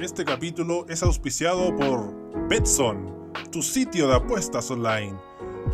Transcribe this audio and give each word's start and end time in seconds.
Este 0.00 0.24
capítulo 0.24 0.86
es 0.88 1.02
auspiciado 1.02 1.76
por 1.76 2.48
Betson, 2.48 3.32
tu 3.50 3.60
sitio 3.60 4.08
de 4.08 4.14
apuestas 4.14 4.70
online. 4.70 5.14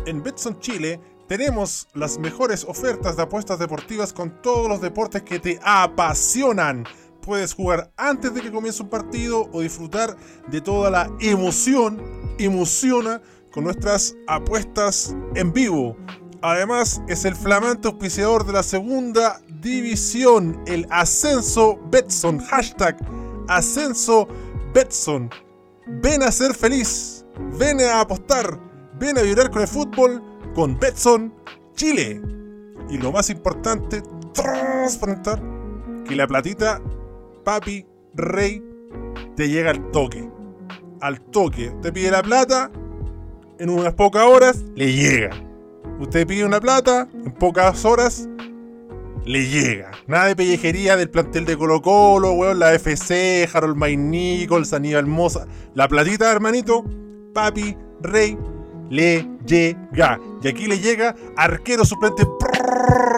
En 0.05 0.21
Betson 0.21 0.59
Chile 0.59 0.99
tenemos 1.27 1.87
las 1.93 2.17
mejores 2.17 2.65
ofertas 2.65 3.15
de 3.15 3.23
apuestas 3.23 3.59
deportivas 3.59 4.11
con 4.11 4.41
todos 4.41 4.67
los 4.67 4.81
deportes 4.81 5.21
que 5.21 5.39
te 5.39 5.59
apasionan. 5.63 6.83
Puedes 7.21 7.53
jugar 7.53 7.93
antes 7.95 8.33
de 8.33 8.41
que 8.41 8.51
comience 8.51 8.83
un 8.83 8.89
partido 8.89 9.49
o 9.53 9.61
disfrutar 9.61 10.17
de 10.47 10.59
toda 10.61 10.89
la 10.89 11.09
emoción, 11.21 12.01
emociona 12.37 13.21
con 13.53 13.63
nuestras 13.65 14.15
apuestas 14.27 15.15
en 15.35 15.53
vivo. 15.53 15.95
Además, 16.41 17.01
es 17.07 17.23
el 17.23 17.35
flamante 17.35 17.87
auspiciador 17.87 18.45
de 18.45 18.53
la 18.53 18.63
segunda 18.63 19.39
división, 19.61 20.61
el 20.65 20.87
Ascenso 20.89 21.79
Betson. 21.89 22.39
Hashtag 22.39 22.97
Ascenso 23.47 24.27
Betson. 24.73 25.29
Ven 26.01 26.23
a 26.23 26.31
ser 26.31 26.53
feliz, 26.53 27.25
ven 27.57 27.79
a 27.79 28.01
apostar, 28.01 28.59
ven 28.99 29.17
a 29.17 29.21
vibrar 29.21 29.51
con 29.51 29.61
el 29.61 29.67
fútbol 29.67 30.21
con 30.55 30.77
Betson 30.79 31.33
Chile. 31.75 32.21
Y 32.89 32.97
lo 32.97 33.11
más 33.11 33.29
importante, 33.29 34.01
transparentar 34.33 35.41
que 36.05 36.15
la 36.15 36.27
platita, 36.27 36.81
papi, 37.43 37.85
rey, 38.15 38.63
te 39.35 39.47
llega 39.47 39.69
al 39.69 39.91
toque. 39.91 40.29
Al 41.01 41.21
toque. 41.21 41.73
Te 41.81 41.91
pide 41.91 42.11
la 42.11 42.23
plata, 42.23 42.71
en 43.59 43.69
unas 43.69 43.93
pocas 43.93 44.23
horas 44.23 44.63
le 44.75 44.91
llega. 44.93 45.31
Usted 45.99 46.25
pide 46.27 46.45
una 46.45 46.59
plata, 46.59 47.07
en 47.13 47.31
pocas 47.31 47.85
horas 47.85 48.27
le 49.25 49.47
llega. 49.47 49.91
Nada 50.07 50.25
de 50.25 50.35
pellejería 50.35 50.97
del 50.97 51.09
plantel 51.09 51.45
de 51.45 51.57
Colo 51.57 51.81
Colo, 51.81 52.33
weón, 52.33 52.59
la 52.59 52.73
FC, 52.73 53.47
Harold 53.53 53.75
May 53.75 53.95
Nichols, 53.95 54.73
Aníbal 54.73 55.07
Moza. 55.07 55.45
La 55.75 55.87
platita, 55.87 56.31
hermanito, 56.31 56.83
papi, 57.33 57.77
rey, 58.01 58.37
le 58.89 59.27
llega. 59.45 60.19
Y 60.41 60.47
aquí 60.47 60.67
le 60.67 60.79
llega 60.79 61.15
arquero 61.37 61.85
suplente 61.85 62.25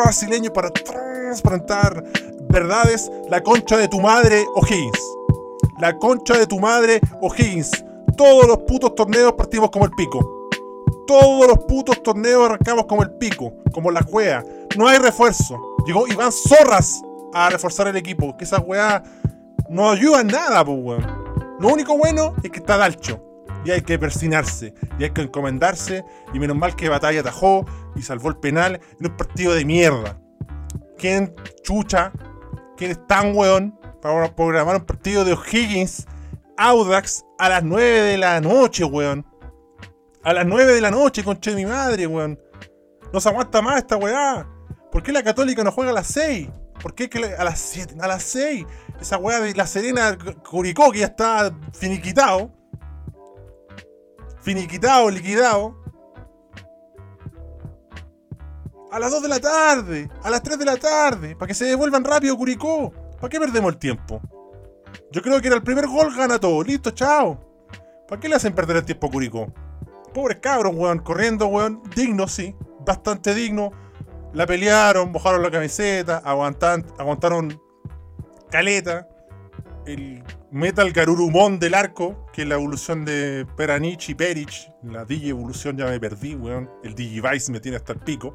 brasileño 0.04 0.54
para 0.54 0.70
transparentar 0.70 2.04
verdades. 2.50 3.10
La 3.30 3.42
concha 3.42 3.78
de 3.78 3.88
tu 3.88 4.00
madre, 4.00 4.46
O'Higgins. 4.56 5.00
La 5.80 5.98
concha 5.98 6.38
de 6.38 6.46
tu 6.46 6.60
madre, 6.60 7.02
O'Higgins. 7.22 7.72
Todos 8.16 8.48
los 8.48 8.60
putos 8.60 8.96
torneos 8.96 9.34
partimos 9.34 9.72
como 9.72 9.86
el 9.86 9.92
pico. 9.92 10.35
Todos 11.08 11.48
los 11.48 11.60
putos 11.66 12.02
torneos 12.02 12.46
arrancamos 12.46 12.86
como 12.86 13.04
el 13.04 13.12
pico, 13.12 13.54
como 13.72 13.92
la 13.92 14.02
juega. 14.02 14.44
No 14.78 14.88
hay 14.88 14.98
refuerzo. 14.98 15.60
Llegó 15.86 16.08
Iván 16.08 16.32
Zorras 16.32 17.02
a 17.34 17.50
reforzar 17.50 17.88
el 17.88 17.96
equipo. 17.96 18.36
Que 18.38 18.46
esa 18.46 18.60
weá 18.60 19.04
no 19.70 19.90
ayuda 19.90 20.22
en 20.22 20.28
nada, 20.28 20.66
pues 20.66 20.78
weón. 20.82 21.26
Lo 21.60 21.70
único 21.70 21.98
bueno 21.98 22.34
es 22.44 22.50
que 22.50 22.60
está 22.60 22.78
Dalcho. 22.78 23.22
Y 23.64 23.72
hay 23.72 23.82
que 23.82 24.00
persinarse. 24.00 24.74
Y 25.00 25.04
hay 25.04 25.12
que 25.12 25.22
encomendarse. 25.22 26.04
Y 26.34 26.40
menos 26.40 26.58
mal 26.58 26.76
que 26.76 26.90
Batalla 26.90 27.22
atajó 27.22 27.66
y 27.96 28.02
salvó 28.02 28.30
el 28.30 28.38
penal 28.38 28.80
en 29.00 29.06
un 29.06 29.18
partido 29.18 29.54
de 29.54 29.66
mierda. 29.66 30.20
¿Quién 30.98 31.36
chucha? 31.64 32.12
¿Quién 32.78 32.92
es 32.92 33.08
tan 33.08 33.36
weón 33.36 33.80
para 34.02 34.34
programar 34.36 34.76
un 34.78 34.86
partido 34.86 35.24
de 35.24 35.34
O'Higgins 35.34 36.06
Audax 36.58 37.26
a 37.38 37.50
las 37.50 37.64
9 37.64 38.02
de 38.02 38.18
la 38.18 38.42
noche, 38.42 38.86
weón? 38.86 39.26
A 40.26 40.34
las 40.34 40.48
9 40.48 40.74
de 40.74 40.82
la 40.82 40.90
noche, 40.90 41.24
conche 41.24 41.52
de 41.52 41.56
mi 41.56 41.68
madre, 41.68 42.08
weón. 42.08 42.40
No 43.14 43.22
se 43.22 43.30
aguanta 43.30 43.62
más 43.62 43.78
esta 43.78 43.96
weá. 43.96 44.50
¿Por 44.92 45.04
qué 45.04 45.12
la 45.12 45.22
Católica 45.22 45.64
no 45.64 45.72
juega 45.72 45.92
a 45.92 45.94
las 45.94 46.08
6? 46.08 46.50
¿Por 46.82 46.96
qué 46.96 47.08
a 47.38 47.44
las 47.44 47.60
7? 47.60 47.96
A 48.02 48.08
las 48.08 48.24
6. 48.24 48.66
Esa 49.00 49.18
weá 49.18 49.40
de 49.40 49.54
la 49.54 49.68
Serena 49.68 50.18
Curicó 50.50 50.92
que 50.92 51.00
ya 51.00 51.06
está 51.06 51.56
finiquitado. 51.74 52.52
Finiquitado, 54.42 55.12
liquidado. 55.12 55.80
A 58.92 58.98
las 58.98 59.12
2 59.12 59.22
de 59.22 59.30
la 59.30 59.40
tarde. 59.40 60.10
A 60.24 60.32
las 60.32 60.42
3 60.42 60.58
de 60.58 60.66
la 60.66 60.78
tarde. 60.78 61.36
Para 61.36 61.50
que 61.50 61.54
se 61.54 61.66
devuelvan 61.66 62.04
rápido 62.04 62.36
Curicó. 62.36 62.92
¿Para 63.22 63.30
qué 63.30 63.40
perdemos 63.40 63.74
el 63.74 63.78
tiempo? 63.78 64.22
Yo 65.12 65.22
creo 65.22 65.40
que 65.40 65.48
era 65.50 65.58
el 65.58 65.64
primer 65.64 65.86
gol, 65.86 66.16
gana 66.18 66.40
todo. 66.40 66.64
Listo, 66.64 66.90
chao. 66.90 67.40
¿Para 68.08 68.20
qué 68.20 68.28
le 68.28 68.36
hacen 68.38 68.56
perder 68.56 68.78
el 68.78 68.86
tiempo 68.86 69.06
a 69.06 69.12
Curicó? 69.12 69.54
Pobres 70.16 70.40
cabros, 70.42 70.74
weón. 70.74 70.98
Corriendo, 71.00 71.46
weón. 71.46 71.84
Digno, 71.96 72.28
sí. 72.28 72.56
Bastante 72.84 73.36
digno 73.36 73.72
la 74.36 74.46
pelearon, 74.46 75.14
mojaron 75.14 75.42
la 75.42 75.50
camiseta, 75.50 76.18
aguantan, 76.18 76.86
aguantaron 77.00 77.60
caleta. 78.52 79.08
El 79.86 80.24
Metal 80.52 80.92
Garurumon 80.92 81.60
del 81.60 81.74
arco, 81.74 82.26
que 82.34 82.42
es 82.42 82.48
la 82.48 82.56
evolución 82.56 83.06
de 83.06 83.46
Peranich 83.56 84.10
y 84.10 84.16
Perich. 84.16 84.72
La 84.84 85.06
Digi 85.06 85.30
evolución 85.30 85.78
ya 85.78 85.86
me 85.86 86.00
perdí, 86.00 86.36
weón. 86.36 86.70
El 86.84 86.96
Digivice 86.96 87.52
me 87.52 87.60
tiene 87.60 87.78
hasta 87.78 87.94
el 87.94 88.00
pico. 88.00 88.34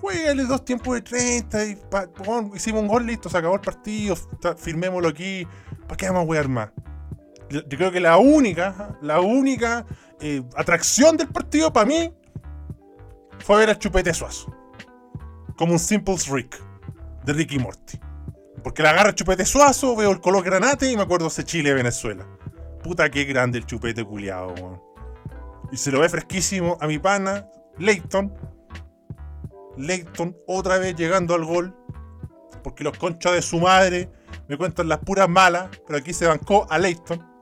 Juegale 0.00 0.44
dos 0.44 0.64
tiempos 0.64 0.94
de 0.94 1.00
30 1.00 1.64
y 1.64 1.78
hicimos 2.54 2.82
un 2.82 2.88
gol, 2.88 3.06
listo, 3.06 3.30
se 3.30 3.38
acabó 3.38 3.54
el 3.54 3.62
partido, 3.62 4.14
firmémoslo 4.58 5.08
aquí. 5.08 5.48
¿Para 5.88 5.96
qué 5.96 6.06
vamos 6.06 6.22
a 6.22 6.26
jugar 6.26 6.48
más? 6.48 6.70
Yo, 7.54 7.62
creo 7.68 7.92
que 7.92 8.00
la 8.00 8.18
única, 8.18 8.98
la 9.00 9.20
única 9.20 9.86
eh, 10.20 10.42
atracción 10.56 11.16
del 11.16 11.28
partido 11.28 11.72
para 11.72 11.86
mí 11.86 12.12
fue 13.38 13.54
a 13.54 13.58
ver 13.60 13.70
al 13.70 13.78
Chupete 13.78 14.12
Suazo. 14.12 14.52
Como 15.56 15.74
un 15.74 15.78
Simple 15.78 16.16
Rick 16.32 16.60
de 17.24 17.32
Ricky 17.32 17.60
Morty. 17.60 18.00
Porque 18.64 18.82
la 18.82 18.90
agarra 18.90 19.14
Chupete 19.14 19.44
Suazo, 19.44 19.94
veo 19.94 20.10
el 20.10 20.20
color 20.20 20.42
granate 20.42 20.90
y 20.90 20.96
me 20.96 21.02
acuerdo 21.02 21.28
ese 21.28 21.44
Chile-Venezuela. 21.44 22.26
Puta 22.82 23.08
que 23.08 23.22
grande 23.24 23.58
el 23.58 23.66
Chupete 23.66 24.04
culiado, 24.04 24.52
weón. 24.54 24.82
Y 25.70 25.76
se 25.76 25.92
lo 25.92 26.00
ve 26.00 26.08
fresquísimo 26.08 26.76
a 26.80 26.88
mi 26.88 26.98
pana, 26.98 27.48
Leighton. 27.78 28.34
Leighton 29.76 30.36
otra 30.48 30.78
vez 30.78 30.96
llegando 30.96 31.36
al 31.36 31.44
gol. 31.44 31.72
Porque 32.64 32.82
los 32.82 32.98
conchas 32.98 33.32
de 33.32 33.42
su 33.42 33.60
madre 33.60 34.10
me 34.48 34.56
cuentan 34.56 34.88
las 34.88 34.98
puras 34.98 35.28
malas. 35.28 35.68
Pero 35.86 36.00
aquí 36.00 36.12
se 36.12 36.26
bancó 36.26 36.66
a 36.68 36.78
Leighton. 36.78 37.33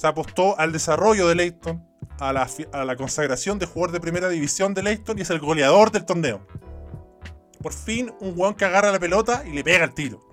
Se 0.00 0.06
apostó 0.06 0.58
al 0.58 0.72
desarrollo 0.72 1.28
de 1.28 1.34
Leighton 1.34 1.86
a 2.20 2.32
la, 2.32 2.96
consagración 2.96 3.58
de 3.58 3.66
jugador 3.66 3.92
de 3.92 4.00
primera 4.00 4.30
división 4.30 4.72
de 4.72 4.82
Leicester 4.82 5.18
y 5.18 5.20
es 5.20 5.28
el 5.28 5.40
goleador 5.40 5.90
del 5.90 6.06
torneo. 6.06 6.40
Por 7.62 7.74
fin, 7.74 8.10
un 8.18 8.32
weón 8.34 8.54
que 8.54 8.64
agarra 8.64 8.92
la 8.92 8.98
pelota 8.98 9.44
y 9.46 9.52
le 9.52 9.62
pega 9.62 9.84
el 9.84 9.92
tiro. 9.92 10.26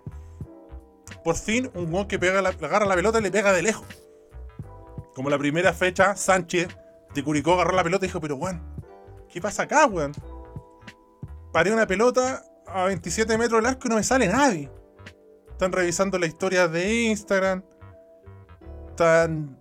Por 1.21 1.35
fin, 1.35 1.69
un 1.73 1.93
weón 1.93 2.07
que 2.07 2.17
pega 2.17 2.41
la, 2.41 2.47
agarra 2.47 2.85
la 2.85 2.95
pelota 2.95 3.19
y 3.19 3.23
le 3.23 3.29
pega 3.29 3.51
de 3.51 3.61
lejos. 3.61 3.85
Como 5.13 5.29
la 5.29 5.37
primera 5.37 5.73
fecha, 5.73 6.15
Sánchez 6.15 6.69
de 7.13 7.21
Curicó 7.21 7.55
agarró 7.55 7.73
la 7.73 7.83
pelota 7.83 8.05
y 8.05 8.07
dijo, 8.07 8.21
pero 8.21 8.37
weón, 8.37 8.63
¿qué 9.27 9.41
pasa 9.41 9.63
acá, 9.63 9.85
weón? 9.85 10.13
Paré 11.51 11.73
una 11.73 11.85
pelota 11.85 12.41
a 12.65 12.85
27 12.85 13.37
metros 13.37 13.61
del 13.61 13.69
arco 13.69 13.87
y 13.87 13.89
no 13.89 13.97
me 13.97 14.03
sale 14.03 14.29
nadie. 14.29 14.71
Están 15.51 15.73
revisando 15.73 16.17
la 16.17 16.25
historia 16.25 16.69
de 16.69 17.03
Instagram. 17.07 17.65
Están 18.97 19.55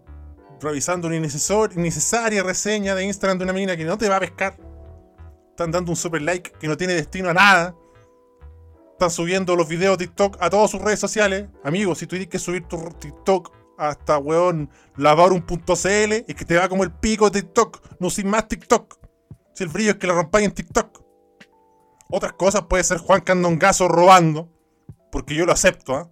revisando 0.63 1.09
una 1.09 1.17
innecesaria 1.17 2.43
reseña 2.43 2.95
de 2.95 3.05
Instagram 3.05 3.37
de 3.37 3.45
una 3.45 3.53
mina 3.53 3.77
que 3.77 3.85
no 3.85 3.99
te 3.99 4.09
va 4.09 4.17
a 4.17 4.21
pescar. 4.21 4.57
Están 5.51 5.71
dando 5.71 5.93
un 5.93 5.97
super 5.97 6.23
like 6.23 6.53
que 6.53 6.67
no 6.67 6.75
tiene 6.75 6.95
destino 6.95 7.29
a 7.29 7.35
nada. 7.35 7.77
Están 8.93 9.11
subiendo 9.11 9.55
los 9.55 9.69
videos 9.69 9.99
de 9.99 10.07
TikTok 10.07 10.39
a 10.41 10.49
todas 10.49 10.71
sus 10.71 10.81
redes 10.81 11.01
sociales. 11.01 11.51
Amigos, 11.63 11.99
si 11.99 12.07
tú 12.07 12.13
tienes 12.13 12.29
que 12.29 12.39
subir 12.39 12.65
tu 12.65 12.79
TikTok 12.99 13.53
hasta, 13.77 14.17
weón, 14.17 14.71
lavar 14.97 15.33
un 15.33 15.43
punto 15.43 15.75
CL, 15.75 16.25
es 16.27 16.35
que 16.35 16.47
te 16.47 16.57
va 16.57 16.71
como 16.71 16.83
el 16.83 16.93
pico 16.93 17.29
de 17.29 17.43
TikTok. 17.43 18.01
No 18.01 18.09
sin 18.09 18.31
más 18.31 18.49
TikTok. 18.49 18.99
Si 19.53 19.65
el 19.65 19.69
brillo 19.69 19.91
es 19.91 19.97
que 19.99 20.07
la 20.07 20.15
rompáis 20.15 20.47
en 20.47 20.55
TikTok. 20.55 21.03
Otras 22.09 22.33
cosas 22.33 22.63
puede 22.63 22.85
ser 22.85 22.97
Juan 22.97 23.21
Candongazo 23.21 23.87
robando. 23.87 24.51
Porque 25.13 25.35
yo 25.35 25.45
lo 25.45 25.53
acepto, 25.53 26.01
¿eh? 26.01 26.07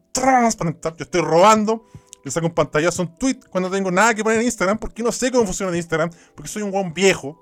Yo 0.99 1.05
estoy 1.05 1.23
robando 1.23 1.87
le 2.25 2.31
saco 2.31 2.47
un 2.47 2.55
pantallazo, 2.55 3.03
un 3.03 3.17
tweet 3.19 3.41
cuando 3.51 3.71
tengo 3.71 3.91
nada 3.91 4.15
que 4.15 4.25
poner 4.25 4.41
en 4.41 4.47
Instagram, 4.47 4.79
porque 4.79 5.03
no 5.03 5.13
sé 5.13 5.31
cómo 5.31 5.45
funciona 5.45 5.71
en 5.71 5.77
Instagram, 5.77 6.11
porque 6.35 6.49
soy 6.49 6.63
un 6.63 6.71
buen 6.71 6.95
viejo, 6.95 7.39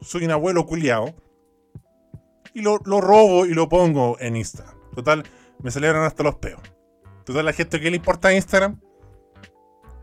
soy 0.00 0.24
un 0.24 0.30
abuelo 0.30 0.64
culiao, 0.64 1.14
y 2.54 2.62
lo, 2.62 2.78
robo 2.78 3.44
y 3.44 3.52
lo 3.52 3.68
pongo 3.68 4.16
en 4.20 4.36
Instagram. 4.36 4.74
Total, 4.94 5.24
me 5.60 5.70
celebran 5.70 6.04
hasta 6.04 6.22
los 6.22 6.36
peos. 6.36 6.60
Total, 7.24 7.44
la 7.44 7.52
gente 7.52 7.80
que 7.80 7.90
le 7.90 7.96
importa 7.96 8.28
a 8.28 8.34
Instagram, 8.34 8.80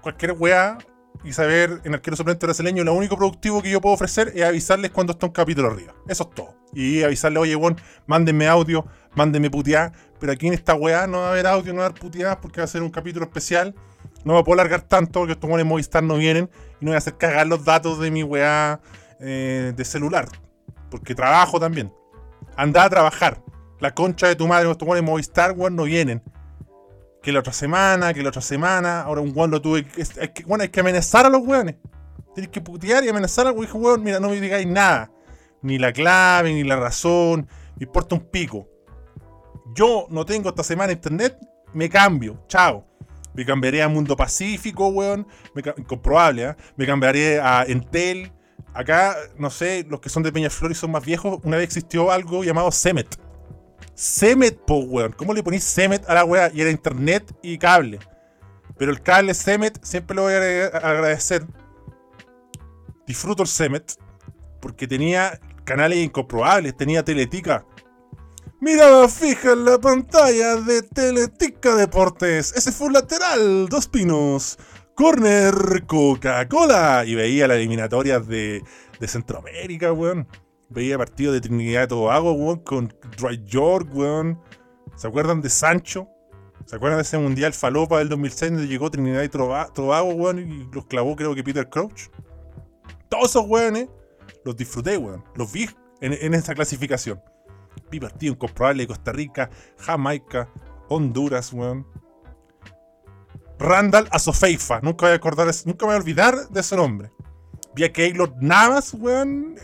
cualquier 0.01 0.33
weá, 0.33 0.77
y 1.23 1.31
saber 1.31 1.79
en 1.85 1.93
arquero 1.93 2.17
suplente 2.17 2.45
brasileño, 2.45 2.83
lo 2.83 2.93
único 2.93 3.15
productivo 3.15 3.61
que 3.61 3.71
yo 3.71 3.79
puedo 3.79 3.95
ofrecer 3.95 4.33
es 4.35 4.43
avisarles 4.43 4.91
cuando 4.91 5.13
está 5.13 5.25
un 5.25 5.31
capítulo 5.31 5.69
arriba. 5.69 5.95
Eso 6.07 6.23
es 6.23 6.35
todo. 6.35 6.55
Y 6.73 7.01
avisarle, 7.03 7.39
oye, 7.39 7.55
weón, 7.55 7.77
mándenme 8.07 8.47
audio, 8.47 8.85
mándenme 9.15 9.49
putear. 9.49 9.93
Pero 10.19 10.33
aquí 10.33 10.47
en 10.47 10.53
esta 10.53 10.73
weá 10.73 11.07
no 11.07 11.19
va 11.19 11.29
a 11.29 11.31
haber 11.31 11.47
audio, 11.47 11.71
no 11.71 11.79
va 11.79 11.85
a 11.85 11.89
haber 11.89 12.01
puteadas 12.01 12.37
porque 12.37 12.59
va 12.59 12.65
a 12.65 12.67
ser 12.67 12.83
un 12.83 12.89
capítulo 12.89 13.25
especial 13.25 13.73
no 14.23 14.35
me 14.35 14.43
puedo 14.43 14.57
largar 14.57 14.81
tanto 14.81 15.19
porque 15.19 15.33
estos 15.33 15.49
buenos 15.49 15.67
Movistar 15.67 16.03
no 16.03 16.15
vienen 16.15 16.49
y 16.79 16.85
no 16.85 16.91
voy 16.91 16.95
a 16.95 16.97
hacer 16.99 17.17
cagar 17.17 17.47
los 17.47 17.65
datos 17.65 17.99
de 17.99 18.11
mi 18.11 18.23
weá 18.23 18.79
eh, 19.19 19.73
de 19.75 19.85
celular. 19.85 20.27
Porque 20.89 21.15
trabajo 21.15 21.59
también. 21.59 21.93
Anda 22.55 22.83
a 22.83 22.89
trabajar. 22.89 23.41
La 23.79 23.93
concha 23.93 24.27
de 24.27 24.35
tu 24.35 24.47
madre, 24.47 24.69
estos 24.69 24.87
weones 24.87 25.03
Movistar, 25.03 25.51
weón, 25.51 25.75
no 25.75 25.83
vienen. 25.83 26.21
Que 27.21 27.31
la 27.31 27.39
otra 27.39 27.53
semana, 27.53 28.13
que 28.13 28.21
la 28.21 28.29
otra 28.29 28.41
semana. 28.41 29.01
Ahora 29.01 29.21
un 29.21 29.33
weón 29.35 29.51
lo 29.51 29.61
tuve 29.61 29.85
que. 29.85 30.03
Hay 30.21 30.29
que, 30.29 30.45
hay 30.59 30.69
que 30.69 30.79
amenazar 30.79 31.25
a 31.25 31.29
los 31.29 31.41
weones. 31.41 31.75
Tienes 32.33 32.51
que 32.51 32.61
putear 32.61 33.03
y 33.03 33.09
amenazar 33.09 33.47
al 33.47 33.55
weón. 33.55 34.03
Mira, 34.03 34.19
no 34.19 34.29
me 34.29 34.39
digáis 34.39 34.67
nada. 34.67 35.11
Ni 35.61 35.77
la 35.77 35.91
clave, 35.91 36.53
ni 36.53 36.63
la 36.63 36.75
razón. 36.77 37.47
Me 37.77 37.85
importa 37.85 38.15
un 38.15 38.21
pico. 38.21 38.67
Yo 39.75 40.07
no 40.09 40.25
tengo 40.25 40.49
esta 40.49 40.63
semana 40.63 40.93
internet, 40.93 41.37
me 41.73 41.89
cambio. 41.89 42.43
Chao. 42.47 42.85
Me 43.33 43.45
cambiaré 43.45 43.81
a 43.81 43.87
Mundo 43.87 44.15
Pacífico, 44.15 44.87
weón. 44.87 45.27
incomprobable, 45.77 46.43
¿eh? 46.43 46.55
Me 46.75 46.85
cambiaré 46.85 47.39
a 47.39 47.63
Entel. 47.67 48.31
Acá, 48.73 49.15
no 49.37 49.49
sé, 49.49 49.85
los 49.89 49.99
que 49.99 50.09
son 50.09 50.23
de 50.23 50.31
Peñaflor 50.31 50.71
y 50.71 50.75
son 50.75 50.91
más 50.91 51.05
viejos, 51.05 51.39
una 51.43 51.57
vez 51.57 51.65
existió 51.65 52.11
algo 52.11 52.43
llamado 52.43 52.71
Semet. 52.71 53.19
Semet, 53.93 54.57
po, 54.65 54.79
weón. 54.79 55.11
¿Cómo 55.13 55.33
le 55.33 55.43
ponís 55.43 55.63
Semet 55.63 56.07
a 56.09 56.15
la 56.15 56.25
weá? 56.25 56.51
Y 56.53 56.61
era 56.61 56.71
internet 56.71 57.31
y 57.41 57.57
cable. 57.57 57.99
Pero 58.77 58.91
el 58.91 59.01
cable 59.01 59.33
Semet 59.33 59.83
siempre 59.83 60.15
lo 60.15 60.23
voy 60.23 60.33
a 60.33 60.65
agradecer. 60.67 61.45
Disfruto 63.05 63.43
el 63.43 63.49
Semet. 63.49 63.93
Porque 64.59 64.87
tenía 64.87 65.39
canales 65.63 65.99
incomprobables. 65.99 66.75
Tenía 66.75 67.03
Teletica. 67.03 67.65
Mirada 68.63 69.09
fija 69.09 69.51
en 69.51 69.65
la 69.65 69.77
pantalla 69.77 70.55
de 70.55 70.83
Teletica 70.83 71.75
Deportes. 71.75 72.53
Ese 72.55 72.71
fue 72.71 72.87
un 72.87 72.93
lateral, 72.93 73.67
dos 73.67 73.89
pinos. 73.89 74.57
Corner, 74.95 75.83
Coca-Cola. 75.85 77.03
Y 77.05 77.13
veía 77.13 77.45
las 77.45 77.57
eliminatorias 77.57 78.25
de, 78.25 78.63
de 79.01 79.07
Centroamérica, 79.09 79.91
weón. 79.91 80.29
Veía 80.69 80.97
partidos 80.97 81.33
de 81.33 81.41
Trinidad 81.41 81.83
y 81.83 81.87
Tobago, 81.87 82.31
weón, 82.31 82.59
con 82.59 82.95
Dry 83.17 83.43
York, 83.45 83.89
weón. 83.93 84.39
¿Se 84.95 85.09
acuerdan 85.09 85.41
de 85.41 85.49
Sancho? 85.49 86.07
¿Se 86.65 86.77
acuerdan 86.77 86.99
de 86.99 87.03
ese 87.03 87.17
mundial 87.17 87.51
falopa 87.51 87.97
del 87.97 88.07
2006 88.07 88.53
donde 88.53 88.67
llegó 88.69 88.89
Trinidad 88.89 89.23
y 89.23 89.29
Tobago, 89.29 90.13
weón, 90.13 90.39
y 90.39 90.69
los 90.73 90.85
clavó, 90.85 91.17
creo 91.17 91.35
que 91.35 91.43
Peter 91.43 91.69
Crouch? 91.69 92.03
Todos 93.09 93.31
esos 93.31 93.45
weones 93.45 93.89
los 94.45 94.55
disfruté, 94.55 94.95
weón. 94.95 95.21
Los 95.35 95.51
vi 95.51 95.67
en, 95.99 96.13
en 96.13 96.33
esa 96.33 96.55
clasificación. 96.55 97.21
Partido 97.99 98.33
incomprobable 98.33 98.83
de 98.83 98.87
Costa 98.87 99.11
Rica, 99.11 99.49
Jamaica, 99.77 100.49
Honduras, 100.89 101.53
weón. 101.53 101.87
Randall 103.59 104.07
Azofeifa, 104.11 104.81
nunca 104.81 105.05
voy 105.05 105.13
a 105.13 105.15
acordar, 105.15 105.47
nunca 105.65 105.85
voy 105.85 105.95
a 105.95 105.97
olvidar 105.97 106.49
de 106.49 106.59
ese 106.59 106.75
nombre. 106.75 107.11
Vi 107.75 107.83
a 107.83 107.93
Keylor 107.93 108.33
Navas, 108.39 108.93
weón, 108.93 109.55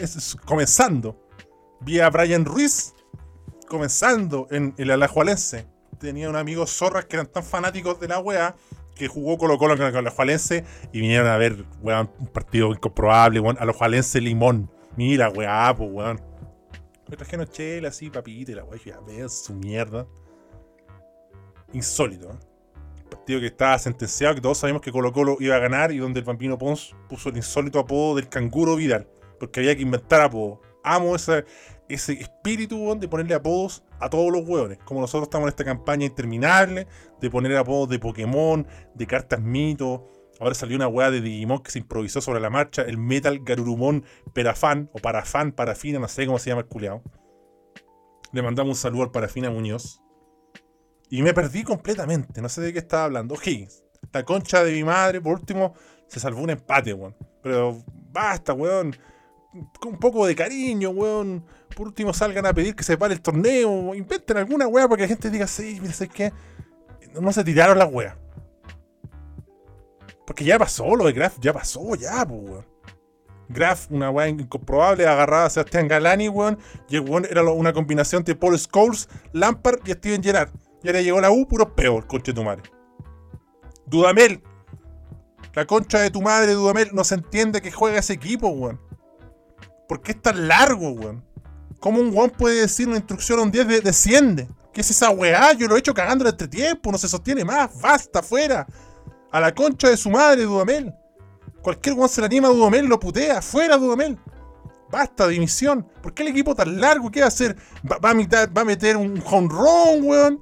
comenzando. 0.45 1.19
Vi 1.81 1.99
a 1.99 2.09
Brian 2.09 2.45
Ruiz 2.45 2.93
comenzando 3.67 4.47
en 4.51 4.73
el 4.77 4.91
Alajualense. 4.91 5.67
Tenía 5.99 6.29
un 6.29 6.35
amigo 6.35 6.65
zorras 6.65 7.05
que 7.05 7.17
eran 7.17 7.27
tan 7.27 7.43
fanáticos 7.43 7.99
de 7.99 8.07
la 8.07 8.19
weá 8.19 8.55
que 8.95 9.07
jugó 9.07 9.37
Colo 9.37 9.57
Colo 9.57 9.77
con 9.77 9.87
el 9.87 9.95
Alajualense 9.95 10.65
y 10.91 10.99
vinieron 10.99 11.27
a 11.27 11.37
ver, 11.37 11.65
weón, 11.81 12.11
un 12.19 12.27
partido 12.27 12.71
incomprobable, 12.71 13.39
weón, 13.39 13.57
Alajualense 13.59 14.19
Limón. 14.19 14.69
Mira, 14.97 15.29
weá, 15.29 15.73
pues, 15.75 15.89
weón. 15.91 16.28
Me 17.09 17.17
trajeron 17.17 17.47
chela 17.47 17.87
así, 17.87 18.09
papita 18.09 18.51
y 18.51 18.55
la 18.55 18.63
wey, 18.63 18.79
ya 18.85 18.99
vean 18.99 19.29
su 19.29 19.53
mierda. 19.53 20.05
Insólito, 21.73 22.31
¿eh? 22.31 22.37
Partido 23.09 23.39
que 23.39 23.47
estaba 23.47 23.79
sentenciado, 23.79 24.35
que 24.35 24.41
todos 24.41 24.59
sabemos 24.59 24.83
que 24.83 24.91
Colo 24.91 25.11
Colo 25.11 25.37
iba 25.39 25.55
a 25.55 25.59
ganar 25.59 25.91
y 25.91 25.97
donde 25.97 26.19
el 26.19 26.25
Vampino 26.25 26.59
Pons 26.59 26.95
puso 27.07 27.29
el 27.29 27.37
insólito 27.37 27.79
apodo 27.79 28.15
del 28.15 28.29
canguro 28.29 28.75
Vidal. 28.75 29.07
Porque 29.39 29.61
había 29.61 29.75
que 29.75 29.81
inventar 29.81 30.21
apodos. 30.21 30.59
Amo 30.83 31.15
ese, 31.15 31.45
ese 31.87 32.13
espíritu 32.13 32.95
de 32.99 33.07
ponerle 33.07 33.33
apodos 33.33 33.83
a 33.99 34.09
todos 34.09 34.31
los 34.31 34.47
hueones. 34.47 34.77
Como 34.85 35.01
nosotros 35.01 35.23
estamos 35.23 35.47
en 35.47 35.49
esta 35.49 35.65
campaña 35.65 36.05
interminable 36.05 36.85
de 37.19 37.29
poner 37.31 37.57
apodos 37.57 37.89
de 37.89 37.97
Pokémon, 37.97 38.67
de 38.93 39.07
cartas 39.07 39.41
mitos 39.41 40.01
Ahora 40.39 40.55
salió 40.55 40.75
una 40.75 40.87
weá 40.87 41.11
de 41.11 41.21
Digimon 41.21 41.61
que 41.61 41.71
se 41.71 41.79
improvisó 41.79 42.21
sobre 42.21 42.39
la 42.39 42.49
marcha, 42.49 42.83
el 42.83 42.97
Metal 42.97 43.39
Garurumon 43.43 44.05
Perafan, 44.33 44.89
o 44.93 44.99
Parafan, 44.99 45.51
Parafina, 45.51 45.99
no 45.99 46.07
sé 46.07 46.25
cómo 46.25 46.39
se 46.39 46.49
llama 46.49 46.61
el 46.61 46.67
culeado. 46.67 47.03
Le 48.31 48.41
mandamos 48.41 48.77
un 48.77 48.81
saludo 48.81 49.03
al 49.03 49.11
Parafina 49.11 49.49
Muñoz. 49.49 50.01
Y 51.09 51.23
me 51.23 51.33
perdí 51.33 51.63
completamente, 51.63 52.41
no 52.41 52.49
sé 52.49 52.61
de 52.61 52.71
qué 52.71 52.79
estaba 52.79 53.05
hablando. 53.05 53.35
Higgins, 53.35 53.83
la 54.13 54.23
concha 54.23 54.63
de 54.63 54.71
mi 54.71 54.83
madre, 54.83 55.19
por 55.19 55.33
último, 55.33 55.73
se 56.07 56.19
salvó 56.19 56.41
un 56.41 56.51
empate, 56.51 56.93
weón. 56.93 57.15
Pero 57.41 57.83
basta, 58.11 58.53
weón. 58.53 58.95
Con 59.79 59.93
un 59.93 59.99
poco 59.99 60.25
de 60.25 60.35
cariño, 60.35 60.91
weón. 60.91 61.43
Por 61.75 61.87
último, 61.87 62.13
salgan 62.13 62.45
a 62.45 62.53
pedir 62.53 62.75
que 62.75 62.83
se 62.83 62.97
pare 62.97 63.13
el 63.13 63.21
torneo. 63.21 63.93
Inventen 63.95 64.37
alguna 64.37 64.67
weá 64.67 64.87
para 64.87 64.97
que 64.97 65.03
la 65.03 65.07
gente 65.07 65.29
diga, 65.29 65.47
sí, 65.47 65.79
mira, 65.81 65.93
sé 65.93 66.07
qué. 66.07 66.31
No 67.19 67.31
se 67.31 67.43
tiraron 67.43 67.77
las 67.77 67.91
weas. 67.91 68.15
Porque 70.29 70.45
ya 70.45 70.59
pasó, 70.59 70.95
lo 70.95 71.05
de 71.05 71.13
Graf 71.13 71.39
ya 71.39 71.51
pasó, 71.51 71.95
ya, 71.95 72.23
pues, 72.23 72.39
weón. 72.39 72.65
Graf, 73.47 73.87
una 73.89 74.11
weá 74.11 74.27
incomprobable, 74.27 75.07
agarrada 75.07 75.45
a 75.45 75.49
Sebastián 75.49 75.87
Galani, 75.87 76.29
weón. 76.29 76.59
Y 76.87 76.97
el 76.97 77.01
weón 77.01 77.25
era 77.25 77.41
una 77.41 77.73
combinación 77.73 78.23
de 78.23 78.35
Paul 78.35 78.59
Scholes, 78.59 79.09
Lampard 79.33 79.79
y 79.87 79.91
Steven 79.93 80.21
Gerrard. 80.21 80.51
Y 80.83 80.87
ahora 80.87 81.01
llegó 81.01 81.19
la 81.19 81.31
U, 81.31 81.47
puro 81.47 81.73
peor, 81.75 82.05
concha 82.05 82.31
de 82.31 82.35
tu 82.35 82.43
madre. 82.43 82.61
Dudamel. 83.87 84.43
La 85.55 85.65
concha 85.65 85.97
de 85.97 86.11
tu 86.11 86.21
madre, 86.21 86.53
Dudamel, 86.53 86.91
no 86.93 87.03
se 87.03 87.15
entiende 87.15 87.59
que 87.59 87.71
juega 87.71 87.97
ese 87.97 88.13
equipo, 88.13 88.49
weón. 88.49 88.79
¿Por 89.87 90.03
qué 90.03 90.11
es 90.11 90.21
tan 90.21 90.47
largo, 90.47 90.91
weón? 90.91 91.25
¿Cómo 91.79 92.01
un 92.01 92.15
weón 92.15 92.29
puede 92.29 92.61
decir 92.61 92.87
una 92.87 92.97
instrucción 92.97 93.39
a 93.39 93.41
un 93.41 93.49
10 93.49 93.67
de 93.67 93.81
desciende? 93.81 94.47
¿Qué 94.73 94.81
es 94.81 94.91
esa 94.91 95.09
weá? 95.09 95.53
Yo 95.53 95.67
lo 95.67 95.75
he 95.75 95.79
hecho 95.79 95.95
cagando 95.95 96.29
este 96.29 96.47
tiempo, 96.47 96.91
no 96.91 96.99
se 96.99 97.07
sostiene 97.07 97.43
más, 97.43 97.81
basta, 97.81 98.21
fuera. 98.21 98.67
A 99.31 99.39
la 99.39 99.53
concha 99.53 99.89
de 99.89 99.97
su 99.97 100.09
madre, 100.09 100.43
Dudamel. 100.43 100.93
Cualquier 101.61 101.95
weón 101.95 102.09
se 102.09 102.21
le 102.21 102.27
anima 102.27 102.47
a 102.47 102.51
Dudamel, 102.51 102.85
lo 102.85 102.99
putea. 102.99 103.41
Fuera, 103.41 103.77
Dudamel. 103.77 104.17
Basta, 104.91 105.27
dimisión. 105.27 105.87
¿Por 106.01 106.13
qué 106.13 106.23
el 106.23 106.29
equipo 106.29 106.55
tan 106.55 106.79
largo? 106.81 107.11
¿Qué 107.11 107.19
va 107.19 107.25
a 107.25 107.29
hacer? 107.29 107.55
¿Va, 107.85 108.09
a, 108.09 108.13
meter, 108.13 108.55
va 108.55 108.61
a 108.61 108.65
meter 108.65 108.97
un 108.97 109.21
home 109.25 109.49
run, 109.49 110.03
weón? 110.03 110.41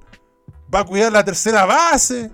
¿Va 0.74 0.82
a 0.82 0.86
cuidar 0.86 1.12
la 1.12 1.24
tercera 1.24 1.66
base? 1.66 2.32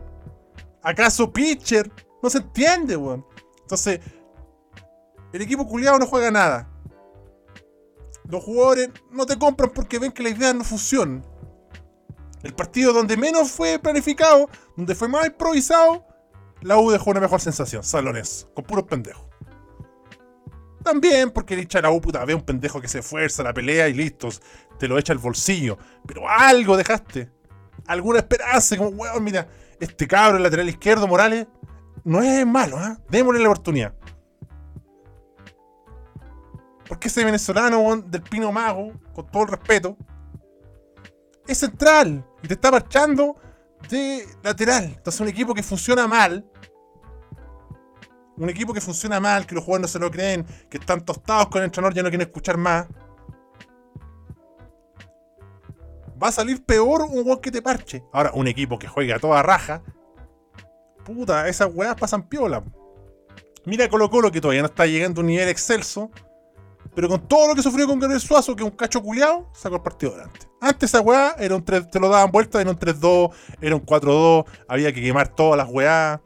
¿Acaso 0.81 1.31
pitcher? 1.31 1.91
No 2.21 2.29
se 2.29 2.39
entiende, 2.39 2.95
weón. 2.95 3.25
Entonces, 3.61 3.99
el 5.31 5.41
equipo 5.41 5.67
culiado 5.67 5.97
no 5.97 6.05
juega 6.05 6.29
nada. 6.29 6.69
Los 8.29 8.43
jugadores 8.43 8.89
no 9.11 9.25
te 9.25 9.37
compran 9.37 9.71
porque 9.71 9.99
ven 9.99 10.11
que 10.11 10.23
la 10.23 10.29
idea 10.29 10.53
no 10.53 10.63
funciona. 10.63 11.23
El 12.43 12.53
partido 12.53 12.93
donde 12.93 13.17
menos 13.17 13.51
fue 13.51 13.79
planificado, 13.79 14.49
donde 14.75 14.95
fue 14.95 15.07
más 15.07 15.25
improvisado, 15.25 16.05
la 16.63 16.77
U 16.77 16.91
dejó 16.91 17.11
una 17.11 17.19
mejor 17.19 17.41
sensación, 17.41 17.83
salones, 17.83 18.47
con 18.53 18.63
puros 18.63 18.85
pendejos. 18.85 19.25
También 20.83 21.31
porque 21.31 21.53
el 21.53 21.61
hincha 21.61 21.81
la 21.81 21.91
U, 21.91 22.01
puta, 22.01 22.23
ve 22.25 22.35
un 22.35 22.41
pendejo 22.41 22.81
que 22.81 22.87
se 22.87 22.99
esfuerza, 22.99 23.43
la 23.43 23.53
pelea 23.53 23.87
y 23.87 23.93
listos, 23.93 24.41
te 24.77 24.87
lo 24.87 24.97
echa 24.97 25.13
al 25.13 25.19
bolsillo. 25.19 25.77
Pero 26.05 26.27
algo 26.27 26.75
dejaste. 26.75 27.31
Alguna 27.87 28.19
esperanza, 28.19 28.77
como, 28.77 28.89
weón, 28.89 29.23
mira, 29.23 29.47
este 29.79 30.07
cabro, 30.07 30.37
el 30.37 30.43
lateral 30.43 30.67
izquierdo, 30.67 31.07
Morales, 31.07 31.47
no 32.03 32.21
es 32.21 32.45
malo, 32.45 32.77
¿ah? 32.77 32.97
Démosle 33.09 33.41
la 33.41 33.49
oportunidad. 33.49 33.93
Porque 36.87 37.07
ese 37.07 37.23
venezolano 37.23 37.95
del 37.97 38.21
Pino 38.21 38.51
Mago, 38.51 38.93
con 39.13 39.25
todo 39.27 39.43
el 39.43 39.49
respeto, 39.49 39.97
es 41.47 41.57
central 41.57 42.25
y 42.41 42.47
te 42.47 42.53
está 42.53 42.71
marchando 42.71 43.35
de 43.89 44.27
lateral. 44.43 44.85
Entonces, 44.85 45.21
un 45.21 45.27
equipo 45.27 45.53
que 45.53 45.63
funciona 45.63 46.07
mal 46.07 46.45
un 48.37 48.49
equipo 48.49 48.73
que 48.73 48.81
funciona 48.81 49.19
mal, 49.19 49.45
que 49.45 49.55
los 49.55 49.63
jugadores 49.63 49.83
no 49.83 49.87
se 49.87 49.99
lo 49.99 50.11
creen, 50.11 50.45
que 50.69 50.77
están 50.77 51.05
tostados 51.05 51.47
con 51.47 51.59
el 51.59 51.65
entrenador, 51.65 51.93
ya 51.93 52.03
no 52.03 52.09
quieren 52.09 52.27
escuchar 52.27 52.57
más. 52.57 52.87
Va 56.21 56.29
a 56.29 56.31
salir 56.31 56.63
peor 56.63 57.01
un 57.03 57.25
weón 57.25 57.41
que 57.41 57.51
te 57.51 57.61
parche. 57.61 58.03
Ahora, 58.11 58.31
un 58.33 58.47
equipo 58.47 58.79
que 58.79 58.87
juega 58.87 59.17
a 59.17 59.19
toda 59.19 59.43
raja. 59.43 59.83
Puta, 61.03 61.47
esas 61.47 61.69
weas 61.73 61.95
pasan 61.95 62.27
piola. 62.27 62.63
Mira 63.65 63.89
Colo 63.89 64.09
Colo 64.09 64.31
que 64.31 64.41
todavía 64.41 64.61
no 64.61 64.67
está 64.67 64.85
llegando 64.85 65.19
a 65.19 65.23
un 65.23 65.27
nivel 65.27 65.49
excelso. 65.49 66.09
Pero 66.95 67.09
con 67.09 67.27
todo 67.27 67.47
lo 67.47 67.55
que 67.55 67.61
sufrió 67.61 67.87
con 67.87 67.99
Gabriel 67.99 68.21
Suazo, 68.21 68.55
que 68.55 68.63
es 68.63 68.69
un 68.69 68.75
cacho 68.75 69.01
culiado, 69.01 69.49
sacó 69.53 69.75
el 69.75 69.81
partido 69.81 70.13
adelante. 70.13 70.47
Antes 70.63 70.89
esa 70.91 71.01
weá 71.01 71.35
era 71.37 71.55
un 71.55 71.63
3, 71.63 71.89
te 71.89 71.99
lo 71.99 72.07
daban 72.07 72.31
vuelta, 72.31 72.61
era 72.61 72.69
un 72.69 72.79
3-2, 72.79 73.33
era 73.59 73.75
un 73.75 73.85
4-2, 73.85 74.45
había 74.67 74.93
que 74.93 75.01
quemar 75.01 75.27
todas 75.27 75.57
las 75.57 75.69
weá. 75.69 76.21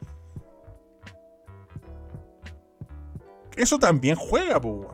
eso 3.57 3.79
también 3.79 4.15
juega, 4.15 4.61
pues. 4.61 4.87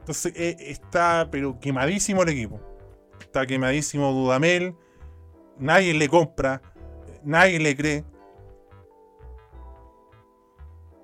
Entonces 0.00 0.32
eh, 0.36 0.56
está, 0.60 1.28
pero 1.30 1.58
quemadísimo 1.58 2.22
el 2.22 2.28
equipo. 2.28 2.60
Está 3.20 3.46
quemadísimo 3.46 4.12
Dudamel. 4.12 4.76
Nadie 5.58 5.92
le 5.94 6.08
compra. 6.08 6.62
Nadie 7.24 7.58
le 7.58 7.76
cree. 7.76 8.04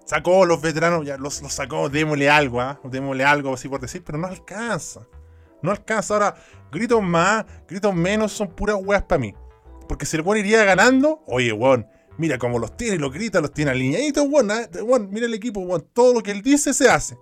Sacó 0.05 0.45
los 0.45 0.61
veteranos, 0.61 1.05
ya 1.07 1.17
los, 1.17 1.40
los 1.43 1.52
sacó, 1.52 1.88
démosle 1.88 2.29
algo, 2.29 2.61
¿ah? 2.61 2.81
Démosle 2.85 3.25
algo 3.25 3.55
así 3.55 3.69
por 3.69 3.81
decir, 3.81 4.02
pero 4.05 4.19
no 4.19 4.26
alcanza. 4.26 5.07
No 5.62 5.71
alcanza. 5.71 6.14
Ahora, 6.14 6.37
gritos 6.71 7.03
más, 7.03 7.45
gritos 7.69 7.95
menos 7.95 8.33
son 8.33 8.49
puras 8.49 8.77
weas 8.81 9.03
para 9.03 9.19
mí. 9.19 9.35
Porque 9.89 10.07
si 10.07 10.17
el 10.17 10.23
weón 10.23 10.39
iría 10.39 10.65
ganando, 10.65 11.23
oye, 11.27 11.53
weón, 11.53 11.87
mira 12.17 12.39
cómo 12.39 12.59
los 12.59 12.77
tiene, 12.77 12.97
los 12.97 13.12
grita, 13.12 13.41
los 13.41 13.53
tiene 13.53 13.73
alineaditos, 13.73 14.25
¿ah? 14.25 14.67
weón, 14.83 15.11
mira 15.11 15.27
el 15.27 15.35
equipo, 15.35 15.61
weón, 15.61 15.87
todo 15.93 16.15
lo 16.15 16.23
que 16.23 16.31
él 16.31 16.43
dice 16.43 16.73
se 16.73 16.89
hace. 16.89 17.19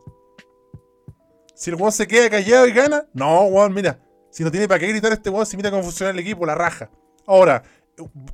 Si 1.55 1.71
el 1.71 1.77
weón 1.77 1.93
se 1.93 2.07
queda 2.07 2.29
callado 2.29 2.67
y 2.67 2.73
gana, 2.73 3.07
no, 3.15 3.45
weón, 3.45 3.73
mira, 3.73 4.01
si 4.31 4.45
no 4.45 4.51
tiene 4.51 4.69
para 4.69 4.81
qué 4.81 4.89
gritar 4.89 5.13
este 5.13 5.31
weón, 5.31 5.47
si 5.47 5.57
mira 5.57 5.71
cómo 5.71 5.83
funciona 5.83 6.11
el 6.11 6.19
equipo, 6.19 6.45
la 6.45 6.55
raja. 6.55 6.91
Ahora, 7.27 7.63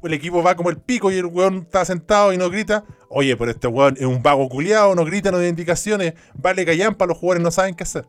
el 0.03 0.13
equipo 0.13 0.43
va 0.43 0.57
como 0.57 0.71
el 0.71 0.79
pico 0.79 1.11
y 1.11 1.17
el 1.17 1.27
weón 1.27 1.59
está 1.59 1.85
sentado 1.85 2.33
y 2.33 2.37
no 2.37 2.51
grita. 2.51 2.85
Oye, 3.09 3.37
pero 3.37 3.51
este 3.51 3.69
weón 3.69 3.97
es 3.97 4.05
un 4.05 4.23
vago 4.23 4.49
culiado, 4.49 4.95
no 4.95 5.05
grita, 5.05 5.31
no 5.31 5.39
da 5.39 5.47
indicaciones, 5.47 6.15
vale 6.35 6.67
callampa, 6.67 7.07
los 7.07 7.19
jugadores 7.19 7.43
no 7.43 7.51
saben 7.51 7.75
qué 7.75 7.85
hacer. 7.85 8.05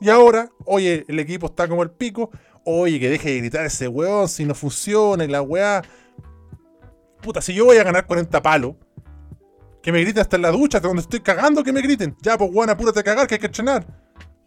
Y 0.00 0.08
ahora, 0.08 0.50
oye, 0.64 1.04
el 1.08 1.18
equipo 1.18 1.46
está 1.46 1.68
como 1.68 1.82
el 1.82 1.90
pico. 1.90 2.30
Oye, 2.64 3.00
que 3.00 3.08
deje 3.08 3.30
de 3.30 3.38
gritar 3.38 3.66
ese 3.66 3.88
weón 3.88 4.28
si 4.28 4.44
no 4.44 4.54
funciona 4.54 5.24
y 5.24 5.28
la 5.28 5.42
weá. 5.42 5.82
Puta, 7.22 7.40
si 7.40 7.54
yo 7.54 7.64
voy 7.64 7.76
a 7.76 7.84
ganar 7.84 8.06
40 8.06 8.42
palos, 8.42 8.74
que 9.82 9.92
me 9.92 10.00
griten 10.00 10.20
hasta 10.20 10.36
en 10.36 10.42
la 10.42 10.50
ducha, 10.50 10.78
hasta 10.78 10.88
donde 10.88 11.02
estoy 11.02 11.20
cagando, 11.20 11.62
que 11.62 11.72
me 11.72 11.82
griten. 11.82 12.16
Ya, 12.22 12.36
pues 12.36 12.50
weón, 12.52 12.70
apúrate 12.70 13.00
a 13.00 13.02
cagar, 13.02 13.26
que 13.26 13.34
hay 13.34 13.40
que 13.40 13.46
entrenar. 13.46 13.86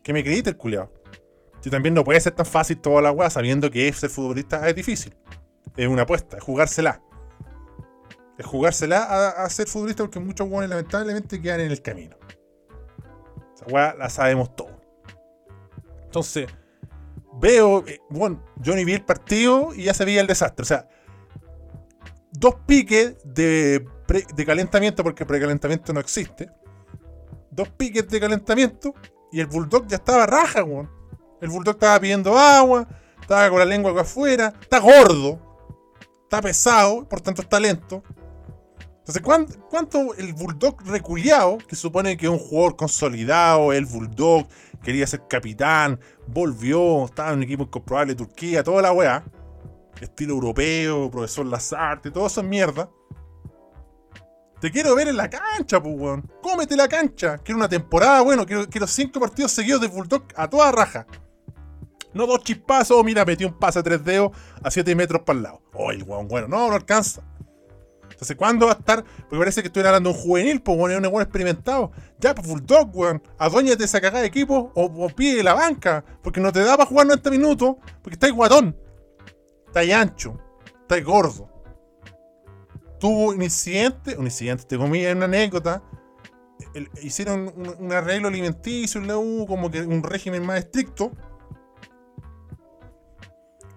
Que 0.03 0.13
me 0.13 0.21
grite 0.21 0.49
el 0.49 0.57
culiado. 0.57 0.91
Si 1.61 1.69
también 1.69 1.93
no 1.93 2.03
puede 2.03 2.19
ser 2.19 2.33
tan 2.33 2.45
fácil 2.45 2.77
toda 2.77 3.01
la 3.01 3.11
weá, 3.11 3.29
sabiendo 3.29 3.71
que 3.71 3.91
ser 3.93 4.09
futbolista 4.09 4.67
es 4.67 4.75
difícil 4.75 5.15
es 5.75 5.87
una 5.87 6.03
apuesta, 6.03 6.37
es 6.37 6.43
jugársela. 6.43 7.01
Es 8.37 8.45
jugársela 8.45 9.33
a, 9.43 9.49
ser 9.49 9.67
futbolista 9.67 10.03
porque 10.03 10.19
muchos 10.19 10.49
buenos 10.49 10.69
lamentablemente 10.69 11.41
quedan 11.41 11.61
en 11.61 11.71
el 11.71 11.81
camino. 11.81 12.17
Esa 13.55 13.65
weá 13.65 13.93
la 13.95 14.09
sabemos 14.09 14.55
todo. 14.55 14.81
Entonces, 16.05 16.47
veo, 17.39 17.85
eh, 17.87 17.99
bueno, 18.09 18.43
Johnny 18.63 18.85
vi 18.85 18.93
el 18.93 19.05
partido 19.05 19.73
y 19.73 19.83
ya 19.83 19.93
se 19.93 20.05
veía 20.05 20.21
el 20.21 20.27
desastre. 20.27 20.63
O 20.63 20.65
sea, 20.65 20.87
dos 22.31 22.55
piques 22.65 23.15
de, 23.23 23.85
de 24.35 24.45
calentamiento, 24.45 25.03
porque 25.03 25.25
precalentamiento 25.25 25.93
no 25.93 25.99
existe. 25.99 26.49
Dos 27.51 27.69
piques 27.69 28.07
de 28.07 28.19
calentamiento 28.19 28.93
y 29.31 29.39
el 29.39 29.47
Bulldog 29.47 29.87
ya 29.87 29.97
estaba 29.97 30.25
raja. 30.25 30.61
El 31.41 31.49
Bulldog 31.49 31.75
estaba 31.75 31.99
pidiendo 31.99 32.37
agua, 32.37 32.87
estaba 33.21 33.49
con 33.49 33.59
la 33.59 33.65
lengua 33.65 33.91
acá 33.91 34.01
afuera, 34.01 34.53
está 34.61 34.79
gordo 34.79 35.53
está 36.33 36.41
pesado, 36.41 37.07
por 37.07 37.21
tanto 37.21 37.43
está 37.43 37.59
lento. 37.59 38.03
Entonces, 39.05 39.21
¿cuánto, 39.69 40.15
el 40.15 40.33
Bulldog 40.33 40.81
reculiado, 40.87 41.59
que 41.59 41.75
supone 41.75 42.17
que 42.17 42.25
es 42.25 42.31
un 42.31 42.39
jugador 42.39 42.75
consolidado, 42.75 43.71
el 43.71 43.85
Bulldog, 43.85 44.47
quería 44.81 45.05
ser 45.05 45.27
capitán, 45.29 45.99
volvió, 46.27 47.05
estaba 47.05 47.31
en 47.31 47.37
un 47.37 47.43
equipo 47.43 47.63
incomprobable 47.63 48.15
Turquía, 48.15 48.63
toda 48.63 48.81
la 48.81 48.91
weá, 48.91 49.23
estilo 49.99 50.33
europeo, 50.33 51.09
profesor 51.09 51.45
Lazarte, 51.45 52.11
todo 52.11 52.27
eso 52.27 52.41
es 52.41 52.47
mierda. 52.47 52.89
Te 54.59 54.71
quiero 54.71 54.95
ver 54.95 55.09
en 55.09 55.17
la 55.17 55.29
cancha, 55.29 55.83
pues, 55.83 55.93
weón. 55.97 56.29
Cómete 56.41 56.77
la 56.77 56.87
cancha. 56.87 57.37
Quiero 57.39 57.57
una 57.57 57.67
temporada, 57.67 58.21
bueno, 58.21 58.45
quiero, 58.45 58.69
quiero 58.69 58.87
cinco 58.87 59.19
partidos 59.19 59.51
seguidos 59.51 59.81
de 59.81 59.87
Bulldog 59.87 60.23
a 60.35 60.49
toda 60.49 60.71
raja. 60.71 61.05
No 62.13 62.27
dos 62.27 62.43
chispazos, 62.43 63.03
mira, 63.03 63.25
metí 63.25 63.43
un 63.43 63.57
pase 63.57 63.79
a 63.79 63.83
tres 63.83 64.03
dedos 64.03 64.31
a 64.63 64.69
7 64.69 64.95
metros 64.95 65.23
para 65.23 65.37
el 65.37 65.43
lado. 65.43 65.61
Oh, 65.73 65.91
el 65.91 66.03
weón, 66.03 66.27
bueno, 66.27 66.47
no, 66.47 66.69
no 66.69 66.75
alcanza. 66.75 67.23
Entonces, 68.13 68.37
¿cuándo 68.37 68.67
va 68.67 68.71
a 68.71 68.75
estar? 68.75 69.03
Porque 69.03 69.37
parece 69.37 69.61
que 69.61 69.67
estoy 69.67 69.83
hablando 69.83 70.11
de 70.11 70.15
un 70.15 70.21
juvenil, 70.21 70.61
pues, 70.61 70.77
bueno, 70.77 71.07
un 71.07 71.11
buen 71.11 71.23
experimentado. 71.23 71.91
Ya, 72.19 72.33
pues, 72.33 72.47
Bulldog, 72.47 72.95
weón. 72.95 73.21
Aduéñate 73.37 73.83
esa 73.83 73.99
cagada 73.99 74.21
de 74.21 74.27
equipo 74.27 74.71
o, 74.75 75.09
pide 75.09 75.43
la 75.43 75.53
banca. 75.53 76.03
Porque 76.21 76.39
no 76.39 76.51
te 76.51 76.63
da 76.63 76.77
para 76.77 76.87
jugar 76.87 77.07
90 77.07 77.29
minutos. 77.31 77.75
Porque 78.01 78.15
estáis 78.15 78.33
guatón. 78.33 78.75
Estáis 79.67 79.93
ancho. 79.93 80.39
Estáis 80.81 81.03
gordo. 81.03 81.49
Tuvo 82.99 83.31
un 83.31 83.41
incidente, 83.41 84.17
un 84.17 84.25
incidente, 84.25 84.63
te 84.63 84.77
comí 84.77 85.05
una 85.05 85.25
anécdota. 85.25 85.83
hicieron 87.01 87.51
un, 87.55 87.75
un, 87.77 87.91
arreglo 87.91 88.29
alimenticio 88.29 89.01
en 89.01 89.07
la 89.07 89.17
U, 89.17 89.45
como 89.45 89.69
que 89.69 89.81
un 89.81 90.01
régimen 90.03 90.45
más 90.45 90.59
estricto 90.59 91.11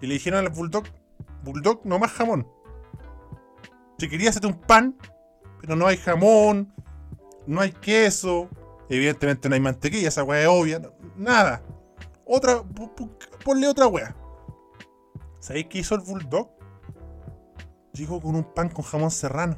y 0.00 0.06
le 0.06 0.14
dijeron 0.14 0.44
al 0.44 0.52
Bulldog, 0.52 0.84
Bulldog, 1.42 1.80
no 1.84 1.98
más 1.98 2.12
jamón. 2.12 2.46
Si 3.98 4.08
quería 4.08 4.30
hacerte 4.30 4.46
un 4.46 4.60
pan, 4.60 4.96
pero 5.60 5.76
no 5.76 5.86
hay 5.86 5.96
jamón, 5.96 6.72
no 7.46 7.60
hay 7.60 7.72
queso, 7.72 8.48
evidentemente 8.88 9.48
no 9.48 9.54
hay 9.54 9.60
mantequilla, 9.60 10.08
esa 10.08 10.24
weá 10.24 10.42
es 10.42 10.48
obvia, 10.48 10.82
nada. 11.16 11.62
Otra, 12.24 12.62
ponle 13.44 13.68
otra 13.68 13.86
weá. 13.86 14.14
¿Sabéis 15.38 15.66
qué 15.66 15.78
hizo 15.78 15.94
el 15.94 16.00
Bulldog? 16.00 16.50
Llegó 17.92 18.20
con 18.20 18.34
un 18.34 18.44
pan 18.52 18.68
con 18.68 18.84
jamón 18.84 19.10
serrano. 19.10 19.56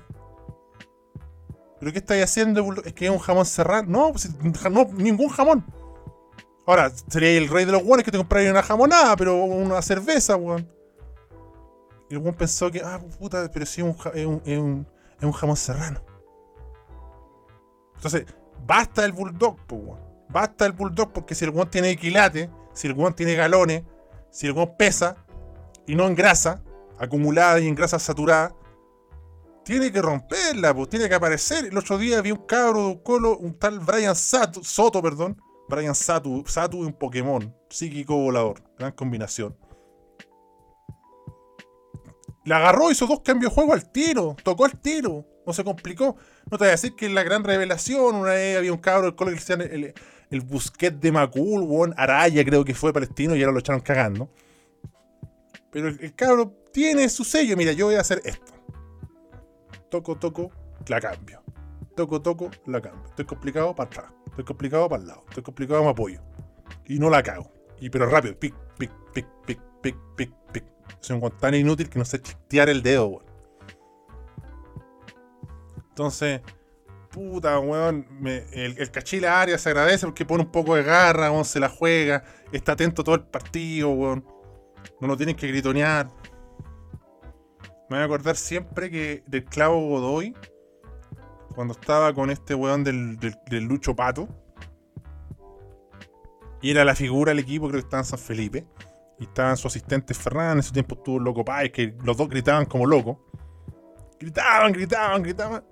¿Pero 1.80 1.92
qué 1.92 1.99
estáis 1.99 2.25
haciendo, 2.25 2.62
Bulldog? 2.62 2.87
Es 2.87 2.92
que 2.92 3.07
es 3.07 3.11
un 3.11 3.18
jamón 3.18 3.47
serrano. 3.47 3.88
No, 3.88 4.12
pues, 4.12 4.28
no 4.71 4.85
ningún 4.92 5.28
jamón. 5.28 5.64
Ahora, 6.66 6.92
sería 7.09 7.30
el 7.38 7.49
rey 7.49 7.64
de 7.64 7.73
los 7.73 7.83
guanes 7.83 8.04
que 8.04 8.11
te 8.11 8.18
compraría 8.18 8.50
una 8.50 8.62
jamonada, 8.62 9.16
pero 9.16 9.42
una 9.42 9.80
cerveza, 9.80 10.37
weón. 10.37 10.71
El 12.10 12.18
weón 12.18 12.34
pensó 12.34 12.70
que, 12.70 12.80
ah, 12.82 13.00
puta, 13.18 13.50
pero 13.52 13.66
sí 13.66 13.82
es 13.82 13.86
un, 13.86 14.42
es 14.44 14.58
un, 14.58 15.32
jamón 15.32 15.56
serrano. 15.56 16.00
Entonces, 17.96 18.26
basta 18.66 19.04
el 19.04 19.12
bulldog, 19.12 19.56
pues, 19.66 19.82
weón. 19.82 20.08
Basta 20.30 20.66
el 20.66 20.72
bulldog 20.72 21.12
porque 21.12 21.34
si 21.34 21.44
el 21.44 21.50
weón 21.50 21.70
tiene 21.70 21.90
equilate, 21.90 22.50
si 22.72 22.86
el 22.86 22.92
weón 22.92 23.14
tiene 23.14 23.34
galones, 23.34 23.82
si 24.30 24.46
el 24.46 24.52
weón 24.52 24.76
pesa 24.76 25.16
y 25.86 25.94
no 25.94 26.06
engrasa, 26.06 26.62
acumulada 26.98 27.60
y 27.60 27.66
en 27.66 27.74
grasa 27.74 27.98
saturada, 27.98 28.54
tiene 29.64 29.92
que 29.92 30.00
romperla, 30.00 30.74
pues, 30.74 30.88
tiene 30.88 31.08
que 31.08 31.14
aparecer. 31.14 31.66
El 31.66 31.76
otro 31.76 31.98
día 31.98 32.20
vi 32.22 32.32
un 32.32 32.46
cabro 32.46 32.88
de 32.88 33.02
colo, 33.02 33.36
un 33.36 33.58
tal 33.58 33.80
Brian 33.80 34.16
Soto, 34.16 35.02
perdón, 35.02 35.40
Brian 35.68 35.94
Satu, 35.94 36.42
Satu 36.46 36.82
y 36.82 36.86
un 36.86 36.92
Pokémon. 36.94 37.54
Psíquico 37.68 38.16
volador. 38.16 38.62
Gran 38.78 38.92
combinación. 38.92 39.54
La 42.49 42.57
agarró, 42.57 42.90
hizo 42.90 43.07
dos 43.07 43.21
cambios 43.21 43.52
de 43.52 43.55
juego 43.55 43.75
al 43.75 43.90
tiro. 43.93 44.35
Tocó 44.43 44.64
al 44.64 44.78
tiro. 44.81 45.26
No 45.47 45.52
se 45.52 45.64
complicó. 45.64 46.17
No 46.50 46.57
te 46.57 46.64
voy 46.64 46.69
a 46.69 46.71
decir 46.71 46.95
que 46.97 47.07
la 47.11 47.23
gran 47.23 47.45
revelación. 47.45 48.14
Una 48.14 48.31
vez 48.31 48.57
había 48.57 48.73
un 48.73 48.78
cabro 48.78 49.02
del 49.02 49.14
colo 49.14 49.33
que 49.33 49.52
el, 49.52 49.95
el, 50.31 50.40
Busquet 50.40 50.95
de 50.95 51.12
Macul, 51.12 51.61
Won 51.61 51.93
Araya 51.99 52.43
creo 52.47 52.64
que 52.64 52.75
fue 52.75 52.95
palestino 52.95 53.37
y 53.37 53.43
ahora 53.43 53.52
lo 53.52 53.59
echaron 53.59 53.83
cagando. 53.83 54.31
Pero 55.71 55.88
el, 55.88 56.00
el 56.00 56.14
cabro 56.14 56.50
tiene 56.73 57.11
su 57.11 57.23
sello. 57.23 57.55
Mira, 57.55 57.73
yo 57.73 57.85
voy 57.85 57.97
a 57.97 58.00
hacer 58.00 58.23
esto. 58.25 58.55
Toco, 59.90 60.17
toco, 60.17 60.50
la 60.87 61.02
cambio. 61.02 61.43
Toco, 61.97 62.23
toco, 62.23 62.50
la 62.64 62.81
cambio. 62.81 63.11
Estoy 63.11 63.26
complicado 63.26 63.75
para 63.75 63.90
atrás. 63.90 64.12
Estoy 64.26 64.45
complicado 64.45 64.88
para 64.88 65.02
el 65.02 65.09
lado. 65.09 65.25
Estoy 65.28 65.43
complicado, 65.43 65.85
me 65.85 65.90
apoyo. 65.90 66.23
Y 66.87 66.99
no 66.99 67.11
la 67.11 67.23
cago. 67.23 67.52
Y 67.78 67.90
pero 67.90 68.07
rápido. 68.07 68.38
Pic, 68.38 68.55
pic, 68.78 68.90
pic, 69.12 69.26
pic, 69.45 69.61
pic, 69.83 69.97
pic, 70.17 70.33
Soy 71.00 71.18
un 71.18 71.30
tan 71.30 71.54
inútil 71.54 71.88
que 71.88 71.99
no 71.99 72.04
sé 72.04 72.21
chistear 72.21 72.68
el 72.68 72.83
dedo, 72.83 73.07
weón. 73.07 73.26
Entonces, 75.90 76.40
puta, 77.11 77.59
weón. 77.59 78.07
el, 78.52 78.78
el 78.78 78.90
cachila 78.90 79.40
área 79.40 79.59
se 79.59 79.68
agradece 79.68 80.07
porque 80.07 80.25
pone 80.25 80.45
un 80.45 80.52
poco 80.52 80.75
de 80.75 80.83
garra, 80.83 81.30
weón, 81.30 81.45
se 81.45 81.61
la 81.61 81.68
juega. 81.68 82.25
Está 82.52 82.73
atento 82.73 83.04
todo 83.04 83.14
el 83.14 83.23
partido, 83.23 83.90
weón. 83.90 84.25
No 85.00 85.09
lo 85.09 85.16
tienes 85.16 85.37
que 85.37 85.49
gritonear. 85.49 86.09
Me 87.88 87.97
voy 87.97 87.99
a 87.99 88.04
acordar 88.04 88.37
siempre 88.37 88.90
que 88.90 89.23
del 89.26 89.45
clavo 89.45 89.80
Godoy 89.88 90.35
cuando 91.54 91.75
estaba 91.75 92.14
con 92.14 92.30
este 92.30 92.54
weón 92.54 92.85
del, 92.85 93.18
Lucho 93.66 93.97
Pato. 93.97 94.28
Y 96.61 96.71
era 96.71 96.85
la 96.85 96.95
figura 96.95 97.30
del 97.30 97.40
equipo, 97.40 97.66
creo 97.66 97.80
que 97.80 97.87
estaba 97.87 98.02
en 98.02 98.07
San 98.07 98.18
Felipe. 98.18 98.64
Y 99.18 99.25
estaban 99.25 99.56
su 99.56 99.66
asistente 99.68 100.14
Fernández, 100.14 100.52
en 100.52 100.58
ese 100.60 100.72
tiempo 100.72 100.94
estuvo 100.94 101.18
Loco 101.18 101.44
Páez, 101.44 101.72
que 101.72 101.94
los 102.04 102.16
dos 102.16 102.28
gritaban 102.28 102.66
como 102.66 102.87
locos. 102.87 103.16
Gritaban, 104.20 104.72
gritaban, 104.72 105.22
gritaban. 105.22 105.64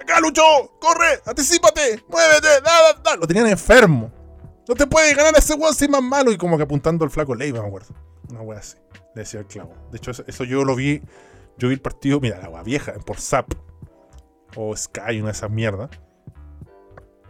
¡Acá, 0.00 0.20
Lucho! 0.20 0.42
¡Corre! 0.80 1.20
¡Anticípate! 1.26 2.04
¡Muévete! 2.08 2.60
¡Da, 2.64 2.92
da, 3.02 3.16
Lo 3.16 3.26
tenían 3.26 3.46
enfermo. 3.46 4.12
No 4.68 4.74
te 4.74 4.86
puedes 4.86 5.16
ganar 5.16 5.34
ese 5.36 5.54
weón 5.54 5.74
si 5.74 5.88
más 5.88 6.02
malo. 6.02 6.30
Y 6.30 6.36
como 6.36 6.56
que 6.56 6.62
apuntando 6.64 7.04
al 7.04 7.10
flaco 7.10 7.34
Leiva, 7.34 7.60
me 7.62 7.68
acuerdo. 7.68 7.94
Una 8.30 8.42
wea 8.42 8.58
así. 8.58 8.76
Le 9.14 9.22
decía 9.22 9.40
el 9.40 9.46
clavo. 9.46 9.74
De 9.90 9.98
hecho, 9.98 10.10
eso, 10.10 10.44
yo 10.44 10.64
lo 10.64 10.76
vi. 10.76 11.02
Yo 11.56 11.68
vi 11.68 11.74
el 11.74 11.80
partido, 11.80 12.20
mira, 12.20 12.38
la 12.38 12.48
wea 12.48 12.62
vieja, 12.62 12.92
por 13.04 13.18
SAP 13.18 13.52
o 14.54 14.76
Sky, 14.76 15.18
una 15.18 15.26
de 15.26 15.32
esas 15.32 15.50
mierdas. 15.50 15.90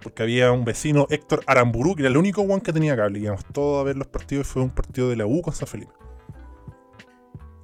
Porque 0.02 0.23
había 0.23 0.52
un 0.52 0.64
vecino, 0.64 1.07
Héctor 1.11 1.43
Aramburu, 1.47 1.95
que 1.95 2.02
era 2.02 2.11
el 2.11 2.17
único 2.17 2.43
one 2.43 2.62
que 2.62 2.73
tenía 2.73 2.97
cable. 2.97 3.19
Íbamos 3.19 3.45
todos 3.52 3.81
a 3.81 3.85
ver 3.85 3.97
los 3.97 4.07
partidos 4.07 4.47
y 4.47 4.50
fue 4.50 4.62
un 4.62 4.71
partido 4.71 5.11
de 5.11 5.17
la 5.17 5.26
U 5.26 5.43
con 5.43 5.52
San 5.52 5.67
Felipe. 5.67 5.93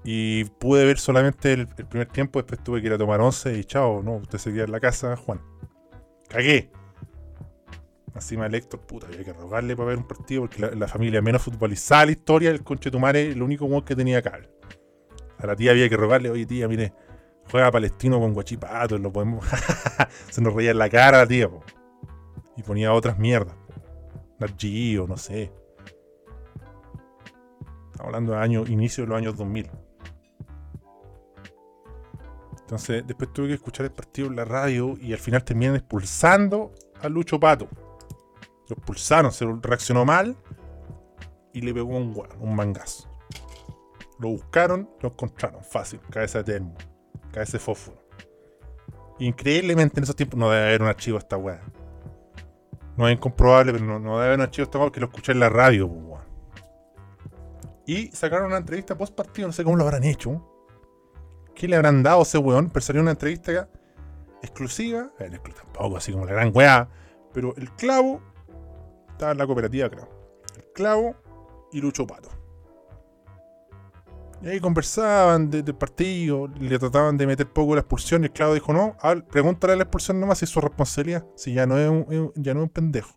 Y 0.05 0.45
pude 0.45 0.85
ver 0.85 0.99
solamente 0.99 1.55
el, 1.55 1.67
primer 1.67 2.09
tiempo, 2.09 2.39
después 2.39 2.63
tuve 2.63 2.81
que 2.81 2.89
ir 2.89 2.93
a 2.93 2.99
tomar 2.99 3.21
once 3.21 3.57
y 3.57 3.65
chao, 3.65 4.03
no, 4.03 4.17
usted 4.17 4.39
se 4.39 4.53
queda 4.53 4.65
en 4.65 4.73
la 4.73 4.81
casa, 4.81 5.17
Juan. 5.17 5.41
Cagué. 6.29 6.71
Encima 8.15 8.47
el 8.47 8.55
Héctor, 8.55 8.81
puta, 8.81 9.07
había 9.07 9.25
que 9.25 9.33
rogarle 9.33 9.75
para 9.75 9.89
ver 9.89 9.99
un 9.99 10.07
partido 10.07 10.43
porque 10.43 10.61
la, 10.77 10.87
familia 10.87 11.21
menos 11.21 11.43
futbolizada 11.43 12.03
de 12.03 12.07
la 12.07 12.13
historia, 12.13 12.51
el 12.51 12.63
conchetumare, 12.63 13.33
el 13.33 13.43
único 13.43 13.67
modo 13.67 13.85
que 13.85 13.97
tenía 13.97 14.23
cable. 14.23 14.51
A 15.39 15.47
la 15.47 15.57
tía 15.57 15.73
había 15.73 15.89
que 15.89 15.97
rogarle, 15.97 16.31
oye 16.31 16.47
tía, 16.47 16.69
mire, 16.69 16.93
juega 17.51 17.73
palestino 17.73 18.21
con 18.21 18.35
guachipato, 18.35 18.99
lo 18.99 19.13
podemos. 19.13 19.45
Se 20.31 20.41
nos 20.41 20.55
reía 20.55 20.71
en 20.71 20.79
la 20.79 20.89
cara 20.89 21.27
tía, 21.27 21.49
Y 22.57 22.63
ponía 22.63 22.93
otras 22.93 23.19
mierdas. 23.19 23.57
o 24.41 25.07
no 25.07 25.17
sé. 25.17 25.53
Estamos 27.93 28.07
hablando 28.07 28.33
de 28.33 28.39
años, 28.39 28.69
inicio 28.69 29.05
de 29.05 29.09
los 29.09 29.19
años 29.19 29.37
2000. 29.37 29.71
Entonces, 32.61 33.07
después 33.07 33.33
tuve 33.33 33.49
que 33.49 33.55
escuchar 33.55 33.87
el 33.87 33.93
partido 33.93 34.29
en 34.29 34.37
la 34.37 34.45
radio 34.45 34.95
y 35.01 35.13
al 35.13 35.19
final 35.19 35.45
terminan 35.45 35.77
expulsando 35.77 36.73
a 37.01 37.09
Lucho 37.09 37.39
Pato. 37.39 37.69
Lo 38.69 38.77
expulsaron, 38.77 39.31
se 39.31 39.47
reaccionó 39.61 40.05
mal 40.05 40.37
y 41.53 41.61
le 41.61 41.75
pegó 41.75 41.97
un, 41.97 42.21
un 42.41 42.57
mangazo. 42.57 43.09
Lo 44.19 44.31
buscaron, 44.31 44.89
lo 45.01 45.11
encontraron, 45.11 45.63
fácil, 45.63 46.01
cabeza 46.11 46.39
de 46.39 46.45
termo, 46.45 46.75
cabeza 47.33 47.53
de 47.53 47.59
fósforo. 47.59 48.03
Increíblemente 49.19 50.01
en 50.01 50.05
esos 50.05 50.17
tiempos 50.17 50.39
no 50.39 50.51
debe 50.51 50.65
haber 50.65 50.83
un 50.83 50.89
archivo 50.89 51.19
esta 51.19 51.37
weá. 51.37 51.61
No 52.97 53.09
es 53.09 53.17
incomprobable, 53.17 53.73
pero 53.73 53.99
no, 53.99 53.99
debe 53.99 54.27
haber 54.27 54.39
un 54.39 54.43
archivo 54.43 54.65
esta 54.65 54.79
weá 54.79 54.91
que 54.91 55.01
lo 55.01 55.07
escuché 55.07 55.33
en 55.33 55.41
la 55.41 55.49
radio, 55.49 55.89
pues, 55.89 56.21
Y 57.87 58.09
sacaron 58.09 58.47
una 58.47 58.59
entrevista 58.59 58.97
post 58.97 59.15
partido, 59.15 59.49
no 59.49 59.53
sé 59.53 59.65
cómo 59.65 59.77
lo 59.77 59.85
habrán 59.85 60.05
hecho. 60.05 60.51
¿Qué 61.55 61.69
le 61.69 61.77
habrán 61.77 62.03
dado 62.03 62.21
a 62.21 62.23
ese 62.23 62.39
weón? 62.39 62.71
Pero 62.71 62.81
salió 62.81 63.03
una 63.03 63.13
entrevista 63.13 63.69
exclusiva, 64.43 65.11
eh, 65.19 65.31
tampoco 65.55 65.97
así 65.97 66.13
como 66.13 66.27
la 66.27 66.33
gran 66.33 66.51
weá, 66.55 66.89
pero 67.33 67.55
el 67.57 67.71
clavo 67.73 68.21
estaba 69.11 69.33
en 69.33 69.39
la 69.39 69.47
cooperativa, 69.47 69.89
creo. 69.89 70.09
El 70.57 70.65
clavo 70.73 71.17
y 71.73 71.81
Lucho 71.81 72.07
Pato. 72.07 72.29
Y 74.45 74.49
ahí 74.49 74.61
conversaban 74.61 75.49
del 75.49 75.75
partido, 75.75 76.49
le 76.49 76.79
trataban 76.79 77.17
de 77.17 77.27
meter 77.27 77.51
poco 77.51 77.75
la 77.75 77.81
expulsión 77.81 78.23
y 78.23 78.27
el 78.27 78.33
clavo 78.33 78.53
dijo, 78.53 78.75
no, 78.75 78.95
pregúntale 79.31 79.73
a 79.73 79.77
la 79.77 79.85
expulsión 79.85 80.21
nomás 80.21 80.39
si 80.39 80.45
es 80.45 80.51
su 80.51 80.61
responsabilidad, 80.61 81.27
si 81.35 81.55
ya 81.55 81.67
no 81.67 81.79
es 81.79 81.89
un, 81.89 82.33
ya 82.37 82.53
no 82.53 82.63
un 82.65 82.69
pendejo, 82.69 83.17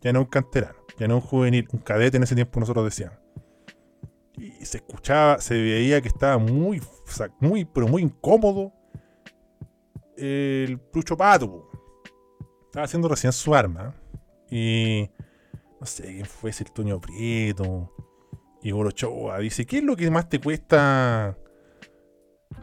ya 0.00 0.14
no 0.14 0.20
es 0.20 0.24
un 0.24 0.30
canterano, 0.30 0.78
ya 0.98 1.06
no 1.08 1.18
es 1.18 1.24
un 1.24 1.28
juvenil, 1.28 1.68
un 1.72 1.80
cadete 1.80 2.16
en 2.16 2.22
ese 2.22 2.34
tiempo 2.34 2.58
nosotros 2.58 2.86
decíamos. 2.86 3.18
Y 4.38 4.64
se 4.64 4.78
escuchaba, 4.78 5.38
se 5.40 5.52
veía 5.52 6.00
que 6.00 6.08
estaba 6.08 6.38
muy, 6.38 6.80
muy, 7.40 7.66
pero 7.66 7.86
muy 7.86 8.00
incómodo 8.00 8.72
el 10.16 10.80
Lucho 10.94 11.18
Pato. 11.18 11.70
Estaba 12.64 12.86
haciendo 12.86 13.08
recién 13.08 13.32
su 13.34 13.54
arma. 13.54 13.94
Y 14.50 15.10
no 15.78 15.86
sé 15.86 16.04
quién 16.04 16.24
fue 16.24 16.50
ese 16.50 16.64
el 16.64 16.72
Toño 16.72 16.98
Prieto. 16.98 17.92
Y 18.62 18.70
Gorochoa 18.72 19.38
dice: 19.38 19.66
¿Qué 19.66 19.78
es 19.78 19.84
lo 19.84 19.96
que 19.96 20.10
más 20.10 20.28
te 20.28 20.40
cuesta 20.40 21.36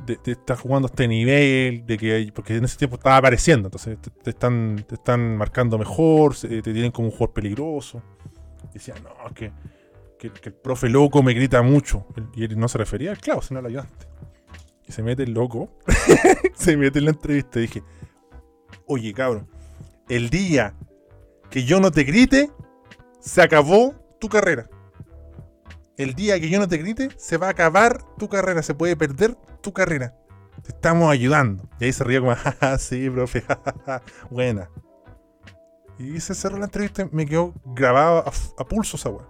de, 0.05 0.19
estar 0.25 0.57
jugando 0.57 0.87
a 0.87 0.91
este 0.91 1.07
nivel? 1.07 1.85
De 1.85 1.97
que 1.97 2.31
porque 2.33 2.55
en 2.55 2.65
ese 2.65 2.77
tiempo 2.77 2.97
estaba 2.97 3.17
apareciendo, 3.17 3.67
entonces 3.67 3.97
te, 4.23 4.29
están, 4.29 4.83
te 4.87 4.95
están 4.95 5.37
marcando 5.37 5.77
mejor, 5.77 6.35
te 6.35 6.61
tienen 6.61 6.91
como 6.91 7.07
un 7.07 7.11
jugador 7.11 7.33
peligroso. 7.33 8.01
decía: 8.73 8.95
No, 9.03 9.33
que, 9.33 9.51
que, 10.19 10.31
el 10.43 10.53
profe 10.53 10.89
loco 10.89 11.23
me 11.23 11.33
grita 11.33 11.61
mucho. 11.61 12.05
Y 12.35 12.43
él 12.43 12.59
no 12.59 12.67
se 12.67 12.77
refería 12.77 13.11
al 13.11 13.17
clavo, 13.17 13.41
sino 13.41 13.59
al 13.59 13.65
ayudante. 13.65 14.07
Y 14.87 14.91
se 14.91 15.03
mete 15.03 15.23
el 15.23 15.33
loco, 15.33 15.69
se 16.55 16.77
mete 16.77 16.99
en 16.99 17.05
la 17.05 17.11
entrevista 17.11 17.59
y 17.59 17.63
dije: 17.63 17.83
Oye, 18.85 19.13
cabrón, 19.13 19.49
el 20.09 20.29
día 20.29 20.75
que 21.49 21.63
yo 21.63 21.79
no 21.79 21.91
te 21.91 22.03
grite, 22.03 22.51
se 23.19 23.41
acabó 23.41 23.95
tu 24.19 24.29
carrera. 24.29 24.69
El 25.97 26.13
día 26.13 26.39
que 26.39 26.49
yo 26.49 26.59
no 26.59 26.67
te 26.67 26.77
grite, 26.77 27.09
se 27.17 27.37
va 27.37 27.47
a 27.47 27.51
acabar 27.51 28.03
tu 28.17 28.29
carrera, 28.29 28.61
se 28.61 28.75
puede 28.75 28.95
perder 28.95 29.35
tu 29.61 29.73
carrera. 29.73 30.15
Te 30.61 30.69
estamos 30.69 31.11
ayudando. 31.11 31.67
Y 31.79 31.85
ahí 31.85 31.93
se 31.93 32.03
ríe 32.03 32.19
como, 32.19 32.35
jaja, 32.35 32.77
sí, 32.77 33.09
profe, 33.09 33.41
jajaja, 33.47 34.03
buena. 34.29 34.69
Y 35.97 36.19
se 36.19 36.35
cerró 36.35 36.57
la 36.59 36.65
entrevista 36.65 37.01
y 37.01 37.09
me 37.11 37.25
quedó 37.25 37.55
grabado 37.65 38.23
a, 38.57 38.65
pulso 38.65 38.97
esa 38.97 39.09
weá. 39.09 39.27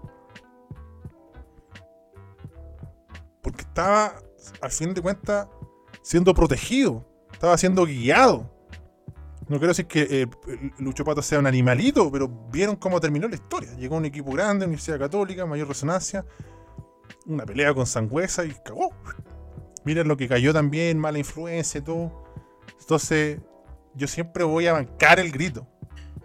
Porque 3.41 3.61
estaba, 3.61 4.15
al 4.61 4.71
fin 4.71 4.93
de 4.93 5.01
cuentas, 5.01 5.47
siendo 6.01 6.33
protegido. 6.33 7.05
Estaba 7.31 7.57
siendo 7.57 7.85
guiado. 7.85 8.51
No 9.47 9.57
quiero 9.57 9.69
decir 9.69 9.87
que 9.87 10.07
eh, 10.09 10.27
Lucho 10.79 11.05
Pato 11.05 11.21
sea 11.21 11.39
un 11.39 11.47
animalito, 11.47 12.11
pero 12.11 12.27
vieron 12.51 12.75
cómo 12.75 12.99
terminó 12.99 13.29
la 13.29 13.35
historia. 13.35 13.73
Llegó 13.75 13.95
un 13.95 14.03
equipo 14.03 14.31
grande, 14.33 14.65
Universidad 14.65 14.99
Católica, 14.99 15.45
mayor 15.45 15.69
resonancia, 15.69 16.25
una 17.25 17.45
pelea 17.45 17.73
con 17.73 17.85
Sangüesa 17.85 18.45
y 18.45 18.51
cagó. 18.65 18.91
Miren 19.85 20.07
lo 20.07 20.17
que 20.17 20.27
cayó 20.27 20.53
también, 20.53 20.99
mala 20.99 21.17
influencia 21.17 21.79
y 21.79 21.81
todo. 21.81 22.25
Entonces, 22.79 23.39
yo 23.95 24.07
siempre 24.07 24.43
voy 24.43 24.67
a 24.67 24.73
bancar 24.73 25.19
el 25.19 25.31
grito. 25.31 25.67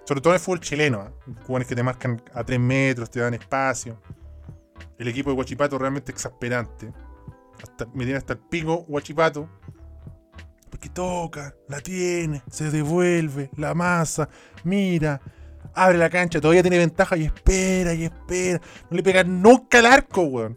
Sobre 0.04 0.20
todo 0.20 0.32
en 0.32 0.36
el 0.36 0.40
fútbol 0.40 0.60
chileno. 0.60 1.06
¿eh? 1.06 1.64
Que 1.64 1.74
te 1.74 1.82
marcan 1.82 2.22
a 2.34 2.44
3 2.44 2.58
metros, 2.58 3.10
te 3.10 3.20
dan 3.20 3.34
espacio. 3.34 4.00
El 4.98 5.08
equipo 5.08 5.30
de 5.30 5.36
Huachipato 5.36 5.78
realmente 5.78 6.12
exasperante. 6.12 6.92
me 7.94 8.04
tiene 8.04 8.18
hasta 8.18 8.34
el 8.34 8.40
pico 8.40 8.84
Huachipato 8.88 9.48
porque 10.72 10.88
toca, 10.88 11.54
la 11.68 11.82
tiene, 11.82 12.42
se 12.50 12.70
devuelve, 12.70 13.50
la 13.58 13.74
masa, 13.74 14.30
mira, 14.64 15.20
abre 15.74 15.98
la 15.98 16.08
cancha, 16.08 16.40
todavía 16.40 16.62
tiene 16.62 16.78
ventaja 16.78 17.14
y 17.18 17.24
espera 17.24 17.92
y 17.92 18.04
espera. 18.04 18.58
No 18.88 18.96
le 18.96 19.02
pega 19.02 19.22
nunca 19.22 19.80
al 19.80 19.86
arco, 19.86 20.22
weón. 20.22 20.56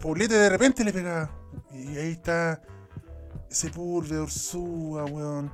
Poblete 0.00 0.34
de 0.34 0.48
repente 0.48 0.84
le 0.84 0.92
pega. 0.92 1.30
Y 1.72 1.96
ahí 1.96 2.12
está 2.12 2.62
de 3.48 4.20
Ursúa, 4.20 5.04
weón. 5.04 5.52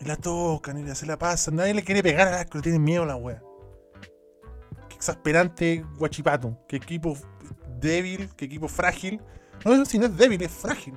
Y 0.00 0.04
la 0.04 0.16
tocan 0.16 0.78
y 0.78 0.94
se 0.94 1.06
la 1.06 1.18
pasan. 1.18 1.56
Nadie 1.56 1.74
le 1.74 1.82
quiere 1.82 2.02
pegar 2.02 2.28
al 2.28 2.34
arco, 2.34 2.58
le 2.58 2.62
tienen 2.62 2.82
miedo 2.82 3.02
a 3.02 3.06
la 3.06 3.16
weón. 3.16 3.42
Qué 4.88 4.96
exasperante 4.96 5.84
guachipato. 5.98 6.58
Qué 6.68 6.76
equipo 6.76 7.16
débil, 7.80 8.30
qué 8.36 8.44
equipo 8.44 8.68
frágil 8.68 9.20
no, 9.64 9.84
si 9.84 9.98
no 9.98 10.06
es 10.06 10.16
débil, 10.16 10.42
es 10.42 10.50
frágil. 10.50 10.94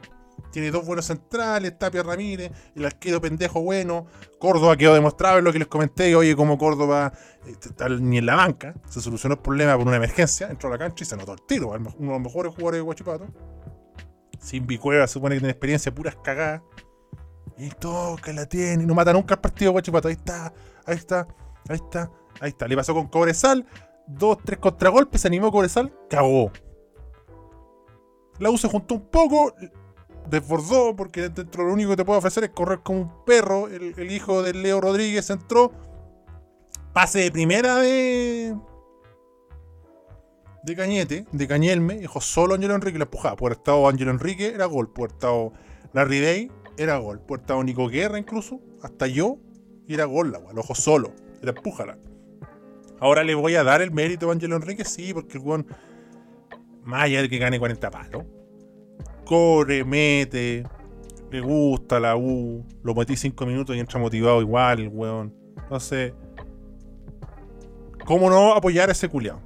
Tiene 0.57 0.71
dos 0.71 0.87
buenos 0.87 1.05
centrales, 1.05 1.77
Tapia 1.77 2.01
Ramírez, 2.01 2.51
el 2.73 2.83
arquero 2.83 3.21
pendejo 3.21 3.61
bueno. 3.61 4.07
Córdoba 4.39 4.75
quedó 4.75 4.95
demostrado 4.95 5.37
en 5.37 5.43
lo 5.43 5.53
que 5.53 5.59
les 5.59 5.67
comenté. 5.67 6.15
Oye, 6.15 6.35
como 6.35 6.57
Córdoba 6.57 7.13
está 7.45 7.87
ni 7.89 8.17
en 8.17 8.25
la 8.25 8.37
banca, 8.37 8.73
se 8.89 8.99
solucionó 8.99 9.35
el 9.35 9.41
problema 9.41 9.77
por 9.77 9.85
una 9.85 9.97
emergencia, 9.97 10.47
entró 10.49 10.69
a 10.69 10.71
la 10.71 10.79
cancha 10.79 11.03
y 11.03 11.05
se 11.05 11.15
notó 11.15 11.33
el 11.33 11.43
tiro. 11.43 11.67
Uno 11.67 11.91
de 11.91 12.05
los 12.07 12.21
mejores 12.21 12.55
jugadores 12.55 12.79
de 12.79 12.81
Guachipato. 12.81 13.27
Sin 14.39 14.65
Bicueva 14.65 15.05
supone 15.05 15.35
que 15.35 15.41
tiene 15.41 15.51
experiencia, 15.51 15.93
puras 15.93 16.15
cagadas. 16.23 16.63
Y 17.55 17.69
toca, 17.69 18.33
la 18.33 18.47
tiene. 18.47 18.83
No 18.83 18.95
mata 18.95 19.13
nunca 19.13 19.35
el 19.35 19.39
partido 19.39 19.69
de 19.69 19.73
Guachipato. 19.73 20.07
Ahí 20.07 20.15
está, 20.15 20.51
ahí 20.87 20.95
está, 20.95 21.27
ahí 21.69 21.75
está, 21.75 22.11
ahí 22.39 22.49
está. 22.49 22.67
Le 22.67 22.75
pasó 22.75 22.95
con 22.95 23.05
Cobresal. 23.09 23.63
Dos, 24.07 24.39
tres 24.43 24.57
contragolpes, 24.57 25.21
se 25.21 25.27
animó 25.27 25.51
Cobresal, 25.51 25.93
cagó. 26.09 26.51
La 28.39 28.49
U 28.49 28.57
se 28.57 28.67
juntó 28.67 28.95
un 28.95 29.07
poco, 29.07 29.53
desbordó, 30.29 30.95
porque 30.95 31.29
dentro 31.29 31.65
lo 31.65 31.73
único 31.73 31.91
que 31.91 31.97
te 31.97 32.05
puede 32.05 32.19
ofrecer 32.19 32.43
es 32.43 32.49
correr 32.51 32.79
como 32.83 33.01
un 33.01 33.25
perro. 33.25 33.67
El, 33.67 34.11
hijo 34.11 34.41
de 34.43 34.53
Leo 34.53 34.81
Rodríguez 34.81 35.29
entró. 35.29 35.71
Pase 36.93 37.19
de 37.19 37.31
primera 37.31 37.75
de. 37.77 38.55
De 40.63 40.75
Cañete, 40.75 41.25
de 41.31 41.47
Cañelme, 41.47 41.99
dijo 41.99 42.19
solo 42.19 42.55
Ángelo 42.55 42.75
Enrique 42.75 42.97
la 42.97 43.05
empujaba. 43.05 43.37
Por 43.37 43.53
estado 43.53 43.87
Ángelo 43.87 44.11
Enrique 44.11 44.47
era 44.47 44.65
gol, 44.65 44.91
por 44.91 45.11
estado 45.11 45.53
Larry 45.93 46.19
Day 46.19 46.51
era 46.77 46.97
gol, 46.97 47.19
por 47.19 47.39
estado 47.39 47.63
Nico 47.63 47.87
Guerra 47.87 48.19
incluso, 48.19 48.59
hasta 48.81 49.07
yo, 49.07 49.37
era 49.87 50.05
gol 50.05 50.31
la 50.31 50.39
el 50.39 50.59
ojo 50.59 50.75
solo, 50.75 51.13
era 51.41 51.51
empújala. 51.51 51.97
Ahora 52.99 53.23
le 53.23 53.35
voy 53.35 53.55
a 53.55 53.63
dar 53.63 53.81
el 53.81 53.91
mérito 53.91 54.29
a 54.29 54.33
Ángelo 54.33 54.55
Enrique, 54.55 54.83
sí, 54.83 55.13
porque 55.13 55.37
el 55.37 55.43
weón 55.43 55.67
más 56.83 57.03
allá 57.03 57.21
de 57.21 57.29
que 57.29 57.37
gane 57.37 57.59
40 57.59 57.91
palos. 57.91 58.23
Corre, 59.27 59.83
mete, 59.83 60.63
le 61.29 61.41
gusta 61.41 61.99
la 61.99 62.15
U, 62.15 62.65
lo 62.81 62.95
metí 62.95 63.17
5 63.17 63.45
minutos 63.45 63.75
y 63.75 63.79
entra 63.79 63.99
motivado 63.99 64.41
igual, 64.41 64.87
weón. 64.87 65.33
Entonces, 65.57 66.13
¿cómo 68.05 68.29
no 68.29 68.53
apoyar 68.53 68.87
a 68.87 68.93
ese 68.93 69.09
culiao? 69.09 69.41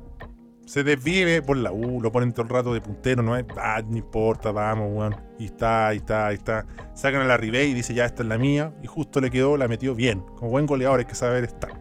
Se 0.67 0.83
desvive 0.83 1.41
por 1.41 1.57
la 1.57 1.71
U, 1.71 1.99
lo 1.99 2.11
ponen 2.11 2.31
todo 2.31 2.43
el 2.43 2.49
rato 2.49 2.75
de 2.75 2.81
puntero, 2.81 3.23
no 3.23 3.35
es, 3.35 3.43
ah, 3.57 3.81
no 3.83 3.97
importa, 3.97 4.51
vamos, 4.51 4.89
weón. 4.93 5.15
Y 5.39 5.45
está, 5.45 5.87
ahí 5.87 5.97
está, 5.97 6.27
ahí 6.27 6.35
está. 6.35 6.67
Sacan 6.93 7.21
a 7.21 7.25
la 7.25 7.37
Ribe 7.37 7.65
y 7.65 7.73
dice, 7.73 7.95
ya, 7.95 8.05
esta 8.05 8.21
es 8.21 8.29
la 8.29 8.37
mía. 8.37 8.75
Y 8.83 8.87
justo 8.87 9.19
le 9.19 9.31
quedó, 9.31 9.57
la 9.57 9.67
metió 9.67 9.95
bien. 9.95 10.19
Como 10.37 10.51
buen 10.51 10.67
goleador 10.67 10.99
hay 10.99 11.05
que 11.05 11.15
saber 11.15 11.43
estar. 11.43 11.71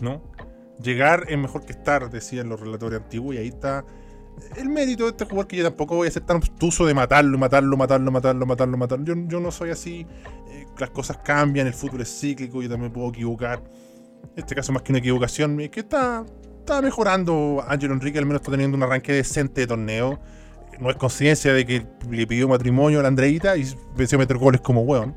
¿No? 0.00 0.20
Llegar 0.82 1.24
es 1.28 1.38
mejor 1.38 1.64
que 1.64 1.72
estar, 1.72 2.10
decían 2.10 2.50
los 2.50 2.60
relatores 2.60 3.00
antiguos, 3.00 3.34
y 3.34 3.38
ahí 3.38 3.48
está 3.48 3.86
el 4.56 4.68
mérito 4.68 5.04
de 5.04 5.10
este 5.10 5.24
jugador 5.24 5.46
que 5.46 5.56
yo 5.56 5.64
tampoco 5.64 5.96
voy 5.96 6.08
a 6.08 6.10
ser 6.10 6.22
tan 6.22 6.36
obtuso 6.36 6.86
de 6.86 6.94
matarlo, 6.94 7.36
matarlo, 7.38 7.76
matarlo, 7.76 8.10
matarlo, 8.10 8.46
matarlo, 8.46 8.76
matarlo. 8.76 9.04
Yo, 9.28 9.40
no 9.40 9.50
soy 9.50 9.70
así. 9.70 10.06
las 10.78 10.90
cosas 10.90 11.18
cambian, 11.18 11.66
el 11.66 11.74
fútbol 11.74 12.02
es 12.02 12.20
cíclico, 12.20 12.62
yo 12.62 12.68
también 12.68 12.92
puedo 12.92 13.08
equivocar. 13.08 13.62
En 14.36 14.38
este 14.38 14.54
caso, 14.54 14.72
más 14.72 14.82
que 14.82 14.92
una 14.92 14.98
equivocación, 14.98 15.60
es 15.60 15.70
que 15.70 15.80
está, 15.80 16.24
está 16.58 16.80
mejorando. 16.82 17.64
Ángel 17.66 17.92
Enrique 17.92 18.18
al 18.18 18.26
menos 18.26 18.40
está 18.40 18.50
teniendo 18.50 18.76
un 18.76 18.82
arranque 18.82 19.12
decente 19.12 19.62
de 19.62 19.66
torneo. 19.66 20.18
No 20.80 20.90
es 20.90 20.96
conciencia 20.96 21.52
de 21.52 21.64
que 21.64 21.86
le 22.10 22.26
pidió 22.26 22.48
matrimonio 22.48 22.98
a 22.98 23.02
la 23.02 23.08
Andreita 23.08 23.56
y 23.56 23.64
a 23.64 24.18
meter 24.18 24.38
goles 24.38 24.60
como 24.60 24.82
weón. 24.82 25.14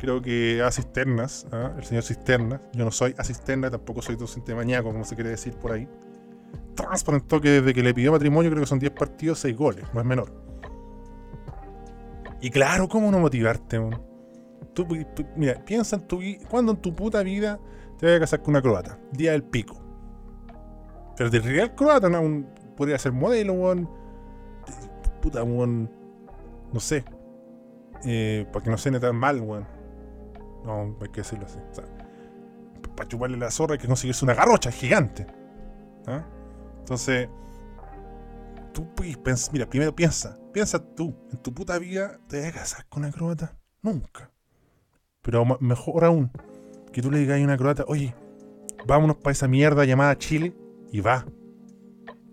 Creo 0.00 0.22
que 0.22 0.62
a 0.62 0.72
Cisternas, 0.72 1.46
¿ah? 1.52 1.72
el 1.76 1.84
señor 1.84 2.02
Cisternas, 2.02 2.60
yo 2.72 2.84
no 2.84 2.90
soy 2.90 3.14
asisterna, 3.18 3.70
tampoco 3.70 4.02
soy 4.02 4.16
docente 4.16 4.54
mañaco, 4.54 4.90
como 4.90 5.04
se 5.04 5.14
quiere 5.14 5.30
decir 5.30 5.52
por 5.54 5.72
ahí. 5.72 5.86
Transparentó 6.74 7.40
que 7.40 7.50
desde 7.50 7.74
que 7.74 7.82
le 7.82 7.94
pidió 7.94 8.12
matrimonio, 8.12 8.50
creo 8.50 8.62
que 8.62 8.68
son 8.68 8.78
10 8.78 8.92
partidos, 8.92 9.38
6 9.40 9.56
goles, 9.56 9.84
no 9.92 10.00
es 10.00 10.06
menor. 10.06 10.32
Y 12.40 12.50
claro, 12.50 12.88
¿cómo 12.88 13.10
no 13.10 13.18
motivarte? 13.18 13.80
Tú, 14.74 14.86
mira, 15.36 15.64
piensa 15.64 15.96
en 15.96 16.08
tu 16.08 16.20
¿Cuándo 16.50 16.72
en 16.72 16.78
tu 16.78 16.94
puta 16.94 17.22
vida 17.22 17.60
te 17.98 18.06
vas 18.06 18.16
a 18.16 18.20
casar 18.20 18.42
con 18.42 18.50
una 18.50 18.62
croata? 18.62 18.98
Día 19.12 19.32
del 19.32 19.44
pico. 19.44 19.80
Pero 21.16 21.30
de 21.30 21.40
real 21.40 21.74
croata, 21.74 22.08
¿no? 22.08 22.44
podría 22.76 22.98
ser 22.98 23.12
modelo, 23.12 23.52
weón. 23.52 23.88
Puta, 25.20 25.44
weón. 25.44 25.90
No 26.72 26.80
sé. 26.80 27.04
Eh, 28.04 28.46
para 28.52 28.64
que 28.64 28.70
no 28.70 28.78
suene 28.78 28.98
tan 28.98 29.14
mal, 29.14 29.40
weón. 29.40 29.66
No, 30.64 30.96
hay 31.00 31.08
que 31.10 31.20
decirlo 31.20 31.46
así. 31.46 31.58
para 32.96 33.08
chuparle 33.08 33.36
la 33.36 33.50
zorra 33.50 33.74
hay 33.74 33.78
que 33.78 33.86
conseguirse 33.86 34.24
una 34.24 34.34
garrocha 34.34 34.72
gigante. 34.72 35.26
¿Ah? 36.06 36.24
Entonces, 36.82 37.28
tú 38.74 38.92
puedes 38.94 39.52
mira, 39.52 39.68
primero 39.68 39.94
piensa, 39.94 40.36
piensa 40.52 40.84
tú, 40.94 41.14
en 41.30 41.38
tu 41.38 41.54
puta 41.54 41.78
vida 41.78 42.18
te 42.28 42.40
vas 42.40 42.48
a 42.48 42.52
casar 42.52 42.86
con 42.88 43.04
una 43.04 43.12
croata. 43.12 43.56
Nunca. 43.82 44.32
Pero 45.22 45.44
mejor 45.60 46.04
aún, 46.04 46.30
que 46.92 47.00
tú 47.00 47.10
le 47.10 47.20
digas 47.20 47.40
a 47.40 47.44
una 47.44 47.56
croata, 47.56 47.84
oye, 47.86 48.14
vámonos 48.86 49.16
para 49.16 49.32
esa 49.32 49.46
mierda 49.46 49.84
llamada 49.84 50.18
Chile, 50.18 50.54
y 50.90 51.00
va. 51.00 51.24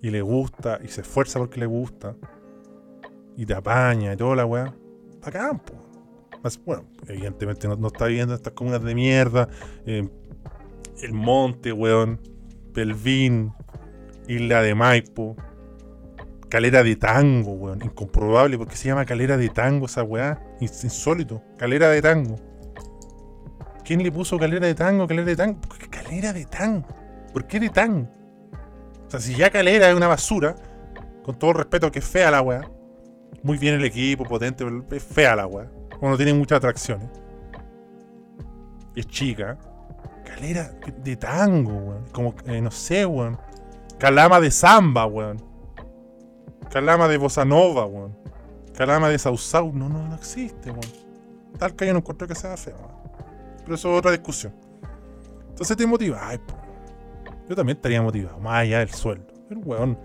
Y 0.01 0.09
le 0.09 0.21
gusta, 0.21 0.79
y 0.83 0.87
se 0.87 1.01
esfuerza 1.01 1.39
porque 1.39 1.59
le 1.59 1.67
gusta. 1.67 2.15
Y 3.37 3.45
te 3.45 3.53
apaña 3.53 4.13
y 4.13 4.17
toda 4.17 4.35
la 4.35 4.45
weá. 4.45 4.73
Para 5.21 5.39
campo. 5.39 5.73
Bueno, 6.65 6.85
evidentemente 7.07 7.67
no, 7.67 7.87
está 7.87 8.05
viendo 8.07 8.33
estas 8.33 8.53
comunas 8.53 8.83
de 8.83 8.95
mierda. 8.95 9.47
El 9.85 11.13
monte, 11.13 11.71
weón. 11.71 12.19
Pelvín. 12.73 13.53
Isla 14.29 14.61
de 14.61 14.75
Maipo. 14.75 15.35
Calera 16.49 16.83
de 16.83 16.95
tango, 16.95 17.53
weón. 17.53 17.81
Incomprobable. 17.83 18.57
porque 18.59 18.75
se 18.75 18.87
llama 18.87 19.03
calera 19.03 19.37
de 19.37 19.49
tango 19.49 19.87
esa 19.87 20.03
weá? 20.03 20.39
Insólito. 20.61 21.41
Calera 21.57 21.89
de 21.89 22.01
tango. 22.01 22.35
¿Quién 23.83 24.03
le 24.03 24.11
puso 24.11 24.37
calera 24.37 24.67
de 24.67 24.75
tango? 24.75 25.07
Calera 25.07 25.25
de 25.25 25.35
tango. 25.35 25.61
¿Por 25.61 25.77
qué 25.79 25.89
calera 25.89 26.31
de 26.31 26.45
tango? 26.45 26.87
¿Por 27.33 27.47
qué 27.47 27.59
de 27.59 27.69
tango? 27.69 28.07
O 29.07 29.09
sea, 29.09 29.19
si 29.19 29.35
ya 29.35 29.49
calera 29.49 29.89
es 29.89 29.95
una 29.95 30.07
basura, 30.07 30.55
con 31.23 31.39
todo 31.39 31.49
el 31.51 31.57
respeto 31.57 31.91
que 31.91 31.97
es 31.97 32.05
fea 32.05 32.29
la 32.29 32.41
weá. 32.43 32.69
Muy 33.41 33.57
bien 33.57 33.75
el 33.75 33.85
equipo, 33.85 34.25
potente, 34.25 34.63
pero 34.63 34.85
es 34.91 35.03
fea 35.03 35.35
la 35.35 35.47
weá. 35.47 35.71
Como 35.99 36.11
no 36.11 36.17
tiene 36.17 36.35
muchas 36.35 36.57
atracciones. 36.57 37.09
Es 38.95 39.07
chica. 39.07 39.57
Calera 40.23 40.71
de 41.03 41.15
tango, 41.15 41.73
weón. 41.73 42.05
Como, 42.11 42.35
eh, 42.45 42.61
no 42.61 42.69
sé, 42.69 43.07
weón. 43.07 43.48
Calama 43.99 44.39
de 44.39 44.49
samba, 44.49 45.05
weón. 45.05 45.43
Calama 46.71 47.07
de 47.07 47.17
bossa 47.17 47.43
nova, 47.43 47.85
weón. 47.85 48.17
Calama 48.73 49.09
de 49.09 49.19
sausau. 49.19 49.73
No, 49.73 49.89
no, 49.89 50.07
no 50.07 50.15
existe, 50.15 50.71
weón. 50.71 50.81
Tal 51.57 51.75
que 51.75 51.85
yo 51.85 51.93
no 51.93 51.99
encuentro 51.99 52.27
que 52.27 52.35
sea 52.35 52.55
feo, 52.55 52.77
weón. 52.77 52.99
Pero 53.63 53.75
eso 53.75 53.91
es 53.91 53.99
otra 53.99 54.11
discusión. 54.11 54.53
Entonces 55.49 55.75
te 55.75 55.85
motiva. 55.85 56.19
Ay, 56.21 56.39
Yo 57.49 57.55
también 57.55 57.75
estaría 57.77 58.01
motivado, 58.01 58.39
más 58.39 58.61
allá 58.61 58.79
del 58.79 58.91
sueldo. 58.91 59.33
El 59.49 59.57
weón. 59.57 59.99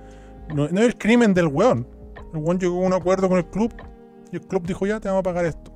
No, 0.48 0.68
no 0.68 0.80
es 0.80 0.86
el 0.86 0.98
crimen 0.98 1.32
del 1.32 1.46
weón. 1.46 1.86
El 2.32 2.40
weón 2.40 2.58
llegó 2.58 2.82
a 2.82 2.86
un 2.86 2.92
acuerdo 2.92 3.28
con 3.28 3.38
el 3.38 3.46
club 3.46 3.72
y 4.32 4.36
el 4.36 4.42
club 4.42 4.66
dijo 4.66 4.84
ya, 4.86 4.98
te 4.98 5.08
vamos 5.08 5.20
a 5.20 5.22
pagar 5.22 5.44
esto. 5.44 5.72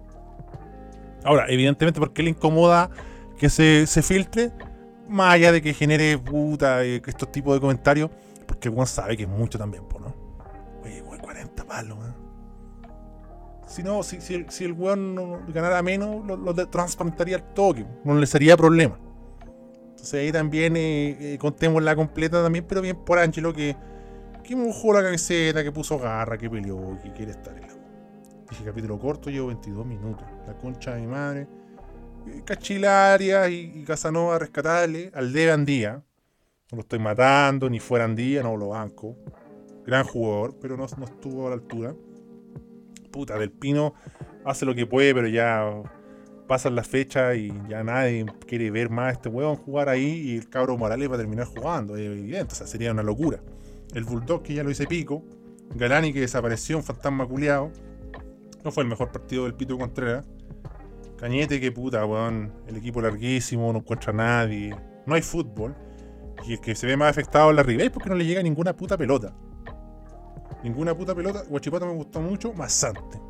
Ahora, 1.25 1.47
evidentemente, 1.49 2.01
porque 2.01 2.25
le 2.25 2.31
incomoda 2.31 2.91
que 3.39 3.49
se, 3.49 3.87
se 3.87 4.03
filtre, 4.03 4.51
más 5.09 5.35
allá 5.35 5.53
de 5.53 5.63
que 5.63 5.75
genere 5.75 6.19
puta 6.19 6.85
eh, 6.85 7.03
estos 7.07 7.31
tipos 7.33 7.55
de 7.55 7.61
comentarios, 7.61 8.11
porque 8.47 8.69
weón 8.69 8.87
sabe 8.87 9.17
que 9.17 9.25
es 9.25 9.29
mucho 9.29 9.59
también, 9.59 9.85
¿no? 10.01 10.15
Oye, 10.85 11.03
weón, 11.03 11.21
40 11.21 11.65
palos, 11.65 11.99
¿eh? 11.99 12.13
Si 13.67 13.83
no, 13.83 14.03
si, 14.03 14.21
si, 14.21 14.65
el, 14.65 14.73
weón 14.73 15.53
ganara 15.53 15.83
menos, 15.83 16.25
lo, 16.25 16.37
lo 16.37 16.55
transplantaría 16.69 17.37
al 17.37 17.53
toque, 17.53 17.87
no 18.03 18.15
le 18.15 18.27
sería 18.27 18.57
problema. 18.57 18.99
Entonces 19.91 20.15
ahí 20.15 20.33
también 20.33 20.77
eh, 20.77 21.35
eh, 21.35 21.39
contemos 21.39 21.83
la 21.83 21.95
completa 21.95 22.43
también, 22.43 22.65
pero 22.67 22.81
bien 22.81 22.97
por 23.05 23.19
Angelo 23.19 23.53
que, 23.53 23.77
que 24.43 24.57
mojó 24.57 24.95
la 24.95 25.03
camiseta, 25.03 25.63
que 25.63 25.73
puso 25.73 25.99
garra, 25.99 26.39
que 26.39 26.49
peleó, 26.49 26.97
que 27.03 27.13
quiere 27.13 27.33
estar 27.33 27.55
en 27.57 27.63
la 27.63 27.69
Dije 28.49 28.65
capítulo 28.65 28.99
corto, 28.99 29.29
llevo 29.29 29.49
22 29.49 29.85
minutos. 29.85 30.27
La 30.47 30.57
concha 30.57 30.95
de 30.95 31.01
mi 31.03 31.07
madre. 31.09 31.47
Cachilaria 32.45 33.49
y, 33.49 33.73
y 33.75 33.85
Casanova 33.85 34.39
rescatable 34.39 35.11
al 35.15 35.33
de 35.33 35.51
Andía. 35.51 36.03
No 36.71 36.77
lo 36.77 36.81
estoy 36.81 36.99
matando, 36.99 37.71
ni 37.71 37.81
fuera 37.81 38.05
Andía, 38.05 38.43
no 38.43 38.57
lo 38.57 38.69
banco. 38.69 39.17
Gran 39.87 40.05
jugador, 40.05 40.57
pero 40.61 40.77
no, 40.77 40.87
no 40.99 41.05
estuvo 41.05 41.47
a 41.47 41.51
la 41.51 41.57
altura. 41.57 41.95
Puta, 43.11 43.39
Del 43.39 43.51
Pino 43.51 43.95
hace 44.45 44.67
lo 44.67 44.75
que 44.75 44.87
puede, 44.87 45.15
pero 45.15 45.29
ya 45.29 45.83
pasan 46.47 46.75
las 46.75 46.89
fechas 46.89 47.37
y 47.37 47.53
ya 47.69 47.85
nadie 47.85 48.27
quiere 48.47 48.71
ver 48.71 48.91
más 48.91 49.09
a 49.09 49.13
este 49.13 49.29
huevón 49.29 49.57
jugar 49.57 49.89
ahí 49.89 50.31
y 50.31 50.37
el 50.37 50.49
cabro 50.49 50.77
Morales 50.77 51.11
va 51.11 51.15
a 51.15 51.19
terminar 51.19 51.47
jugando, 51.47 51.97
es 51.97 52.07
evidente, 52.07 52.55
o 52.55 52.57
sea, 52.57 52.67
sería 52.67 52.91
una 52.91 53.03
locura. 53.03 53.39
El 53.95 54.05
Bulldog 54.05 54.43
que 54.43 54.55
ya 54.55 54.65
lo 54.65 54.71
hice 54.71 54.87
pico, 54.87 55.23
Galani 55.75 56.13
que 56.13 56.21
desapareció, 56.21 56.79
un 56.79 56.83
fantasma 56.83 57.27
culiado, 57.27 57.71
no 58.65 58.73
fue 58.73 58.83
el 58.83 58.89
mejor 58.89 59.13
partido 59.13 59.45
del 59.45 59.55
Pito 59.55 59.79
Contreras. 59.79 60.27
Cañete, 61.19 61.61
que 61.61 61.73
puta, 61.73 62.05
weón. 62.05 62.53
El 62.67 62.77
equipo 62.77 63.01
larguísimo, 63.01 63.73
no 63.73 63.81
encuentra 63.81 64.13
nadie. 64.13 64.75
No 65.07 65.15
hay 65.15 65.23
fútbol. 65.23 65.75
Y 66.47 66.55
el 66.55 66.61
que 66.61 66.75
se 66.75 66.87
ve 66.87 66.97
más 66.97 67.11
afectado 67.11 67.51
es 67.51 67.57
la 67.57 67.63
Ribey 67.63 67.91
porque 67.91 68.09
no 68.09 68.15
le 68.15 68.25
llega 68.25 68.43
ninguna 68.43 68.75
puta 68.75 68.97
pelota. 68.97 69.35
Ninguna 70.63 70.97
puta 70.97 71.15
pelota. 71.15 71.43
Guachipato 71.49 71.87
me 71.87 71.95
gustó 71.95 72.21
mucho, 72.21 72.53
Masante. 72.53 73.21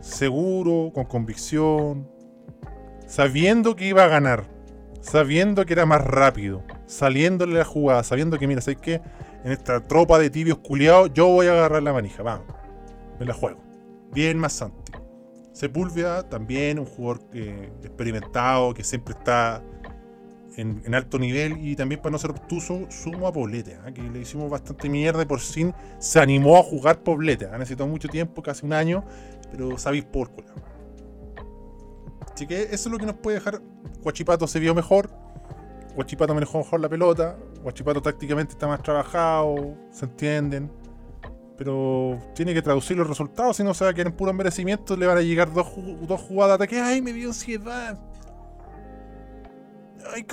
Seguro, 0.00 0.90
con 0.94 1.04
convicción. 1.04 2.08
Sabiendo 3.06 3.76
que 3.76 3.86
iba 3.86 4.04
a 4.04 4.08
ganar. 4.08 4.48
Sabiendo 5.00 5.66
que 5.66 5.74
era 5.74 5.84
más 5.84 6.02
rápido. 6.02 6.64
Saliéndole 6.86 7.54
la 7.54 7.64
jugada. 7.64 8.02
Sabiendo 8.02 8.38
que, 8.38 8.46
mira, 8.46 8.60
¿sabes 8.62 8.80
qué? 8.80 9.02
En 9.44 9.52
esta 9.52 9.86
tropa 9.86 10.18
de 10.18 10.30
tibios 10.30 10.58
culiados, 10.58 11.12
yo 11.12 11.26
voy 11.28 11.48
a 11.48 11.52
agarrar 11.52 11.82
la 11.82 11.92
manija. 11.92 12.22
Vamos. 12.22 12.46
Me 13.18 13.26
la 13.26 13.34
juego 13.34 13.72
bien 14.12 14.38
Masante. 14.38 14.92
Sepúlveda 15.62 16.28
también, 16.28 16.80
un 16.80 16.86
jugador 16.86 17.22
eh, 17.32 17.70
experimentado, 17.84 18.74
que 18.74 18.82
siempre 18.82 19.14
está 19.14 19.62
en, 20.56 20.92
alto 20.92 21.20
nivel 21.20 21.64
y 21.64 21.76
también 21.76 22.00
para 22.02 22.10
no 22.10 22.18
ser 22.18 22.32
obtuso, 22.32 22.90
sumo 22.90 23.28
a 23.28 23.32
Poblete, 23.32 23.76
¿ah? 23.76 23.92
que 23.92 24.02
le 24.02 24.18
hicimos 24.18 24.50
bastante 24.50 24.88
mierda 24.88 25.22
y 25.22 25.24
por 25.24 25.38
fin 25.38 25.72
se 26.00 26.18
animó 26.18 26.58
a 26.58 26.64
jugar 26.64 27.04
Poblete. 27.04 27.46
Ha 27.46 27.58
necesitado 27.58 27.88
mucho 27.88 28.08
tiempo, 28.08 28.42
casi 28.42 28.66
un 28.66 28.72
año, 28.72 29.04
pero 29.52 29.78
sabéis 29.78 30.02
por 30.04 30.32
Así 32.34 32.44
que 32.48 32.62
eso 32.62 32.74
es 32.74 32.86
lo 32.86 32.98
que 32.98 33.06
nos 33.06 33.14
puede 33.14 33.36
dejar. 33.36 33.62
Guachipato 34.02 34.48
se 34.48 34.58
vio 34.58 34.74
mejor, 34.74 35.10
Guachipato 35.94 36.34
manejó 36.34 36.58
mejor 36.58 36.80
la 36.80 36.88
pelota, 36.88 37.38
Guachipato 37.62 38.02
tácticamente 38.02 38.54
está 38.54 38.66
más 38.66 38.82
trabajado, 38.82 39.76
se 39.92 40.06
entienden 40.06 40.81
pero 41.56 42.18
tiene 42.34 42.54
que 42.54 42.62
traducir 42.62 42.96
los 42.96 43.06
resultados, 43.06 43.56
si 43.56 43.64
no 43.64 43.74
se 43.74 43.84
va 43.84 43.90
a 43.90 43.94
quedar 43.94 44.08
en 44.08 44.16
puro 44.16 44.32
merecimiento, 44.32 44.96
le 44.96 45.06
van 45.06 45.18
a 45.18 45.22
llegar 45.22 45.52
dos, 45.52 45.68
dos 46.02 46.20
jugadas 46.20 46.58
de 46.58 46.64
ataque. 46.64 46.80
¡Ay, 46.80 47.02
me 47.02 47.12
dio 47.12 47.28
ansiedad! 47.28 47.98
¡Ay, 50.14 50.26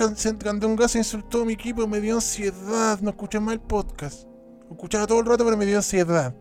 un 0.62 0.76
Gas 0.76 0.96
insultó 0.96 1.42
a 1.42 1.44
mi 1.44 1.52
equipo, 1.52 1.86
me 1.86 2.00
dio 2.00 2.16
ansiedad! 2.16 2.98
No 3.00 3.10
escuché 3.10 3.38
más 3.40 3.54
el 3.54 3.60
podcast. 3.60 4.24
Lo 4.68 4.72
escuchaba 4.72 5.06
todo 5.06 5.20
el 5.20 5.26
rato, 5.26 5.44
pero 5.44 5.56
me 5.56 5.66
dio 5.66 5.76
ansiedad. 5.76 6.34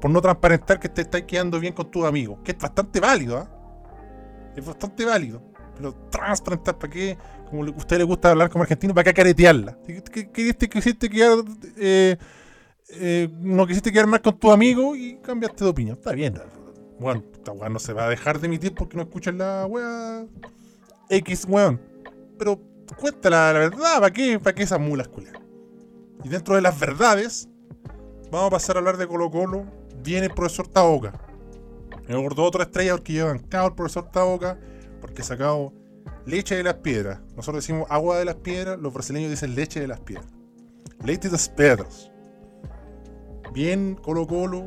Por 0.00 0.10
no 0.10 0.20
transparentar 0.20 0.80
que 0.80 0.88
te 0.88 1.02
estás 1.02 1.22
quedando 1.22 1.60
bien 1.60 1.72
con 1.72 1.90
tus 1.90 2.04
amigos. 2.04 2.40
Que 2.44 2.52
es 2.52 2.58
bastante 2.58 3.00
válido, 3.00 3.38
¿ah? 3.38 3.48
Es 4.56 4.64
bastante 4.64 5.04
válido. 5.04 5.42
Pero 5.76 5.94
transparentar, 6.10 6.78
¿para 6.78 6.92
qué? 6.92 7.16
Como 7.48 7.64
a 7.64 7.70
usted 7.70 7.98
le 7.98 8.04
gusta 8.04 8.30
hablar 8.30 8.50
como 8.50 8.62
argentino, 8.62 8.94
¿para 8.94 9.04
qué 9.04 9.14
caretearla? 9.14 9.78
¿Qué 9.86 10.68
quisiste 10.68 11.08
quedar 11.08 11.38
eh, 11.76 12.16
eh, 12.92 13.28
no 13.40 13.66
quisiste 13.66 13.92
quedar 13.92 14.06
mal 14.06 14.20
con 14.20 14.38
tu 14.38 14.50
amigo 14.50 14.94
y 14.94 15.16
cambiaste 15.16 15.64
de 15.64 15.70
opinión. 15.70 15.96
Está 15.96 16.12
bien. 16.12 16.38
Bueno, 16.98 17.22
esta 17.32 17.52
weá 17.52 17.68
no 17.68 17.78
se 17.78 17.92
va 17.92 18.06
a 18.06 18.08
dejar 18.08 18.40
de 18.40 18.46
emitir 18.46 18.74
porque 18.74 18.96
no 18.96 19.02
escuchas 19.02 19.34
la 19.34 19.66
weá 19.66 20.26
X, 21.08 21.46
weón. 21.48 21.80
Pero 22.38 22.60
cuéntala 22.98 23.52
la 23.52 23.58
verdad, 23.58 24.00
¿para 24.00 24.12
qué, 24.12 24.38
para 24.38 24.54
qué 24.54 24.62
esas 24.62 24.80
mulas, 24.80 25.08
culiadas? 25.08 25.42
Y 26.24 26.28
dentro 26.28 26.54
de 26.54 26.62
las 26.62 26.78
verdades, 26.78 27.48
vamos 28.30 28.48
a 28.48 28.50
pasar 28.50 28.76
a 28.76 28.78
hablar 28.80 28.96
de 28.96 29.06
Colo 29.06 29.30
Colo. 29.30 29.66
Viene 30.02 30.26
el 30.26 30.34
profesor 30.34 30.68
Taoka. 30.68 31.12
Me 32.08 32.14
acordó 32.14 32.44
otra 32.44 32.64
estrella 32.64 32.92
porque 32.92 33.12
llevan 33.12 33.38
bancado 33.38 33.68
el 33.68 33.74
profesor 33.74 34.10
Taboca, 34.10 34.58
porque 35.00 35.22
sacado 35.22 35.72
leche 36.26 36.56
de 36.56 36.62
las 36.62 36.74
piedras. 36.74 37.20
Nosotros 37.36 37.64
decimos 37.64 37.86
agua 37.90 38.18
de 38.18 38.24
las 38.24 38.36
piedras, 38.36 38.78
los 38.78 38.92
brasileños 38.92 39.30
dicen 39.30 39.54
leche 39.54 39.80
de 39.80 39.88
las 39.88 40.00
piedras. 40.00 40.26
Leite 41.04 41.28
de 41.28 41.32
las 41.32 41.48
piedras. 41.48 42.11
Bien 43.52 43.98
Colo 44.00 44.26
Colo, 44.26 44.64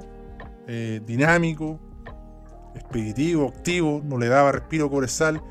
eh, 0.68 1.02
dinámico, 1.06 1.80
expeditivo, 2.76 3.48
activo, 3.48 4.02
no 4.04 4.18
le 4.20 4.28
daba 4.28 4.52
respiro 4.52 4.90
Cobresal. 4.90 5.42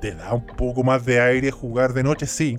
Te 0.00 0.14
da 0.14 0.34
un 0.34 0.44
poco 0.44 0.84
más 0.84 1.06
de 1.06 1.20
aire 1.20 1.50
jugar 1.50 1.94
de 1.94 2.02
noche, 2.02 2.26
sí, 2.26 2.58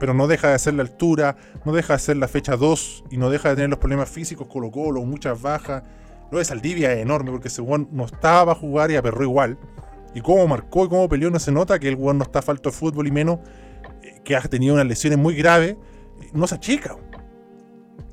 pero 0.00 0.14
no 0.14 0.26
deja 0.26 0.50
de 0.50 0.58
ser 0.58 0.74
la 0.74 0.82
altura, 0.82 1.36
no 1.66 1.72
deja 1.72 1.94
de 1.94 1.98
ser 1.98 2.16
la 2.16 2.26
fecha 2.26 2.56
2 2.56 3.04
y 3.10 3.18
no 3.18 3.28
deja 3.28 3.50
de 3.50 3.56
tener 3.56 3.70
los 3.70 3.78
problemas 3.78 4.08
físicos 4.08 4.48
Colo 4.48 4.70
Colo, 4.70 5.02
muchas 5.04 5.40
bajas. 5.40 5.82
Lo 6.30 6.38
de 6.38 6.44
Saldivia 6.44 6.92
es 6.92 7.00
enorme 7.00 7.30
porque 7.30 7.48
ese 7.48 7.60
weón 7.60 7.88
no 7.92 8.06
estaba 8.06 8.52
a 8.52 8.54
jugar 8.54 8.90
y 8.90 8.96
aperró 8.96 9.22
igual. 9.22 9.58
Y 10.14 10.22
cómo 10.22 10.46
marcó 10.46 10.86
y 10.86 10.88
cómo 10.88 11.06
peleó 11.08 11.30
no 11.30 11.38
se 11.38 11.52
nota 11.52 11.78
que 11.78 11.88
el 11.88 11.96
weón 11.96 12.16
no 12.16 12.24
está 12.24 12.40
falto 12.40 12.70
de 12.70 12.76
fútbol 12.76 13.06
y 13.06 13.10
menos 13.10 13.40
eh, 14.02 14.20
que 14.24 14.36
ha 14.36 14.40
tenido 14.40 14.74
unas 14.74 14.86
lesiones 14.86 15.18
muy 15.18 15.34
graves. 15.34 15.76
No 16.32 16.46
se 16.46 16.54
achica. 16.54 16.96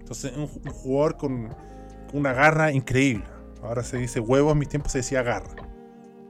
Entonces, 0.05 0.33
un, 0.37 0.43
un 0.43 0.71
jugador 0.71 1.17
con, 1.17 1.49
una 2.13 2.33
garra 2.33 2.71
increíble. 2.71 3.25
Ahora 3.61 3.83
se 3.83 3.97
dice 3.97 4.19
huevo, 4.19 4.51
en 4.51 4.59
mis 4.59 4.69
tiempos 4.69 4.91
se 4.91 4.99
decía 4.99 5.23
garra. 5.23 5.49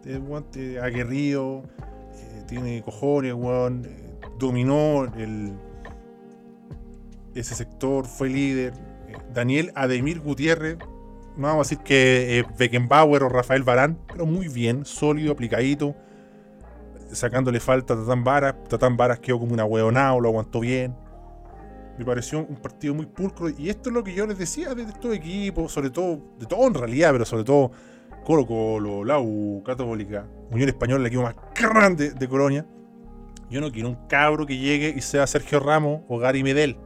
El 0.06 0.20
weón 0.20 0.46
aguerrido, 0.82 1.64
eh, 2.14 2.44
tiene 2.48 2.82
cojones, 2.82 3.34
weón. 3.34 3.86
Eh, 3.86 4.12
dominó 4.40 5.04
el, 5.18 5.54
ese 7.34 7.56
sector, 7.56 8.06
fue 8.06 8.30
líder. 8.30 8.74
Eh, 9.08 9.18
Daniel 9.34 9.72
Ademir 9.76 10.22
Gutiérrez, 10.22 10.78
no 11.36 11.48
vamos 11.48 11.68
a 11.68 11.70
decir 11.70 11.84
que 11.84 12.40
eh, 12.40 12.46
Beckenbauer 12.58 13.24
o 13.24 13.30
Rafael 13.30 13.64
Barán, 13.64 14.00
pero 14.08 14.26
muy 14.26 14.48
bien, 14.48 14.86
sólido, 14.86 15.34
aplicadito, 15.34 15.96
sacándole 17.12 17.60
falta 17.60 17.94
a 17.94 17.98
Tatán 17.98 18.24
Varas. 18.24 18.56
Tatán 18.70 18.96
Varas 18.96 19.20
quedó 19.20 19.40
como 19.40 19.54
una 19.54 19.66
hueonao, 19.66 20.22
lo 20.22 20.30
aguantó 20.30 20.62
bien. 20.62 20.96
Me 21.98 22.06
pareció 22.06 22.40
un 22.40 22.58
partido 22.58 22.94
muy 22.94 23.06
pulcro. 23.06 23.50
Y 23.50 23.70
esto 23.70 23.90
es 23.90 23.94
lo 23.94 24.04
que 24.04 24.14
yo 24.14 24.26
les 24.28 24.38
decía 24.38 24.76
de 24.76 24.84
estos 24.84 25.14
equipos, 25.14 25.72
sobre 25.72 25.90
todo, 25.90 26.22
de 26.38 26.46
todo 26.46 26.68
en 26.68 26.74
realidad, 26.74 27.12
pero 27.12 27.26
sobre 27.26 27.44
todo 27.44 27.72
Colo 28.26 28.46
Colo, 28.46 29.04
la 29.04 29.20
U, 29.20 29.64
Católica, 29.64 30.28
Unión 30.52 30.70
Española, 30.70 31.02
el 31.02 31.08
equipo 31.08 31.24
más 31.24 31.36
grande 31.56 32.12
de 32.12 32.28
Colonia. 32.28 32.66
Yo 33.50 33.62
no 33.62 33.72
quiero 33.72 33.90
un 33.90 34.08
cabro 34.08 34.46
que 34.46 34.58
llegue 34.58 34.94
y 34.96 35.02
sea 35.02 35.28
Sergio 35.28 35.60
Ramos 35.60 36.02
o 36.10 36.18
Gary 36.18 36.44
Medel. 36.44 36.78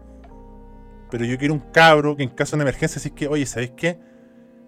Pero 1.09 1.25
yo 1.25 1.37
quiero 1.37 1.53
un 1.53 1.61
cabro 1.71 2.15
que 2.15 2.23
en 2.23 2.29
caso 2.29 2.55
de 2.55 2.61
emergencia, 2.61 3.01
si 3.01 3.07
es 3.07 3.13
que, 3.15 3.27
oye, 3.27 3.45
¿sabéis 3.45 3.71
qué? 3.71 3.99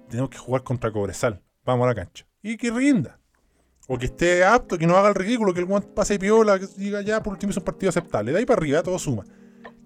Tenemos 0.10 0.30
que 0.30 0.38
jugar 0.38 0.64
contra 0.64 0.92
Cobresal. 0.92 1.42
Vamos 1.66 1.86
a 1.86 1.90
la 1.90 1.96
cancha. 1.96 2.26
Y 2.42 2.58
que 2.58 2.72
rinda. 2.72 3.20
O 3.88 3.98
que 3.98 4.06
esté 4.06 4.44
apto, 4.44 4.78
que 4.78 4.88
no 4.88 4.96
haga 4.96 5.10
el 5.10 5.16
ridículo, 5.16 5.54
que 5.54 5.60
el 5.60 5.66
guante 5.66 5.90
pase 5.90 6.18
piola, 6.18 6.58
que 6.58 6.68
diga 6.78 7.02
ya 7.02 7.22
por 7.22 7.34
último 7.34 7.52
es 7.52 7.58
un 7.58 7.64
partido 7.64 7.90
aceptable. 7.90 8.32
De 8.32 8.40
ahí 8.40 8.46
para 8.46 8.60
arriba 8.60 8.82
todo 8.82 8.98
suma. 8.98 9.26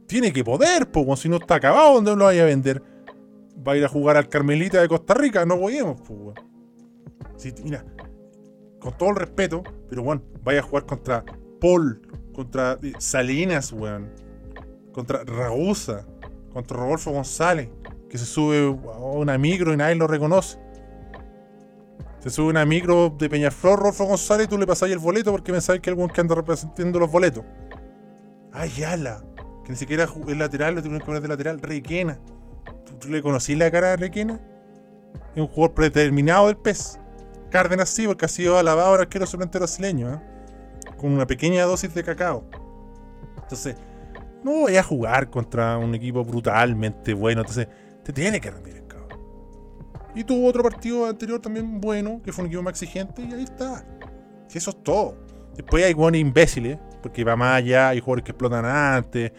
Tiene 0.07 0.31
que 0.31 0.43
poder, 0.43 0.91
pues, 0.91 1.19
si 1.19 1.29
no 1.29 1.37
está 1.37 1.55
acabado, 1.55 1.95
¿dónde 1.95 2.15
lo 2.15 2.25
vaya 2.25 2.43
a 2.43 2.45
vender? 2.45 2.81
Va 3.67 3.73
a 3.73 3.77
ir 3.77 3.85
a 3.85 3.89
jugar 3.89 4.17
al 4.17 4.29
Carmelita 4.29 4.81
de 4.81 4.87
Costa 4.87 5.13
Rica, 5.13 5.45
no 5.45 5.59
podemos, 5.59 5.99
pues, 6.01 6.37
si, 7.37 7.53
mira, 7.63 7.83
con 8.79 8.95
todo 8.97 9.09
el 9.09 9.15
respeto, 9.15 9.63
pero 9.89 10.03
bueno, 10.03 10.21
vaya 10.43 10.59
a 10.59 10.63
jugar 10.63 10.85
contra 10.85 11.25
Paul, 11.59 12.01
contra 12.33 12.77
Salinas, 12.99 13.71
weón, 13.71 14.11
contra 14.91 15.23
Ragusa, 15.23 16.05
contra 16.53 16.77
Rodolfo 16.77 17.11
González, 17.11 17.69
que 18.09 18.17
se 18.17 18.25
sube 18.25 18.59
a 18.59 18.97
una 18.97 19.37
micro 19.37 19.73
y 19.73 19.77
nadie 19.77 19.95
lo 19.95 20.07
reconoce. 20.07 20.59
Se 22.19 22.29
sube 22.29 22.49
una 22.49 22.65
micro 22.65 23.09
de 23.09 23.29
Peñaflor, 23.29 23.79
Rodolfo 23.79 24.05
González, 24.05 24.47
y 24.47 24.49
tú 24.49 24.57
le 24.57 24.65
ahí 24.81 24.91
el 24.91 24.99
boleto 24.99 25.31
porque 25.31 25.51
me 25.51 25.61
sabes 25.61 25.81
que 25.81 25.89
alguien 25.89 26.09
que 26.09 26.21
anda 26.21 26.35
representando 26.35 26.99
los 26.99 27.11
boletos. 27.11 27.43
Ay, 28.51 28.83
ala, 28.83 29.23
que 29.65 29.71
ni 29.71 29.77
siquiera 29.77 30.03
es 30.03 30.37
lateral, 30.37 30.75
lo 30.75 30.81
tuvieron 30.81 30.99
que 30.99 31.05
poner 31.05 31.21
de 31.21 31.27
lateral, 31.27 31.59
Requena. 31.59 32.19
¿Tú, 32.85 32.93
¿Tú, 32.99 33.09
le 33.09 33.21
conocí 33.21 33.55
la 33.55 33.71
cara 33.71 33.93
a 33.93 33.95
Requena? 33.95 34.39
Es 35.33 35.41
un 35.41 35.47
jugador 35.47 35.73
predeterminado 35.73 36.47
del 36.47 36.57
PES. 36.57 36.99
Cárdenas 37.49 37.89
sí, 37.89 38.05
porque 38.05 38.25
ha 38.25 38.27
sido 38.27 38.57
alabado 38.59 38.89
ahora 38.89 39.03
arquero 39.03 39.25
suplente 39.25 39.57
brasileño, 39.57 40.13
¿eh? 40.13 40.19
con 40.97 41.11
una 41.11 41.25
pequeña 41.25 41.63
dosis 41.63 41.93
de 41.93 42.03
cacao. 42.03 42.47
Entonces, 43.41 43.75
no 44.43 44.51
voy 44.51 44.77
a 44.77 44.83
jugar 44.83 45.29
contra 45.31 45.77
un 45.77 45.95
equipo 45.95 46.23
brutalmente 46.23 47.15
bueno. 47.15 47.41
Entonces, 47.41 47.67
te 48.03 48.13
tiene 48.13 48.39
que 48.39 48.51
rendir 48.51 48.75
el 48.75 48.87
cabrón. 48.87 49.19
Y 50.13 50.23
tuvo 50.23 50.47
otro 50.47 50.61
partido 50.61 51.07
anterior 51.07 51.39
también 51.39 51.81
bueno, 51.81 52.21
que 52.23 52.31
fue 52.31 52.43
un 52.43 52.47
equipo 52.47 52.61
más 52.61 52.71
exigente, 52.73 53.23
y 53.23 53.33
ahí 53.33 53.43
está. 53.43 53.83
Si 54.47 54.59
eso 54.59 54.69
es 54.69 54.83
todo. 54.83 55.17
Después 55.55 55.83
hay 55.83 55.93
buenos 55.93 56.21
imbéciles, 56.21 56.77
porque 57.05 57.23
va 57.23 57.35
más 57.35 57.57
allá, 57.57 57.89
hay 57.89 57.99
jugadores 57.99 58.23
que 58.23 58.31
explotan 58.31 58.65
antes, 58.65 59.31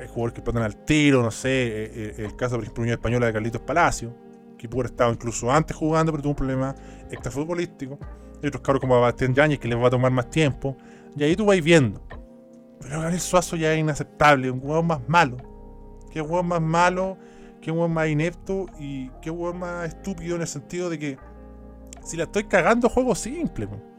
hay 0.00 0.08
jugadores 0.08 0.32
que 0.32 0.40
explotan 0.40 0.62
al 0.62 0.86
tiro, 0.86 1.22
no 1.22 1.30
sé. 1.30 2.14
El, 2.16 2.34
caso, 2.34 2.54
por 2.54 2.64
ejemplo, 2.64 2.80
Unión 2.82 2.94
Española 2.94 3.26
de 3.26 3.32
Carlitos 3.34 3.60
Palacio, 3.60 4.16
que 4.56 4.70
pudo 4.70 4.80
haber 4.80 4.92
estado 4.92 5.12
incluso 5.12 5.52
antes 5.52 5.76
jugando, 5.76 6.12
pero 6.12 6.22
tuvo 6.22 6.30
un 6.30 6.36
problema 6.36 6.74
extrafutbolístico. 7.10 7.98
Hay 8.42 8.48
otros 8.48 8.62
cabros 8.62 8.80
como 8.80 8.98
Bastián 8.98 9.34
Yáñez 9.34 9.58
que 9.58 9.68
les 9.68 9.78
va 9.78 9.88
a 9.88 9.90
tomar 9.90 10.12
más 10.12 10.30
tiempo. 10.30 10.78
Y 11.14 11.24
ahí 11.24 11.36
tú 11.36 11.44
vais 11.44 11.62
viendo. 11.62 12.00
Pero 12.80 13.00
Gabriel 13.00 13.20
Suazo 13.20 13.56
ya 13.56 13.74
es 13.74 13.80
inaceptable, 13.80 14.50
un 14.50 14.60
hueón 14.62 14.86
más 14.86 15.06
malo. 15.06 15.36
Qué 16.10 16.22
hueón 16.22 16.46
más 16.46 16.62
malo, 16.62 17.18
qué 17.60 17.70
hueón 17.70 17.92
más 17.92 18.08
inepto 18.08 18.64
y 18.80 19.10
qué 19.20 19.28
hueón 19.28 19.58
más 19.58 19.88
estúpido 19.88 20.36
en 20.36 20.40
el 20.40 20.48
sentido 20.48 20.88
de 20.88 20.98
que 20.98 21.18
si 22.02 22.16
la 22.16 22.24
estoy 22.24 22.44
cagando, 22.44 22.88
juego 22.88 23.14
simple. 23.14 23.66
Man. 23.66 23.93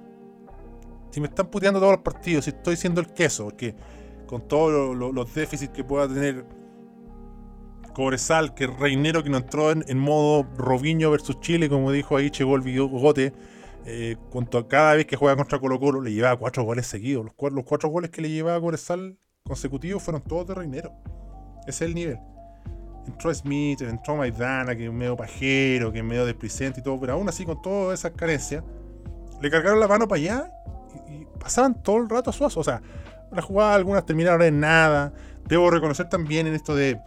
Si 1.15 1.21
me 1.21 1.27
están 1.27 1.47
puteando 1.47 1.79
todos 1.79 1.93
los 1.93 2.01
partidos, 2.01 2.43
si 2.43 2.49
estoy 2.49 2.75
siendo 2.75 2.99
el 2.99 3.07
queso, 3.07 3.45
porque 3.45 3.73
con 4.25 4.49
todos 4.49 4.69
lo, 4.69 4.93
lo, 4.93 5.13
los 5.13 5.33
déficits 5.33 5.71
que 5.71 5.81
pueda 5.81 6.09
tener 6.09 6.45
Cobresal, 7.93 8.53
que 8.53 8.67
Reinero 8.67 9.23
que 9.23 9.29
no 9.29 9.37
entró 9.37 9.71
en, 9.71 9.97
modo 9.97 10.45
Robinho 10.57 11.09
versus 11.11 11.39
Chile, 11.39 11.69
como 11.69 11.93
dijo 11.93 12.17
ahí, 12.17 12.31
llegó 12.31 12.57
el 12.57 12.63
bigote 12.63 13.31
eh, 13.85 14.17
cada 14.67 14.95
vez 14.95 15.05
que 15.05 15.15
juega 15.15 15.37
contra 15.37 15.57
Colo 15.57 15.79
Colo 15.79 16.01
le 16.01 16.11
llevaba 16.11 16.35
cuatro 16.35 16.63
goles 16.63 16.85
seguidos. 16.85 17.23
Los 17.23 17.63
cuatro, 17.63 17.87
goles 17.87 18.09
que 18.09 18.21
le 18.21 18.29
llevaba 18.29 18.59
Cobresal 18.59 19.17
consecutivos 19.45 20.03
fueron 20.03 20.21
todos 20.21 20.45
de 20.47 20.55
Reinero. 20.55 20.91
Ese 21.61 21.85
es 21.85 21.89
el 21.89 21.95
nivel. 21.95 22.19
Entró 23.07 23.33
Smith, 23.33 23.83
entró 23.83 24.17
Maidana, 24.17 24.75
que 24.75 24.87
es 24.87 24.91
medio 24.91 25.15
pajero, 25.15 25.93
que 25.93 25.99
es 25.99 26.03
medio 26.03 26.25
desplicente 26.25 26.81
y 26.81 26.83
todo, 26.83 26.99
pero 26.99 27.13
aún 27.13 27.29
así 27.29 27.45
con 27.45 27.61
todas 27.61 27.97
esas 28.01 28.11
carencias, 28.11 28.65
le 29.41 29.49
cargaron 29.49 29.79
la 29.79 29.87
mano 29.87 30.09
para 30.09 30.19
allá 30.19 30.51
y, 31.09 31.25
pasaban 31.39 31.81
todo 31.81 31.97
el 31.97 32.09
rato 32.09 32.29
a 32.29 32.33
Suazo. 32.33 32.59
O 32.59 32.63
sea, 32.63 32.81
las 33.31 33.45
jugadas 33.45 33.75
algunas 33.75 34.05
terminaron 34.05 34.41
en 34.41 34.59
nada. 34.59 35.13
Debo 35.47 35.69
reconocer 35.69 36.09
también 36.09 36.47
en 36.47 36.55
esto 36.55 36.75
de 36.75 36.99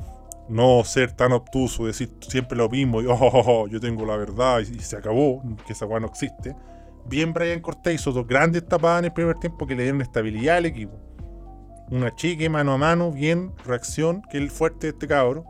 no 0.49 0.83
ser 0.85 1.13
tan 1.13 1.33
obtuso, 1.33 1.87
decir 1.87 2.11
siempre 2.21 2.57
lo 2.57 2.69
mismo 2.69 3.03
y 3.03 3.07
oh, 3.07 3.15
oh, 3.15 3.43
oh 3.47 3.69
yo 3.69 3.81
tengo 3.81 4.07
la 4.07 4.17
verdad 4.17 4.61
y, 4.61 4.79
se 4.81 4.97
acabó, 4.97 5.43
que 5.67 5.73
esa 5.73 5.87
weá 5.87 6.01
no 6.01 6.07
existe. 6.07 6.57
Bien 7.07 7.33
Brian 7.33 7.61
Cortés 7.61 7.97
hizo 7.97 8.13
dos 8.13 8.27
grandes 8.27 8.67
tapadas 8.67 9.01
en 9.01 9.07
el 9.07 9.13
primer 9.13 9.37
tiempo 9.37 9.67
que 9.67 9.75
le 9.75 9.83
dieron 9.83 10.01
estabilidad 10.01 10.59
al 10.59 10.67
equipo. 10.67 10.99
Una 11.91 12.15
chique 12.15 12.49
mano 12.51 12.73
a 12.73 12.79
mano, 12.79 13.13
bien, 13.13 13.53
reacción, 13.65 14.23
que 14.31 14.37
es 14.37 14.43
el 14.43 14.51
fuerte 14.51 14.89
de 14.89 14.91
este 14.93 15.07
cabro. 15.07 15.45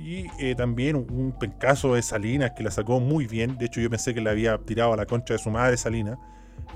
Y 0.00 0.26
eh, 0.38 0.54
también 0.56 0.96
un, 0.96 1.06
un, 1.10 1.32
pencazo 1.32 1.94
de 1.94 2.02
Salinas 2.02 2.52
que 2.56 2.62
la 2.62 2.70
sacó 2.70 3.00
muy 3.00 3.26
bien. 3.26 3.56
De 3.56 3.66
hecho, 3.66 3.80
yo 3.80 3.90
pensé 3.90 4.14
que 4.14 4.20
le 4.20 4.30
había 4.30 4.56
tirado 4.58 4.92
a 4.92 4.96
la 4.96 5.06
concha 5.06 5.34
de 5.34 5.38
su 5.38 5.50
madre 5.50 5.76
Salinas. 5.76 6.18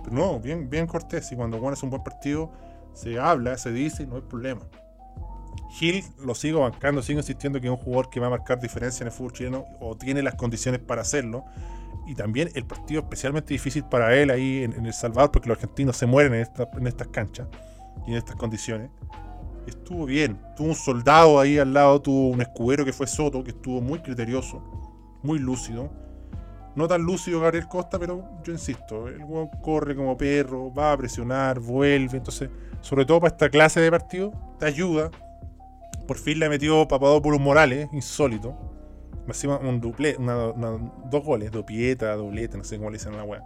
Pero 0.04 0.16
no, 0.16 0.40
bien, 0.40 0.68
bien 0.68 0.86
Cortés. 0.86 1.30
Y 1.32 1.36
cuando 1.36 1.58
Juan 1.58 1.74
hace 1.74 1.86
un 1.86 1.90
buen 1.90 2.02
partido, 2.02 2.50
se 2.92 3.18
habla, 3.18 3.56
se 3.58 3.72
dice 3.72 4.02
y 4.02 4.06
no 4.06 4.16
hay 4.16 4.22
problema. 4.22 4.62
Gil 5.70 6.04
lo 6.18 6.34
sigo 6.34 6.60
bancando, 6.60 7.02
sigo 7.02 7.20
insistiendo 7.20 7.60
que 7.60 7.66
es 7.66 7.70
un 7.70 7.78
jugador 7.78 8.10
que 8.10 8.20
va 8.20 8.26
a 8.26 8.30
marcar 8.30 8.60
diferencia 8.60 9.04
en 9.04 9.08
el 9.08 9.12
fútbol 9.12 9.32
chileno 9.32 9.64
o 9.80 9.96
tiene 9.96 10.22
las 10.22 10.34
condiciones 10.34 10.80
para 10.80 11.02
hacerlo. 11.02 11.44
Y 12.06 12.14
también 12.14 12.50
el 12.54 12.66
partido 12.66 13.00
especialmente 13.00 13.54
difícil 13.54 13.84
para 13.84 14.14
él 14.16 14.30
ahí 14.30 14.64
en, 14.64 14.72
en 14.72 14.86
El 14.86 14.92
Salvador, 14.92 15.30
porque 15.30 15.48
los 15.48 15.56
argentinos 15.56 15.96
se 15.96 16.06
mueren 16.06 16.34
en, 16.34 16.40
esta, 16.40 16.68
en, 16.76 16.86
estas 16.86 17.08
canchas 17.08 17.48
y 18.06 18.10
en 18.12 18.18
estas 18.18 18.36
condiciones. 18.36 18.90
Estuvo 19.66 20.04
bien, 20.04 20.40
tuvo 20.56 20.68
un 20.68 20.74
soldado 20.74 21.38
ahí 21.38 21.58
al 21.58 21.72
lado, 21.72 22.02
tuvo 22.02 22.28
un 22.28 22.42
escudero 22.42 22.84
que 22.84 22.92
fue 22.92 23.06
Soto, 23.06 23.44
que 23.44 23.52
estuvo 23.52 23.80
muy 23.80 24.00
criterioso, 24.00 24.62
muy 25.22 25.38
lúcido. 25.38 25.92
No 26.74 26.88
tan 26.88 27.02
lúcido 27.02 27.40
Gabriel 27.40 27.68
Costa, 27.68 27.98
pero 27.98 28.40
yo 28.44 28.52
insisto, 28.52 29.08
el 29.08 29.22
juego 29.22 29.50
corre 29.62 29.94
como 29.94 30.16
perro, 30.16 30.72
va 30.72 30.92
a 30.92 30.96
presionar, 30.96 31.61
vuelve. 31.61 32.16
Entonces, 32.16 32.48
sobre 32.80 33.04
todo 33.04 33.20
para 33.20 33.32
esta 33.32 33.50
clase 33.50 33.80
de 33.80 33.90
partido, 33.90 34.32
te 34.58 34.66
ayuda 34.66 35.11
por 36.06 36.18
fin 36.18 36.38
le 36.38 36.48
metió 36.48 36.87
Papadopoulos 36.87 37.40
Morales, 37.40 37.88
insólito. 37.92 38.54
Encima 39.26 39.58
un 39.58 39.80
duple, 39.80 40.16
una, 40.18 40.48
una, 40.48 40.92
dos 41.11 41.24
goles, 41.24 41.50
dopieta, 41.52 42.14
doblete, 42.16 42.58
no 42.58 42.64
sé 42.64 42.76
cómo 42.76 42.90
le 42.90 42.98
dicen 42.98 43.14
a 43.14 43.18
la 43.18 43.24
weá. 43.24 43.42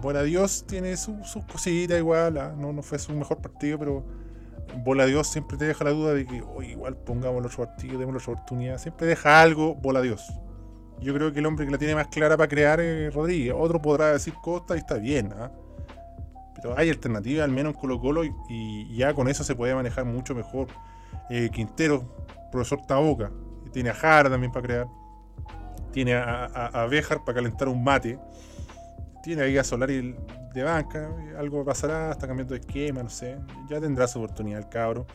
Bola 0.00 0.22
Dios 0.22 0.64
tiene 0.66 0.96
sus 0.96 1.28
su 1.28 1.44
cositas 1.46 1.98
igual, 1.98 2.38
¿ah? 2.38 2.54
no, 2.56 2.72
no 2.72 2.82
fue 2.82 2.98
su 2.98 3.12
mejor 3.12 3.38
partido, 3.42 3.78
pero 3.78 4.06
Bola 4.84 5.06
Dios 5.06 5.26
siempre 5.26 5.56
te 5.56 5.64
deja 5.64 5.84
la 5.84 5.90
duda 5.90 6.14
de 6.14 6.24
que 6.24 6.36
igual 6.36 6.96
pongamos 6.96 7.40
el 7.40 7.46
otro 7.46 7.66
partido, 7.66 7.98
demos 7.98 8.22
otra 8.22 8.34
oportunidad. 8.34 8.78
Siempre 8.78 9.06
deja 9.06 9.40
algo, 9.40 9.74
Bola 9.74 10.00
Dios. 10.02 10.32
Yo 11.00 11.14
creo 11.14 11.32
que 11.32 11.38
el 11.38 11.46
hombre 11.46 11.64
que 11.64 11.72
la 11.72 11.78
tiene 11.78 11.94
más 11.94 12.08
clara 12.08 12.36
para 12.36 12.48
crear 12.48 12.80
es 12.80 13.14
Rodríguez. 13.14 13.54
Otro 13.56 13.80
podrá 13.80 14.12
decir 14.12 14.34
Costa 14.42 14.74
y 14.74 14.78
está 14.78 14.94
bien, 14.96 15.32
¿ah? 15.38 15.50
Pero 16.60 16.76
hay 16.76 16.90
alternativas, 16.90 17.44
al 17.44 17.52
menos 17.52 17.74
en 17.74 17.80
Colo 17.80 18.00
Colo, 18.00 18.24
y, 18.24 18.96
ya 18.96 19.14
con 19.14 19.28
eso 19.28 19.44
se 19.44 19.54
puede 19.54 19.74
manejar 19.74 20.04
mucho 20.04 20.34
mejor. 20.34 20.66
Eh, 21.30 21.50
Quintero, 21.52 22.26
profesor 22.50 22.84
Taboca, 22.84 23.30
tiene 23.72 23.90
a 23.90 23.94
Jara 23.94 24.28
también 24.28 24.50
para 24.50 24.66
crear. 24.66 24.86
Tiene 25.92 26.14
a, 26.14 26.44
a, 26.44 26.86
Bejar 26.86 27.24
para 27.24 27.36
calentar 27.36 27.68
un 27.68 27.82
mate. 27.84 28.18
Tiene 29.22 29.42
ahí 29.42 29.56
a 29.56 29.62
Solari 29.62 30.16
de 30.52 30.62
banca. 30.62 31.10
Algo 31.38 31.64
pasará, 31.64 32.10
está 32.10 32.26
cambiando 32.26 32.54
de 32.54 32.60
esquema, 32.60 33.02
no 33.02 33.10
sé. 33.10 33.38
Ya 33.70 33.80
tendrá 33.80 34.08
su 34.08 34.18
oportunidad 34.18 34.58
el 34.58 34.68
cabro. 34.68 35.06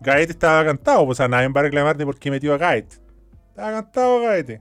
Gaet 0.00 0.30
estaba 0.30 0.64
cantado, 0.64 1.06
pues, 1.06 1.16
o 1.16 1.22
sea, 1.22 1.28
nadie 1.28 1.48
va 1.48 1.60
a 1.60 1.64
reclamar 1.64 1.96
de 1.96 2.04
por 2.04 2.18
qué 2.18 2.30
metió 2.30 2.54
a 2.54 2.58
Gaet. 2.58 3.00
Estaba 3.50 3.70
cantado 3.70 4.20
Gaete. 4.22 4.60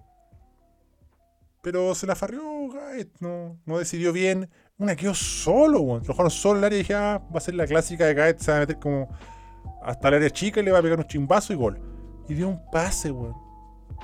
Pero 1.62 1.94
se 1.94 2.08
la 2.08 2.16
farrió 2.16 2.42
Gaet, 2.70 3.20
no, 3.20 3.60
no 3.66 3.78
decidió 3.78 4.12
bien. 4.12 4.50
Una 4.78 4.96
quedó 4.96 5.14
solo, 5.14 5.82
weón. 5.82 6.02
Lo 6.02 6.08
dejaron 6.08 6.32
solo 6.32 6.60
el 6.60 6.66
área 6.66 6.78
y 6.78 6.82
dije, 6.82 6.96
ah, 6.96 7.22
va 7.34 7.38
a 7.38 7.42
ser 7.42 7.54
la 7.54 7.68
clásica 7.68 8.06
de 8.06 8.16
Gaet, 8.16 8.40
se 8.40 8.52
va 8.52 8.58
a 8.58 8.60
meter 8.62 8.80
como 8.80 9.08
hasta 9.84 10.08
el 10.08 10.16
área 10.16 10.30
chica 10.30 10.60
y 10.60 10.64
le 10.64 10.72
va 10.72 10.80
a 10.80 10.82
pegar 10.82 10.98
un 10.98 11.06
chimbazo 11.06 11.54
y 11.54 11.56
gol. 11.56 11.80
Y 12.28 12.34
dio 12.34 12.50
un 12.50 12.60
pase, 12.72 13.12
weón. 13.12 13.36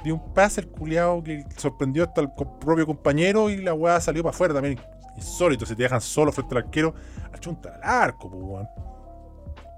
Dio 0.03 0.13
un 0.13 0.33
pase 0.33 0.61
el 0.61 0.67
culiado 0.67 1.23
que 1.23 1.45
sorprendió 1.55 2.03
hasta 2.03 2.21
el 2.21 2.31
propio 2.31 2.85
compañero 2.85 3.49
y 3.49 3.57
la 3.57 3.73
weá 3.73 3.99
salió 3.99 4.21
para 4.21 4.35
afuera 4.35 4.53
también. 4.53 4.79
Insólito, 5.15 5.65
si 5.65 5.75
te 5.75 5.83
dejan 5.83 5.99
solo 5.99 6.31
frente 6.31 6.55
al 6.55 6.63
arquero, 6.63 6.93
achunta 7.33 7.75
al 7.75 7.83
arco, 7.83 8.27
weón. 8.27 8.67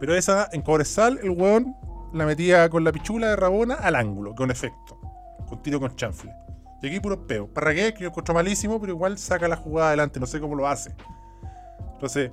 Pero 0.02 0.16
esa, 0.16 0.50
en 0.52 0.62
Cobresal, 0.62 1.20
el 1.24 1.30
weón 1.30 1.76
la 2.14 2.26
metía 2.26 2.70
con 2.70 2.84
la 2.84 2.92
pichula 2.92 3.30
de 3.30 3.36
Rabona 3.38 3.76
al 3.76 3.96
ángulo, 3.96 4.36
con 4.36 4.52
efecto. 4.52 5.00
Con 5.48 5.62
tiro 5.62 5.80
con 5.80 5.96
chanfle. 5.96 6.34
Aquí 6.88 7.00
puro 7.00 7.28
peo. 7.28 7.48
Parragué, 7.48 7.94
que 7.94 8.04
yo 8.04 8.10
encuentro 8.10 8.34
malísimo, 8.34 8.80
pero 8.80 8.94
igual 8.94 9.18
saca 9.18 9.48
la 9.48 9.56
jugada 9.58 9.90
adelante. 9.90 10.20
No 10.20 10.26
sé 10.26 10.40
cómo 10.40 10.56
lo 10.56 10.68
hace. 10.68 10.96
Entonces, 11.94 12.32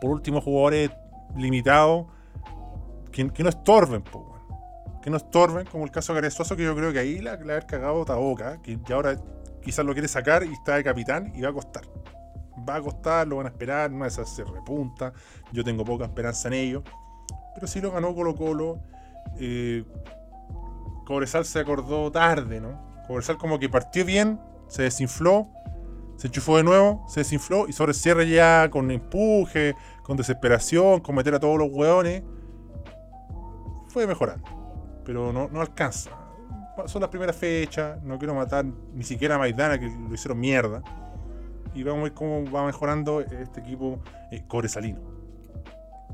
por 0.00 0.10
último, 0.10 0.40
jugadores 0.40 0.90
limitados 1.36 2.06
que, 3.12 3.24
no 3.24 3.48
estorben, 3.48 4.02
po, 4.02 4.34
que 5.02 5.10
no 5.10 5.16
estorben, 5.16 5.66
como 5.66 5.84
el 5.84 5.90
caso 5.90 6.12
de 6.12 6.20
Garezoso, 6.20 6.56
que 6.56 6.64
yo 6.64 6.74
creo 6.74 6.92
que 6.92 6.98
ahí 6.98 7.20
la, 7.20 7.36
la 7.36 7.52
haber 7.52 7.66
cagado 7.66 8.04
Taboca, 8.04 8.60
que 8.60 8.78
ya 8.86 8.96
ahora 8.96 9.16
quizás 9.62 9.86
lo 9.86 9.92
quiere 9.92 10.08
sacar 10.08 10.44
y 10.44 10.52
está 10.52 10.74
de 10.74 10.84
capitán 10.84 11.32
y 11.34 11.40
va 11.40 11.50
a 11.50 11.52
costar 11.52 11.84
va 12.68 12.76
a 12.76 12.82
costar, 12.82 13.26
lo 13.26 13.36
van 13.36 13.46
a 13.46 13.48
esperar, 13.50 13.90
no 13.90 14.04
es 14.04 14.14
se 14.14 14.44
repunta. 14.44 15.12
Yo 15.52 15.64
tengo 15.64 15.84
poca 15.84 16.04
esperanza 16.04 16.48
en 16.48 16.54
ello. 16.54 16.82
Pero 17.54 17.66
sí 17.66 17.80
lo 17.80 17.92
ganó 17.92 18.14
Colo 18.14 18.34
Colo. 18.34 18.80
Eh, 19.38 19.84
Cobresal 21.04 21.44
se 21.44 21.60
acordó 21.60 22.10
tarde, 22.10 22.60
¿no? 22.60 22.95
Cobresal 23.06 23.38
como 23.38 23.58
que 23.58 23.68
partió 23.68 24.04
bien, 24.04 24.40
se 24.68 24.82
desinfló, 24.82 25.48
se 26.16 26.28
enchufó 26.28 26.56
de 26.56 26.64
nuevo, 26.64 27.04
se 27.08 27.20
desinfló 27.20 27.68
y 27.68 27.72
sobre 27.72 27.94
cierre 27.94 28.28
ya 28.28 28.68
con 28.70 28.90
empuje, 28.90 29.74
con 30.02 30.16
desesperación, 30.16 31.00
con 31.00 31.14
meter 31.14 31.34
a 31.34 31.40
todos 31.40 31.58
los 31.58 31.70
hueones. 31.70 32.22
Fue 33.88 34.06
mejorando, 34.06 35.02
pero 35.04 35.32
no, 35.32 35.48
no 35.48 35.60
alcanza. 35.60 36.10
Son 36.86 37.00
las 37.00 37.10
primeras 37.10 37.36
fechas, 37.36 38.02
no 38.02 38.18
quiero 38.18 38.34
matar 38.34 38.64
ni 38.64 39.02
siquiera 39.02 39.36
a 39.36 39.38
Maidana 39.38 39.78
que 39.78 39.86
lo 39.86 40.12
hicieron 40.12 40.38
mierda 40.38 40.82
y 41.76 41.82
vamos 41.82 42.00
a 42.00 42.02
ver 42.04 42.14
cómo 42.14 42.50
va 42.50 42.64
mejorando 42.64 43.20
este 43.20 43.60
equipo 43.60 44.00
eh, 44.30 44.42
coresalino. 44.48 44.98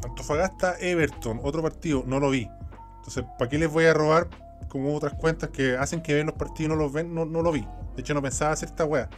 Antofagasta 0.05 0.77
Everton, 0.81 1.41
otro 1.43 1.63
partido, 1.63 2.03
no 2.05 2.19
lo 2.19 2.31
vi. 2.31 2.49
Entonces, 2.97 3.25
¿para 3.39 3.49
qué 3.49 3.59
les 3.59 3.73
voy 3.73 3.85
a 3.85 3.95
robar 3.95 4.29
como 4.73 4.97
otras 4.97 5.13
cuentas 5.13 5.51
que 5.51 5.77
hacen 5.77 6.01
que 6.01 6.15
ven 6.15 6.25
los 6.25 6.35
partidos 6.35 6.61
y 6.61 6.69
no 6.69 6.77
los 6.77 6.91
ven? 6.91 7.15
No, 7.15 7.27
lo 7.27 7.53
vi. 7.53 7.61
De 7.95 8.01
hecho, 8.01 8.15
no 8.15 8.23
pensaba 8.23 8.53
hacer 8.53 8.71
esta 8.71 8.87
wea. 8.87 9.11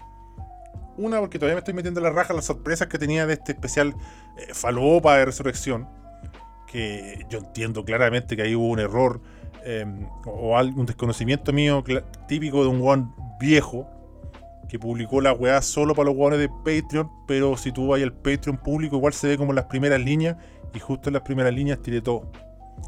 Una, 0.97 1.21
porque 1.21 1.39
todavía 1.39 1.55
me 1.55 1.61
estoy 1.61 1.75
metiendo 1.75 2.01
en 2.01 2.05
la 2.05 2.11
raja 2.11 2.35
las 2.35 2.47
sorpresas 2.47 2.89
que 2.89 2.99
tenía 2.99 3.25
de 3.25 3.35
este 3.35 3.53
especial 3.53 3.95
eh, 4.37 4.53
falopa 4.53 5.17
de 5.17 5.27
resurrección. 5.27 5.89
Que 6.67 7.25
yo 7.31 7.39
entiendo 7.39 7.85
claramente 7.85 8.35
que 8.35 8.43
ahí 8.43 8.57
hubo 8.57 8.67
un 8.67 8.81
error 8.81 9.21
em, 9.65 10.09
o 10.27 10.59
algún 10.59 10.87
desconocimiento 10.87 11.53
mío 11.53 11.85
típico 12.27 12.65
de 12.65 12.71
un 12.71 12.85
one 12.85 13.07
viejo 13.39 13.89
que 14.69 14.81
publicó 14.81 15.21
la 15.21 15.35
weá 15.35 15.63
solo 15.63 15.95
para 15.95 16.07
los 16.07 16.17
weones 16.17 16.41
de 16.41 16.49
Patreon, 16.49 17.09
pero 17.29 17.57
si 17.57 17.71
tú 17.71 17.87
vas 17.87 18.03
al 18.03 18.13
Patreon 18.13 18.57
público, 18.57 18.97
igual 18.97 19.13
se 19.13 19.29
ve 19.29 19.39
como 19.39 19.53
en 19.53 19.57
las 19.57 19.67
primeras 19.67 20.01
líneas, 20.01 20.37
y 20.75 20.81
justo 20.81 21.11
en 21.11 21.13
las 21.13 21.23
primeras 21.23 21.55
líneas 21.55 21.81
tiré 21.81 22.01
todo. 22.01 22.33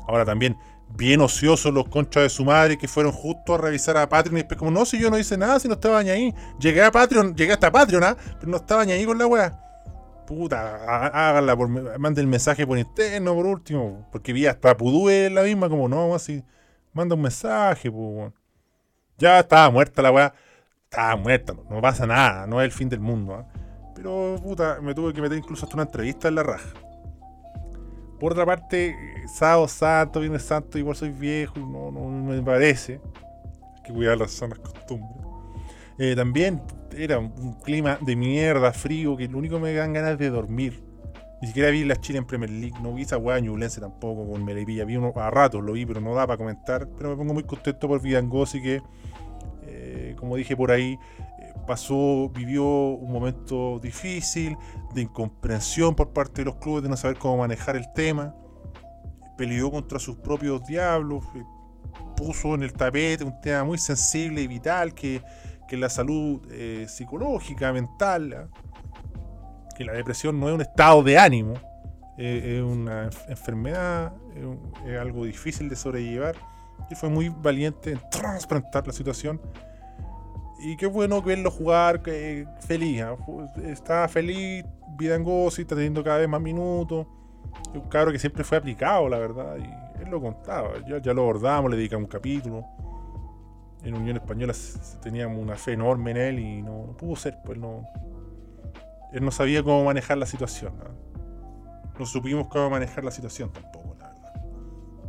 Ahora 0.08 0.24
también, 0.24 0.56
bien 0.88 1.20
ociosos 1.20 1.72
los 1.72 1.88
conchas 1.88 2.22
de 2.24 2.28
su 2.28 2.44
madre 2.44 2.78
que 2.78 2.88
fueron 2.88 3.12
justo 3.12 3.54
a 3.54 3.58
revisar 3.58 3.96
a 3.96 4.08
Patreon 4.08 4.36
y 4.36 4.40
después 4.40 4.58
como, 4.58 4.70
no, 4.70 4.84
si 4.84 4.98
yo 4.98 5.10
no 5.10 5.18
hice 5.18 5.36
nada, 5.36 5.58
si 5.60 5.68
no 5.68 5.74
estaba 5.74 6.02
ni 6.02 6.10
ahí. 6.10 6.34
Llegué 6.58 6.82
a 6.82 6.90
Patreon, 6.90 7.34
llegué 7.34 7.52
hasta 7.52 7.70
Patreon, 7.70 8.04
¿ah? 8.04 8.16
pero 8.38 8.50
no 8.50 8.56
estaba 8.56 8.84
ni 8.84 8.92
ahí 8.92 9.04
con 9.04 9.18
la 9.18 9.26
weá. 9.26 9.62
Puta, 10.26 11.08
háganla, 11.08 11.56
por, 11.56 11.68
mande 11.98 12.20
el 12.20 12.26
mensaje 12.26 12.66
por 12.66 12.78
interno 12.78 13.34
por 13.34 13.46
último, 13.46 14.08
porque 14.10 14.32
vi 14.32 14.46
hasta 14.46 14.76
Pudue 14.76 15.30
la 15.30 15.42
misma, 15.42 15.68
como 15.68 15.88
no, 15.88 16.14
así, 16.14 16.42
manda 16.92 17.14
un 17.14 17.22
mensaje, 17.22 17.90
pues, 17.90 18.32
Ya 19.18 19.38
estaba 19.38 19.70
muerta 19.70 20.02
la 20.02 20.10
weá 20.10 20.34
estaba 20.90 21.16
muerta, 21.16 21.54
no, 21.68 21.80
pasa 21.80 22.06
nada, 22.06 22.46
no 22.46 22.60
es 22.60 22.66
el 22.66 22.72
fin 22.72 22.88
del 22.88 23.00
mundo. 23.00 23.34
¿ah? 23.34 23.46
Pero 23.94 24.36
puta, 24.42 24.78
me 24.80 24.94
tuve 24.94 25.12
que 25.12 25.20
meter 25.20 25.38
incluso 25.38 25.66
hasta 25.66 25.76
una 25.76 25.84
entrevista 25.84 26.28
en 26.28 26.36
la 26.36 26.42
raja. 26.42 26.68
Por 28.18 28.32
otra 28.32 28.46
parte, 28.46 28.96
sábado 29.32 29.68
santo, 29.68 30.20
viernes 30.20 30.42
santo, 30.42 30.78
igual 30.78 30.96
soy 30.96 31.10
viejo, 31.10 31.58
no, 31.58 31.90
no, 31.90 32.08
me 32.08 32.42
parece. 32.42 33.00
Hay 33.76 33.82
que 33.84 33.92
cuidar 33.92 34.18
las 34.18 34.32
sanas 34.32 34.58
costumbres. 34.58 35.26
Eh, 35.98 36.14
también 36.16 36.62
era 36.96 37.18
un 37.18 37.54
clima 37.62 37.98
de 38.00 38.16
mierda, 38.16 38.72
frío, 38.72 39.16
que 39.16 39.28
lo 39.28 39.38
único 39.38 39.56
que 39.56 39.62
me 39.62 39.72
dan 39.74 39.92
ganas 39.92 40.18
de 40.18 40.30
dormir. 40.30 40.82
Ni 41.42 41.48
siquiera 41.48 41.70
vi 41.70 41.84
la 41.84 41.96
Chile 41.96 42.18
en 42.18 42.26
Premier 42.26 42.50
League, 42.50 42.76
no 42.82 42.94
vi 42.94 43.02
esa 43.02 43.18
weá 43.18 43.38
ñulense 43.38 43.80
tampoco 43.80 44.30
con 44.30 44.42
Melipilla. 44.44 44.86
Vi 44.86 44.96
uno 44.96 45.12
a 45.16 45.30
ratos, 45.30 45.62
lo 45.62 45.72
vi, 45.72 45.84
pero 45.84 46.00
no 46.00 46.14
da 46.14 46.26
para 46.26 46.38
comentar. 46.38 46.88
Pero 46.96 47.10
me 47.10 47.16
pongo 47.16 47.34
muy 47.34 47.42
contento 47.44 47.86
por 47.86 48.00
Vidangosi 48.00 48.62
que 48.62 48.82
como 50.16 50.36
dije 50.36 50.56
por 50.56 50.70
ahí, 50.70 50.98
eh, 50.98 51.25
pasó, 51.66 52.30
vivió 52.30 52.64
un 52.64 53.12
momento 53.12 53.78
difícil, 53.80 54.56
de 54.94 55.02
incomprensión 55.02 55.94
por 55.94 56.12
parte 56.12 56.42
de 56.42 56.46
los 56.46 56.56
clubes, 56.56 56.82
de 56.82 56.88
no 56.88 56.96
saber 56.96 57.18
cómo 57.18 57.38
manejar 57.38 57.76
el 57.76 57.92
tema, 57.92 58.34
peleó 59.36 59.70
contra 59.70 59.98
sus 59.98 60.16
propios 60.16 60.64
diablos, 60.66 61.24
eh, 61.34 61.42
puso 62.16 62.54
en 62.54 62.62
el 62.62 62.72
tapete 62.72 63.24
un 63.24 63.40
tema 63.40 63.64
muy 63.64 63.78
sensible 63.78 64.40
y 64.40 64.46
vital 64.46 64.94
que, 64.94 65.22
que 65.68 65.76
la 65.76 65.90
salud 65.90 66.40
eh, 66.50 66.86
psicológica, 66.88 67.72
mental, 67.72 68.48
que 69.76 69.84
la 69.84 69.92
depresión 69.92 70.40
no 70.40 70.48
es 70.48 70.54
un 70.54 70.62
estado 70.62 71.02
de 71.02 71.18
ánimo, 71.18 71.54
es 72.16 72.62
una 72.62 73.10
enfermedad, 73.28 74.12
es, 74.86 74.98
algo 74.98 75.24
difícil 75.24 75.68
de 75.68 75.76
sobrellevar. 75.76 76.36
Y 76.90 76.94
fue 76.94 77.08
muy 77.08 77.28
valiente 77.28 77.92
en 77.92 78.00
transplantar 78.10 78.86
la 78.86 78.92
situación 78.92 79.40
y 80.58 80.76
qué 80.76 80.86
bueno 80.86 81.20
verlo 81.22 81.50
jugar 81.50 82.02
que, 82.02 82.46
feliz. 82.60 83.02
¿ah? 83.02 83.16
Está 83.64 84.08
feliz, 84.08 84.64
Vidangosi, 84.96 85.62
está 85.62 85.74
teniendo 85.74 86.02
cada 86.02 86.18
vez 86.18 86.28
más 86.28 86.40
minutos. 86.40 87.06
Un 87.74 87.88
cabro 87.88 88.12
que 88.12 88.18
siempre 88.18 88.44
fue 88.44 88.58
aplicado, 88.58 89.08
la 89.08 89.18
verdad. 89.18 89.56
Y 89.58 90.02
él 90.02 90.10
lo 90.10 90.20
contaba. 90.20 90.72
Ya, 90.86 90.98
ya 90.98 91.12
lo 91.12 91.22
abordamos, 91.22 91.70
le 91.70 91.76
dedicamos 91.76 92.04
un 92.04 92.10
capítulo. 92.10 92.64
En 93.82 93.94
Unión 93.94 94.16
Española 94.16 94.54
teníamos 95.02 95.38
una 95.38 95.56
fe 95.56 95.72
enorme 95.72 96.12
en 96.12 96.16
él 96.16 96.38
y 96.38 96.62
no, 96.62 96.96
pudo 96.98 97.16
ser. 97.16 97.38
Pues 97.44 97.58
no, 97.58 97.86
él 99.12 99.24
no 99.24 99.30
sabía 99.30 99.62
cómo 99.62 99.84
manejar 99.84 100.16
la 100.16 100.26
situación. 100.26 100.72
¿ah? 100.82 100.90
No 101.98 102.06
supimos 102.06 102.48
cómo 102.48 102.70
manejar 102.70 103.04
la 103.04 103.10
situación 103.10 103.52
tampoco, 103.52 103.94
la 103.98 104.08
verdad. 104.08 104.32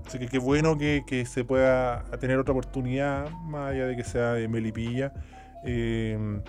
Así 0.05 0.19
que 0.19 0.27
qué 0.27 0.39
bueno 0.39 0.77
que, 0.77 1.03
que 1.07 1.25
se 1.25 1.43
pueda 1.43 2.03
tener 2.19 2.37
otra 2.37 2.51
oportunidad, 2.51 3.29
más 3.29 3.71
allá 3.71 3.87
de 3.87 3.95
que 3.95 4.03
sea 4.03 4.33
de 4.33 4.47
Melipilla 4.47 5.13
Em, 5.69 6.41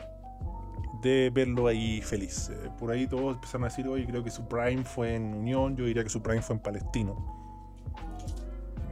de 1.03 1.31
verlo 1.31 1.67
ahí 1.67 2.01
feliz. 2.03 2.51
Eh, 2.51 2.71
por 2.79 2.93
ahí 2.93 3.09
todos 3.09 3.35
empezaron 3.35 3.65
a 3.65 3.69
decir, 3.69 3.89
oye, 3.89 4.07
creo 4.07 4.23
que 4.23 4.31
su 4.31 4.47
prime 4.47 4.85
fue 4.85 5.17
en 5.17 5.35
Unión, 5.35 5.77
yo 5.77 5.85
diría 5.85 6.05
que 6.05 6.09
su 6.09 6.23
prime 6.23 6.41
fue 6.41 6.55
en 6.55 6.63
Palestino. 6.63 7.17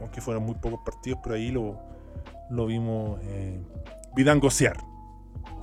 Aunque 0.01 0.19
fueron 0.19 0.43
muy 0.43 0.55
pocos 0.55 0.81
partidos, 0.85 1.19
pero 1.23 1.35
ahí 1.35 1.49
lo, 1.49 1.79
lo 2.49 2.65
vimos 2.65 3.19
eh, 3.23 3.61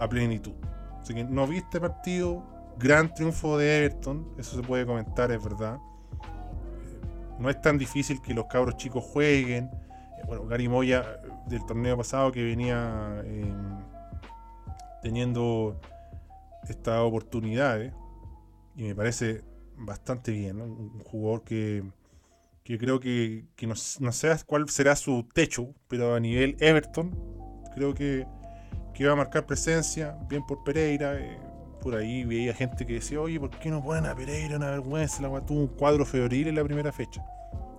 a 0.01 0.09
plenitud. 0.09 0.55
Así 1.01 1.13
que 1.13 1.25
no 1.25 1.47
viste 1.47 1.79
partido, 1.79 2.43
gran 2.79 3.13
triunfo 3.13 3.59
de 3.59 3.85
Everton, 3.85 4.35
eso 4.39 4.57
se 4.57 4.63
puede 4.63 4.87
comentar, 4.87 5.31
es 5.31 5.45
verdad. 5.45 5.77
Eh, 5.77 7.01
no 7.39 7.51
es 7.51 7.61
tan 7.61 7.77
difícil 7.77 8.23
que 8.23 8.33
los 8.33 8.47
cabros 8.47 8.79
chicos 8.79 9.05
jueguen. 9.05 9.71
bueno, 10.27 10.47
Gary 10.47 10.69
Moya 10.69 11.05
del 11.47 11.65
torneo 11.67 11.99
pasado 11.99 12.33
que 12.33 12.43
venía 12.43 13.23
teniendo 15.05 15.79
estas 16.67 16.99
oportunidades 17.01 17.93
y 18.75 18.85
me 18.85 18.95
parece 18.95 19.45
bastante 19.77 20.33
bien. 20.33 20.63
Un 20.63 20.99
jugador 21.05 21.45
que, 21.45 21.85
creo 22.65 22.99
que, 23.01 23.45
no, 23.67 23.75
sé 23.77 24.35
cuál 24.47 24.69
será 24.71 24.97
su 24.97 25.29
techo, 25.35 25.75
pero 25.89 26.15
a 26.15 26.21
nivel 26.21 26.57
Everton, 26.59 27.15
creo 27.75 27.95
que, 27.95 28.27
que 28.95 29.03
iba 29.03 29.13
a 29.13 29.17
marcar 29.17 29.45
presencia, 29.45 30.17
bien 30.27 30.45
por 30.47 30.65
Pereira. 30.65 31.21
Eh, 31.21 31.39
por 31.83 31.95
ahí 31.95 32.25
veía 32.25 32.55
gente 32.55 32.87
que 32.87 32.95
decía, 32.95 33.21
oye, 33.21 33.39
¿por 33.39 33.51
qué 33.51 33.69
no 33.69 33.85
ponen 33.85 34.07
a 34.07 34.15
Pereira? 34.15 34.57
Una 34.57 34.71
vergüenza, 34.71 35.21
la 35.21 35.45
tuvo 35.45 35.61
un 35.61 35.69
cuadro 35.69 36.07
febril 36.07 36.49
en 36.49 36.55
la 36.55 36.65
primera 36.65 36.91
fecha. 36.93 37.23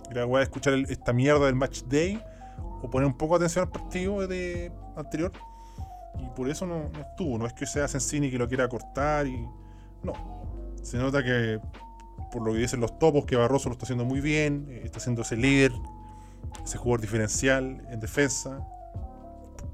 Era 0.08 0.22
a 0.22 0.42
escuchar 0.42 0.74
esta 0.74 1.12
mierda 1.12 1.46
del 1.46 1.56
match 1.56 1.82
day 1.88 2.22
o 2.82 2.88
poner 2.88 3.08
un 3.08 3.18
poco 3.18 3.36
de 3.36 3.46
atención 3.46 3.64
al 3.64 3.72
partido 3.72 4.28
de 4.28 4.70
anterior. 4.94 5.32
Y 6.18 6.28
por 6.36 6.48
eso 6.48 6.66
no, 6.66 6.90
estuvo. 6.98 7.38
No 7.38 7.46
es 7.46 7.52
que 7.52 7.66
sea 7.66 7.88
Sensini 7.88 8.30
que 8.30 8.38
lo 8.38 8.48
quiera 8.48 8.68
cortar 8.68 9.26
y. 9.26 9.46
No. 10.02 10.12
Se 10.82 10.98
nota 10.98 11.22
que, 11.22 11.60
por 12.30 12.42
lo 12.42 12.52
que 12.52 12.58
dicen 12.58 12.80
los 12.80 12.98
topos, 12.98 13.24
que 13.24 13.36
Barroso 13.36 13.68
lo 13.68 13.72
está 13.72 13.84
haciendo 13.84 14.04
muy 14.04 14.20
bien, 14.20 14.66
eh, 14.70 14.82
está 14.84 15.00
siendo 15.00 15.22
ese 15.22 15.36
líder, 15.36 15.72
ese 16.64 16.78
jugador 16.78 17.00
diferencial 17.00 17.84
en 17.90 18.00
defensa. 18.00 18.66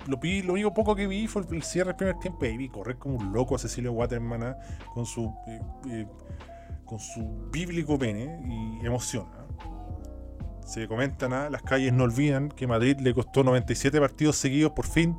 Lo, 0.06 0.16
vi, 0.16 0.42
lo 0.42 0.54
único 0.54 0.74
poco 0.74 0.96
que 0.96 1.06
vi 1.06 1.28
fue 1.28 1.42
el 1.50 1.62
cierre 1.62 1.88
del 1.88 1.96
primer 1.96 2.18
tiempo 2.18 2.44
y 2.44 2.56
vi 2.56 2.68
correr 2.68 2.96
como 2.96 3.16
un 3.16 3.32
loco 3.32 3.54
a 3.54 3.58
Cecilio 3.58 3.92
Waterman 3.92 4.42
¿ah? 4.42 4.56
con 4.94 5.06
su 5.06 5.32
eh, 5.46 5.60
eh, 5.90 6.06
con 6.84 6.98
su 6.98 7.48
bíblico 7.50 7.98
pene 7.98 8.42
y 8.46 8.84
emociona. 8.84 9.30
Se 10.66 10.88
comentan, 10.88 11.32
¿ah? 11.32 11.50
las 11.50 11.62
calles 11.62 11.92
no 11.92 12.04
olvidan 12.04 12.48
que 12.48 12.66
Madrid 12.66 12.98
le 13.00 13.14
costó 13.14 13.44
97 13.44 14.00
partidos 14.00 14.36
seguidos 14.36 14.72
por 14.72 14.86
fin 14.86 15.16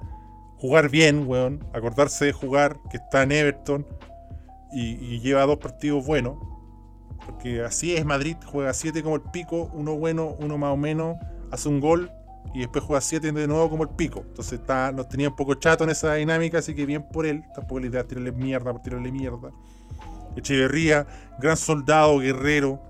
jugar 0.64 0.88
bien, 0.88 1.28
weón, 1.28 1.60
acordarse 1.74 2.24
de 2.24 2.32
jugar, 2.32 2.80
que 2.90 2.96
está 2.96 3.24
en 3.24 3.34
Everton 3.34 3.86
y, 4.72 5.20
lleva 5.20 5.46
dos 5.46 5.58
partidos 5.58 6.06
buenos. 6.06 6.38
Porque 7.26 7.62
así 7.62 7.94
es 7.94 8.06
Madrid, 8.06 8.38
juega 8.46 8.74
7 8.74 9.04
como 9.04 9.18
el 9.18 9.24
pico, 9.24 9.70
uno 9.74 9.98
bueno, 9.98 10.38
uno 10.40 10.58
más 10.58 10.72
o 10.72 10.78
menos, 10.78 11.18
hace 11.52 11.68
un 11.68 11.82
gol 11.82 12.10
y 12.54 12.60
después 12.60 12.82
juega 12.82 13.02
7 13.02 13.34
de 13.34 13.46
nuevo 13.46 13.70
como 13.70 13.84
el 13.84 13.90
pico. 13.90 14.24
Entonces 14.26 14.62
está, 14.62 14.94
nos 14.94 15.10
tenía 15.10 15.28
un 15.28 15.36
poco 15.36 15.54
chato 15.56 15.84
en 15.84 15.90
esa 15.90 16.14
dinámica, 16.14 16.60
así 16.60 16.74
que 16.74 16.86
bien 16.86 17.04
por 17.10 17.26
él. 17.26 17.44
Tampoco 17.54 17.82
la 17.82 17.88
idea 17.88 18.06
tirarle 18.06 18.32
mierda 18.32 18.72
por 18.72 18.82
tirarle 18.82 19.12
mierda. 19.12 19.52
Echeverría, 20.38 21.06
gran 21.40 21.58
soldado, 21.58 22.20
guerrero, 22.20 22.82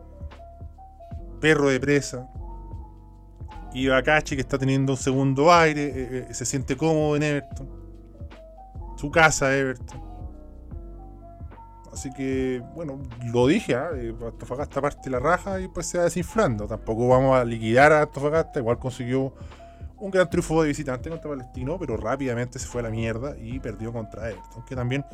perro 1.42 1.70
de 1.70 1.80
presa. 1.80 2.30
Y 3.74 3.88
Bakachi, 3.88 4.36
que 4.36 4.42
está 4.42 4.58
teniendo 4.58 4.94
un 4.94 4.98
segundo 4.98 5.52
aire, 5.52 5.84
eh, 5.86 6.28
eh, 6.30 6.34
se 6.34 6.46
siente 6.46 6.78
cómodo 6.78 7.16
en 7.16 7.24
Everton. 7.24 7.70
Su 8.98 9.10
casa, 9.10 9.56
Everton. 9.56 10.02
Así 11.92 12.12
que, 12.12 12.62
bueno, 12.76 13.00
lo 13.32 13.48
dije, 13.48 13.74
¿eh? 13.74 14.16
Antofagasta 14.26 14.82
parte 14.82 15.10
la 15.10 15.20
raja 15.20 15.60
y 15.60 15.68
pues 15.68 15.88
se 15.88 15.98
va 15.98 16.06
desinflando. 16.06 16.68
Tampoco 16.68 17.08
vamos 17.08 17.38
a 17.38 17.46
liquidar 17.46 17.92
a 17.92 18.02
Antofagasta, 18.02 18.60
igual 18.60 18.80
consiguió 18.80 19.34
un 19.98 20.12
gran 20.12 20.30
triunfo 20.30 20.62
de 20.62 20.70
visitante 20.70 21.10
contra 21.10 21.30
Palestino, 21.30 21.78
pero 21.80 21.96
rápidamente 21.98 22.60
se 22.60 22.68
fue 22.68 22.82
a 22.82 22.84
la 22.84 22.90
mierda 22.90 23.36
y 23.38 23.60
perdió 23.60 23.94
contra 23.94 24.30
Everton, 24.30 24.66
que 24.66 24.76
también 24.76 25.06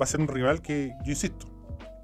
va 0.00 0.04
a 0.04 0.06
ser 0.06 0.20
un 0.20 0.28
rival 0.28 0.62
que, 0.62 0.94
yo 1.04 1.10
insisto, 1.10 1.46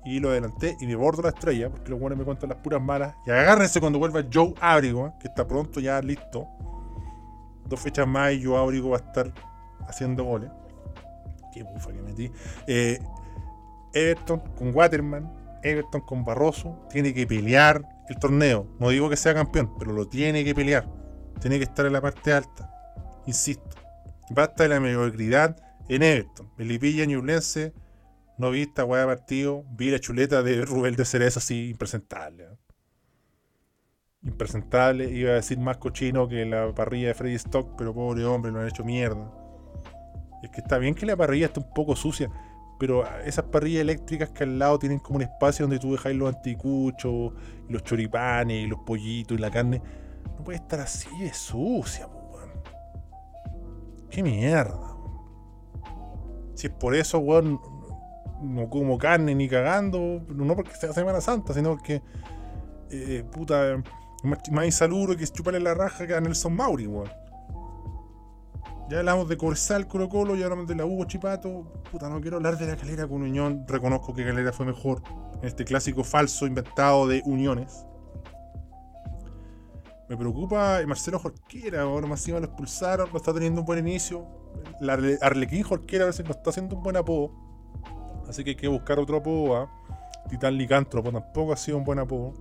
y 0.09 0.21
lo 0.21 0.31
adelanté 0.31 0.77
y 0.81 0.87
me 0.87 0.97
bordo 0.97 1.23
la 1.23 1.29
estrella, 1.29 1.69
porque 1.69 1.91
los 1.91 2.01
buenos 2.01 2.19
me 2.19 2.25
cuentan 2.25 2.49
las 2.49 2.59
puras 2.59 2.81
malas. 2.81 3.15
Y 3.27 3.31
agárrense 3.31 3.79
cuando 3.79 3.99
vuelva 3.99 4.25
Joe 4.33 4.55
Abrigo, 4.59 5.13
que 5.21 5.29
está 5.29 5.47
pronto 5.47 5.81
ya 5.81 6.01
listo. 6.01 6.49
Dos 7.67 7.79
fechas 7.79 8.07
más 8.09 8.33
y 8.33 8.43
Joe 8.43 8.59
Abrigo 8.59 8.91
va 8.91 8.97
a 8.97 9.01
estar 9.01 9.33
haciendo 9.87 10.25
goles. 10.25 10.51
Qué 11.53 11.63
bufa 11.63 11.93
que 11.93 12.01
metí. 12.01 12.33
Eh, 12.67 12.99
Everton 13.93 14.41
con 14.57 14.75
Waterman, 14.75 15.31
Everton 15.63 16.01
con 16.01 16.25
Barroso, 16.25 16.87
tiene 16.91 17.13
que 17.13 17.27
pelear 17.27 17.87
el 18.09 18.19
torneo. 18.19 18.67
No 18.79 18.89
digo 18.89 19.11
que 19.11 19.17
sea 19.17 19.35
campeón, 19.35 19.75
pero 19.79 19.93
lo 19.93 20.09
tiene 20.09 20.43
que 20.43 20.55
pelear. 20.55 20.89
Tiene 21.39 21.59
que 21.59 21.65
estar 21.65 21.85
en 21.85 21.93
la 21.93 22.01
parte 22.01 22.33
alta. 22.33 22.71
Insisto. 23.27 23.77
Basta 24.31 24.63
de 24.63 24.71
la 24.71 24.81
mediocridad 24.81 25.55
en 25.89 26.03
Everton. 26.03 26.51
Melipilla, 26.57 27.05
Ñublense 27.05 27.75
no 28.39 28.51
vi 28.51 28.63
esta 28.63 28.85
weá 28.85 29.01
de 29.01 29.07
partido. 29.07 29.65
Vi 29.71 29.91
la 29.91 29.99
chuleta 29.99 30.43
de 30.43 30.65
Rubel 30.65 30.97
de 30.97 31.05
Cerezo 31.05 31.41
así, 31.41 31.71
impresentable. 31.71 32.45
¿eh? 32.45 32.57
Impresentable. 34.23 35.11
Iba 35.11 35.33
a 35.33 35.35
decir 35.35 35.59
más 35.59 35.79
cochino 35.79 36.29
que 36.29 36.45
la 36.45 36.73
parrilla 36.73 37.09
de 37.09 37.15
Freddy 37.15 37.35
Stock, 37.35 37.75
pero 37.77 37.93
pobre 37.93 38.25
hombre, 38.25 38.53
lo 38.53 38.61
han 38.61 38.69
hecho 38.69 38.85
mierda. 38.85 39.31
Es 40.43 40.51
que 40.51 40.61
está 40.61 40.79
bien 40.79 40.95
que 40.95 41.05
la 41.05 41.17
parrilla 41.17 41.47
esté 41.47 41.59
un 41.59 41.73
poco 41.75 41.97
sucia, 41.97 42.31
pero 42.79 43.05
esas 43.25 43.47
parrillas 43.47 43.81
eléctricas 43.81 44.31
que 44.31 44.45
al 44.45 44.57
lado 44.57 44.79
tienen 44.79 45.01
como 45.01 45.17
un 45.17 45.23
espacio 45.23 45.65
donde 45.65 45.81
tú 45.81 45.93
dejáis 45.93 46.17
los 46.17 46.33
anticuchos, 46.33 47.33
y 47.69 47.73
los 47.73 47.83
choripanes, 47.83 48.65
y 48.65 48.67
los 48.69 48.79
pollitos, 48.81 49.37
y 49.37 49.41
la 49.41 49.51
carne, 49.51 49.83
no 50.37 50.45
puede 50.45 50.59
estar 50.59 50.79
así 50.79 51.09
de 51.19 51.35
sucia, 51.35 52.07
weón. 52.07 52.51
Qué 54.09 54.23
mierda. 54.23 54.97
Si 56.55 56.69
es 56.69 56.73
por 56.73 56.95
eso, 56.95 57.19
weón, 57.19 57.61
no 58.43 58.69
como 58.69 58.99
carne 58.99 59.35
ni 59.35 59.49
cagando, 59.49 60.23
no 60.29 60.57
porque 60.57 60.75
sea 60.75 60.93
Semana 60.93 61.21
Santa, 61.21 61.53
sino 61.55 61.71
porque, 61.71 62.03
eh, 62.91 63.25
puta, 63.31 63.83
más 64.23 64.65
insalubre 64.65 65.17
que 65.17 65.27
chuparle 65.27 65.61
la 65.61 65.75
raja 65.75 66.07
que 66.07 66.15
a 66.15 66.21
Nelson 66.21 66.55
Mauri, 66.55 66.87
weón. 66.87 67.11
Ya 68.89 69.01
hablamos 69.01 69.29
de 69.29 69.37
Corsal, 69.37 69.87
Colo 69.87 70.09
Colo, 70.09 70.35
ya 70.35 70.47
hablamos 70.47 70.67
de 70.67 70.75
la 70.75 70.87
Hugo 70.87 71.05
Chipato. 71.05 71.83
Puta, 71.93 72.09
no 72.09 72.23
quiero 72.23 72.39
hablar 72.39 72.57
de 72.57 72.67
la 72.67 72.75
calera 72.75 73.07
con 73.07 73.21
Unión. 73.21 73.67
Reconozco 73.69 74.15
que 74.15 74.25
Calera 74.25 74.51
fue 74.51 74.65
mejor 74.65 75.03
en 75.43 75.47
este 75.47 75.67
clásico 75.67 76.05
falso 76.05 76.47
inventado 76.47 77.07
de 77.07 77.21
Uniones. 77.27 77.85
Me 80.09 80.17
preocupa 80.17 80.81
Marcelo 80.87 81.19
Jorquera, 81.19 81.83
ahora 81.83 82.07
más 82.07 82.21
encima 82.21 82.41
lo 82.41 82.47
expulsaron, 82.47 83.11
no 83.13 83.19
está 83.19 83.35
teniendo 83.35 83.61
un 83.61 83.67
buen 83.67 83.81
inicio. 83.81 84.27
La 84.81 84.99
Arlequín 85.21 85.63
Jorquera 85.65 86.05
a 86.05 86.07
veces 86.07 86.25
no 86.25 86.31
está 86.31 86.49
haciendo 86.49 86.77
un 86.77 86.83
buen 86.83 86.97
apodo. 86.97 87.48
Así 88.29 88.45
que 88.45 88.51
hay 88.51 88.57
que 88.57 88.69
buscar 88.69 88.99
otro 88.99 89.19
apodo. 89.19 89.57
¿ah? 89.57 89.71
Titán 90.29 90.57
Licántropo 90.57 91.11
tampoco 91.11 91.53
ha 91.53 91.57
sido 91.57 91.79
un 91.79 91.85
buen 91.85 91.99
apodo. 91.99 92.35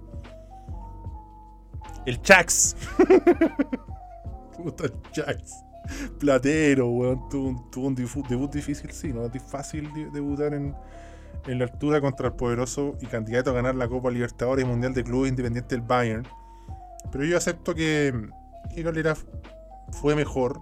El 2.06 2.22
Chax. 2.22 2.76
El 4.60 5.02
Chax. 5.12 5.64
Platero, 6.20 6.90
weón. 6.90 7.30
Tuvo, 7.30 7.88
un 7.88 7.96
debut 7.96 8.52
difícil, 8.52 8.92
sí, 8.92 9.14
¿no? 9.14 9.26
Es 9.26 9.44
fácil 9.44 9.90
debutar 10.12 10.54
en, 10.54 10.76
la 11.46 11.66
altura 11.66 12.02
contra 12.02 12.28
el 12.28 12.34
poderoso 12.34 12.98
y 13.02 13.06
candidato 13.06 13.52
a 13.52 13.54
ganar 13.54 13.76
la 13.76 13.88
Copa 13.88 14.12
Libertadores 14.12 14.66
y 14.66 14.68
Mundial 14.68 14.94
de 14.94 15.04
Clubes 15.04 15.30
Independiente 15.30 15.76
del 15.76 15.86
Bayern. 15.86 16.28
Pero 17.12 17.24
yo 17.24 17.38
acepto 17.38 17.74
que, 17.74 18.14
Galera 18.76 19.16
fue 19.92 20.16
mejor 20.16 20.60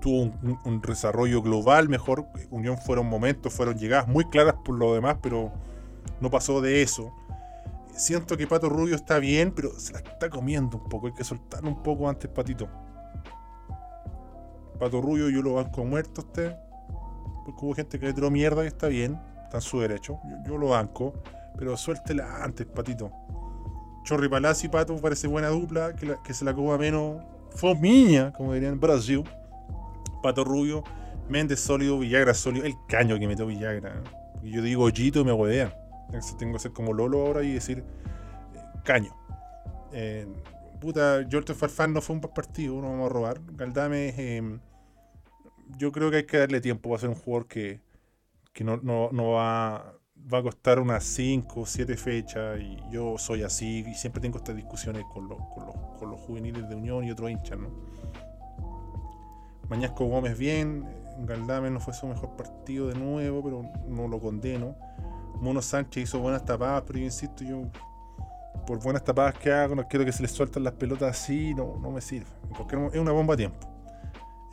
tuvo 0.00 0.32
un, 0.64 0.80
desarrollo 0.80 1.42
global 1.42 1.88
mejor. 1.88 2.26
Unión 2.50 2.78
fueron 2.78 3.06
momentos, 3.06 3.52
fueron 3.52 3.78
llegadas 3.78 4.08
muy 4.08 4.24
claras 4.24 4.54
por 4.64 4.76
lo 4.76 4.94
demás, 4.94 5.16
pero 5.22 5.52
no 6.20 6.30
pasó 6.30 6.60
de 6.60 6.82
eso. 6.82 7.12
Siento 7.92 8.36
que 8.36 8.46
Pato 8.46 8.68
Rubio 8.68 8.94
está 8.94 9.18
bien, 9.18 9.52
pero 9.54 9.70
se 9.78 9.92
la 9.92 9.98
está 9.98 10.30
comiendo 10.30 10.78
un 10.78 10.88
poco. 10.88 11.08
Hay 11.08 11.14
que 11.14 11.24
soltarlo 11.24 11.68
un 11.68 11.82
poco 11.82 12.08
antes, 12.08 12.30
Patito. 12.30 12.68
Pato 14.78 15.00
Rubio, 15.00 15.28
yo 15.28 15.42
lo 15.42 15.54
banco 15.54 15.84
muerto 15.84 16.20
a 16.20 16.24
usted. 16.24 16.56
Porque 17.44 17.64
hubo 17.64 17.74
gente 17.74 17.98
que 17.98 18.06
le 18.06 18.12
tiró 18.12 18.30
mierda 18.30 18.62
y 18.64 18.68
está 18.68 18.86
bien. 18.86 19.20
Está 19.44 19.58
en 19.58 19.62
su 19.62 19.80
derecho. 19.80 20.20
Yo, 20.46 20.58
lo 20.58 20.68
banco. 20.68 21.14
Pero 21.56 21.76
suéltela 21.76 22.44
antes, 22.44 22.66
Patito. 22.66 23.10
Chorri 24.04 24.28
Palazzi 24.28 24.66
y 24.66 24.70
Pato 24.70 24.96
parece 24.98 25.26
buena 25.26 25.48
dupla. 25.48 25.94
Que, 25.94 26.14
que 26.22 26.34
se 26.34 26.44
la 26.44 26.54
coma 26.54 26.78
menos. 26.78 27.20
Fomiña, 27.50 28.32
como 28.32 28.54
dirían 28.54 28.78
Brasil. 28.78 29.24
Pato 30.22 30.44
Rubio, 30.44 30.84
Méndez 31.28 31.60
sólido, 31.60 31.98
Villagra 31.98 32.34
sólido. 32.34 32.66
El 32.66 32.74
caño 32.88 33.18
que 33.18 33.26
metió 33.26 33.46
Villagra. 33.46 34.02
Y 34.42 34.50
yo 34.50 34.62
digo 34.62 34.84
hoyito 34.84 35.20
y 35.20 35.24
me 35.24 35.32
huevean. 35.32 35.72
Tengo 36.38 36.54
que 36.54 36.58
ser 36.58 36.72
como 36.72 36.92
Lolo 36.92 37.26
ahora 37.26 37.42
y 37.42 37.52
decir 37.52 37.84
eh, 38.54 38.58
caño. 38.84 39.14
Eh, 39.92 40.26
puta, 40.80 41.26
George 41.28 41.54
Farfán 41.54 41.92
no 41.92 42.00
fue 42.00 42.16
un 42.16 42.22
partido, 42.22 42.80
no 42.80 42.90
vamos 42.90 43.10
a 43.10 43.12
robar. 43.12 43.40
Galdame, 43.52 44.14
em, 44.16 44.60
yo 45.76 45.92
creo 45.92 46.10
que 46.10 46.18
hay 46.18 46.26
que 46.26 46.38
darle 46.38 46.60
tiempo 46.60 46.88
para 46.88 47.00
ser 47.00 47.10
un 47.10 47.16
jugador 47.16 47.46
que, 47.46 47.80
que 48.52 48.64
no, 48.64 48.80
va, 48.80 49.94
va 50.32 50.38
a 50.38 50.42
costar 50.42 50.80
unas 50.80 51.04
5 51.04 51.60
o 51.60 51.66
7 51.66 51.96
fechas. 51.96 52.58
Y 52.60 52.78
yo 52.90 53.18
soy 53.18 53.42
así 53.42 53.84
y 53.86 53.94
siempre 53.94 54.22
tengo 54.22 54.38
estas 54.38 54.56
discusiones 54.56 55.04
con 55.12 55.28
los, 55.28 55.38
con 55.54 55.66
los, 55.66 55.76
con 55.98 56.10
los 56.10 56.20
juveniles 56.20 56.68
de 56.68 56.74
Unión 56.74 57.04
y 57.04 57.10
otros 57.10 57.30
hinchas, 57.30 57.58
¿no? 57.58 57.68
Mañasco 59.68 60.06
Gómez 60.06 60.38
bien, 60.38 60.86
Galdame 61.26 61.70
no 61.70 61.80
fue 61.80 61.94
su 61.94 62.06
mejor 62.06 62.36
partido 62.36 62.88
de 62.88 62.94
nuevo, 62.94 63.42
pero 63.42 63.62
no 63.86 64.08
lo 64.08 64.20
condeno. 64.20 64.76
Mono 65.40 65.62
Sánchez 65.62 66.04
hizo 66.04 66.18
buenas 66.20 66.44
tapadas, 66.44 66.84
pero 66.86 66.98
yo 66.98 67.04
insisto, 67.04 67.44
yo 67.44 67.62
por 68.66 68.82
buenas 68.82 69.04
tapadas 69.04 69.34
que 69.38 69.52
hago, 69.52 69.74
no 69.74 69.86
quiero 69.88 70.04
que 70.04 70.12
se 70.12 70.22
le 70.22 70.28
suelten 70.28 70.64
las 70.64 70.74
pelotas 70.74 71.10
así, 71.10 71.54
no, 71.54 71.78
no 71.80 71.90
me 71.90 72.00
sirve. 72.00 72.26
es 72.92 73.00
una 73.00 73.12
bomba 73.12 73.34
a 73.34 73.36
tiempo. 73.36 73.66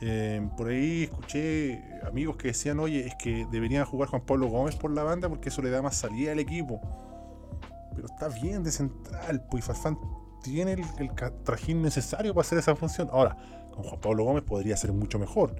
Eh, 0.00 0.46
por 0.56 0.68
ahí 0.68 1.04
escuché 1.04 1.82
amigos 2.06 2.36
que 2.36 2.48
decían, 2.48 2.78
oye, 2.80 3.06
es 3.06 3.14
que 3.14 3.46
deberían 3.50 3.84
jugar 3.84 4.08
Juan 4.10 4.22
Pablo 4.22 4.48
Gómez 4.48 4.76
por 4.76 4.90
la 4.90 5.02
banda 5.02 5.28
porque 5.28 5.48
eso 5.48 5.62
le 5.62 5.70
da 5.70 5.82
más 5.82 5.96
salida 5.96 6.32
al 6.32 6.38
equipo. 6.38 6.80
Pero 7.94 8.06
está 8.06 8.28
bien 8.28 8.62
de 8.62 8.70
central, 8.70 9.46
pues 9.50 9.64
Farfán 9.64 9.98
tiene 10.42 10.72
el, 10.72 11.10
trajín 11.44 11.82
necesario 11.82 12.34
para 12.34 12.46
hacer 12.46 12.58
esa 12.58 12.76
función. 12.76 13.08
Ahora, 13.10 13.36
con 13.76 13.84
Juan 13.84 14.00
Pablo 14.00 14.24
Gómez 14.24 14.42
podría 14.42 14.76
ser 14.76 14.92
mucho 14.92 15.18
mejor. 15.18 15.54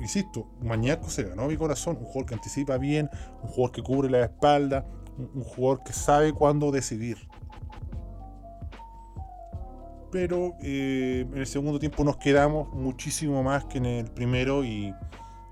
insisto, 0.00 0.46
Mañaco 0.62 1.10
se 1.10 1.24
ganó 1.24 1.46
mi 1.48 1.56
corazón, 1.56 1.96
un 1.98 2.04
jugador 2.04 2.26
que 2.26 2.34
anticipa 2.34 2.78
bien, 2.78 3.10
un 3.42 3.48
jugador 3.48 3.72
que 3.72 3.82
cubre 3.82 4.10
la 4.10 4.24
espalda, 4.24 4.86
un, 5.18 5.42
jugador 5.42 5.82
que 5.84 5.92
sabe 5.92 6.32
cuándo 6.32 6.70
decidir. 6.70 7.18
Pero 10.12 10.54
eh, 10.62 11.26
en 11.30 11.38
el 11.38 11.46
segundo 11.46 11.78
tiempo 11.78 12.04
nos 12.04 12.16
quedamos 12.16 12.72
muchísimo 12.72 13.42
más 13.42 13.64
que 13.64 13.78
en 13.78 13.86
el 13.86 14.06
primero 14.06 14.64
y 14.64 14.94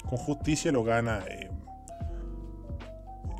con 0.09 0.17
justicia 0.19 0.71
lo 0.71 0.85
gana 0.85 1.25
eh, 1.29 1.51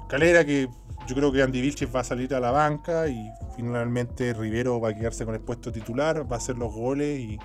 Calera, 0.09 0.45
que 0.45 0.69
yo 1.07 1.15
creo 1.15 1.33
que 1.33 1.43
Andy 1.43 1.61
Vilches 1.61 1.95
va 1.95 2.01
a 2.01 2.05
salir 2.05 2.35
a 2.35 2.41
la 2.41 2.51
banca 2.51 3.09
y 3.09 3.31
finalmente 3.57 4.33
Rivero 4.33 4.81
va 4.81 4.91
a 4.91 4.95
quedarse 4.95 5.25
con 5.25 5.35
el 5.35 5.41
puesto 5.41 5.71
titular, 5.73 6.31
va 6.31 6.37
a 6.37 6.39
hacer 6.39 6.57
los 6.57 6.73
goles 6.73 7.19
y 7.19 7.39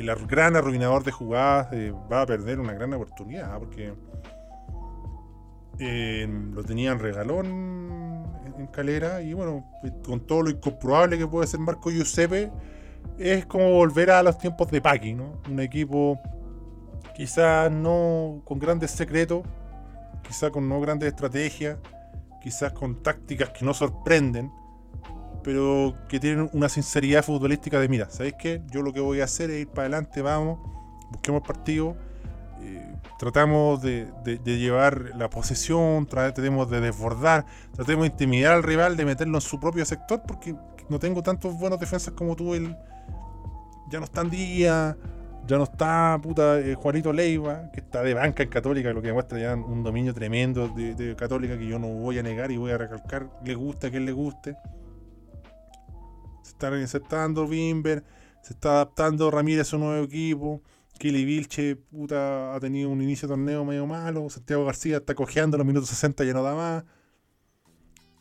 el 0.00 0.26
gran 0.26 0.56
arruinador 0.56 1.04
de 1.04 1.12
jugadas 1.12 1.68
eh, 1.72 1.92
va 2.10 2.22
a 2.22 2.26
perder 2.26 2.60
una 2.60 2.72
gran 2.72 2.92
oportunidad 2.94 3.52
¿ah? 3.52 3.58
porque 3.58 3.94
eh, 5.78 6.26
lo 6.52 6.62
tenían 6.64 6.98
regalón 6.98 7.46
en, 7.46 8.66
Calera 8.72 9.22
y 9.22 9.32
bueno, 9.32 9.64
con 10.04 10.20
todo 10.20 10.42
lo 10.42 10.50
incomprobable 10.50 11.16
que 11.16 11.26
puede 11.26 11.46
ser 11.46 11.60
Marco 11.60 11.90
Giuseppe, 11.90 12.50
es 13.16 13.46
como 13.46 13.72
volver 13.72 14.10
a 14.10 14.22
los 14.22 14.36
tiempos 14.36 14.70
de 14.70 14.80
Paki, 14.80 15.14
¿no? 15.14 15.40
Un 15.48 15.60
equipo 15.60 16.20
quizás 17.14 17.70
no 17.70 18.42
con 18.44 18.58
grandes 18.58 18.90
secretos, 18.90 19.42
quizás 20.22 20.50
con 20.50 20.68
no 20.68 20.80
grandes 20.80 21.08
estrategias, 21.08 21.78
quizás 22.40 22.72
con 22.72 23.02
tácticas 23.02 23.50
que 23.50 23.64
no 23.64 23.74
sorprenden, 23.74 24.50
pero 25.48 25.94
que 26.10 26.20
tienen 26.20 26.50
una 26.52 26.68
sinceridad 26.68 27.24
futbolística 27.24 27.80
de, 27.80 27.88
mira, 27.88 28.10
¿sabéis 28.10 28.34
qué? 28.38 28.60
Yo 28.70 28.82
lo 28.82 28.92
que 28.92 29.00
voy 29.00 29.22
a 29.22 29.24
hacer 29.24 29.48
es 29.48 29.62
ir 29.62 29.68
para 29.68 29.84
adelante, 29.84 30.20
vamos, 30.20 30.58
busquemos 31.10 31.40
partido, 31.40 31.96
eh, 32.60 32.94
tratamos 33.18 33.80
de, 33.80 34.10
llevar 34.44 35.12
la 35.16 35.30
posesión, 35.30 36.04
tratemos 36.04 36.68
de 36.68 36.82
desbordar, 36.82 37.46
tratemos 37.72 38.02
de 38.02 38.08
intimidar 38.08 38.56
al 38.56 38.62
rival, 38.62 38.98
de 38.98 39.06
meterlo 39.06 39.38
en 39.38 39.40
su 39.40 39.58
propio 39.58 39.86
sector, 39.86 40.20
porque 40.28 40.54
no 40.90 40.98
tengo 40.98 41.22
tantos 41.22 41.58
buenos 41.58 41.80
defensas 41.80 42.12
como 42.12 42.36
tú, 42.36 42.54
él 42.54 42.76
ya 43.90 44.00
no 44.00 44.04
está 44.04 44.20
en 44.20 44.28
día, 44.28 44.98
ya 45.46 45.56
no 45.56 45.62
está 45.62 46.20
puta 46.22 46.60
eh, 46.60 46.74
Juanito 46.74 47.10
Leiva, 47.10 47.70
que 47.72 47.80
está 47.80 48.02
de 48.02 48.12
banca 48.12 48.42
en 48.42 48.50
Católica, 48.50 48.92
lo 48.92 49.00
que 49.00 49.06
demuestra 49.06 49.38
ya 49.38 49.54
un 49.54 49.82
dominio 49.82 50.12
tremendo 50.12 50.68
de, 50.68 51.16
Católica 51.16 51.56
que 51.56 51.66
yo 51.66 51.78
no 51.78 51.88
voy 51.88 52.18
a 52.18 52.22
negar 52.22 52.50
y 52.50 52.58
voy 52.58 52.72
a 52.72 52.76
recalcar, 52.76 53.30
le 53.42 53.54
gusta, 53.54 53.90
que 53.90 53.96
él 53.96 54.04
le 54.04 54.12
guste. 54.12 54.54
Se 56.58 56.98
está, 56.98 57.18
dando 57.18 57.46
Bimber, 57.46 58.02
se 58.42 58.52
está 58.52 58.70
adaptando 58.70 59.30
Ramírez 59.30 59.62
a 59.62 59.70
su 59.70 59.78
nuevo 59.78 60.04
equipo. 60.04 60.60
Kelly 60.98 61.24
Vilche, 61.24 61.76
puta, 61.76 62.54
ha 62.54 62.58
tenido 62.58 62.90
un 62.90 63.00
inicio 63.00 63.28
de 63.28 63.34
torneo 63.34 63.64
medio 63.64 63.86
malo. 63.86 64.28
Santiago 64.28 64.64
García 64.64 64.96
está 64.96 65.14
cojeando 65.14 65.56
los 65.56 65.66
minutos 65.66 65.88
60, 65.90 66.24
ya 66.24 66.32
no 66.32 66.42
da 66.42 66.54
más. 66.56 66.84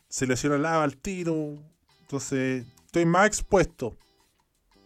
Se 0.08 0.28
lesiona 0.28 0.60
Lava 0.60 0.84
al 0.84 0.98
tiro. 0.98 1.56
Entonces, 2.02 2.68
estoy 2.86 3.06
más 3.06 3.26
expuesto. 3.26 3.98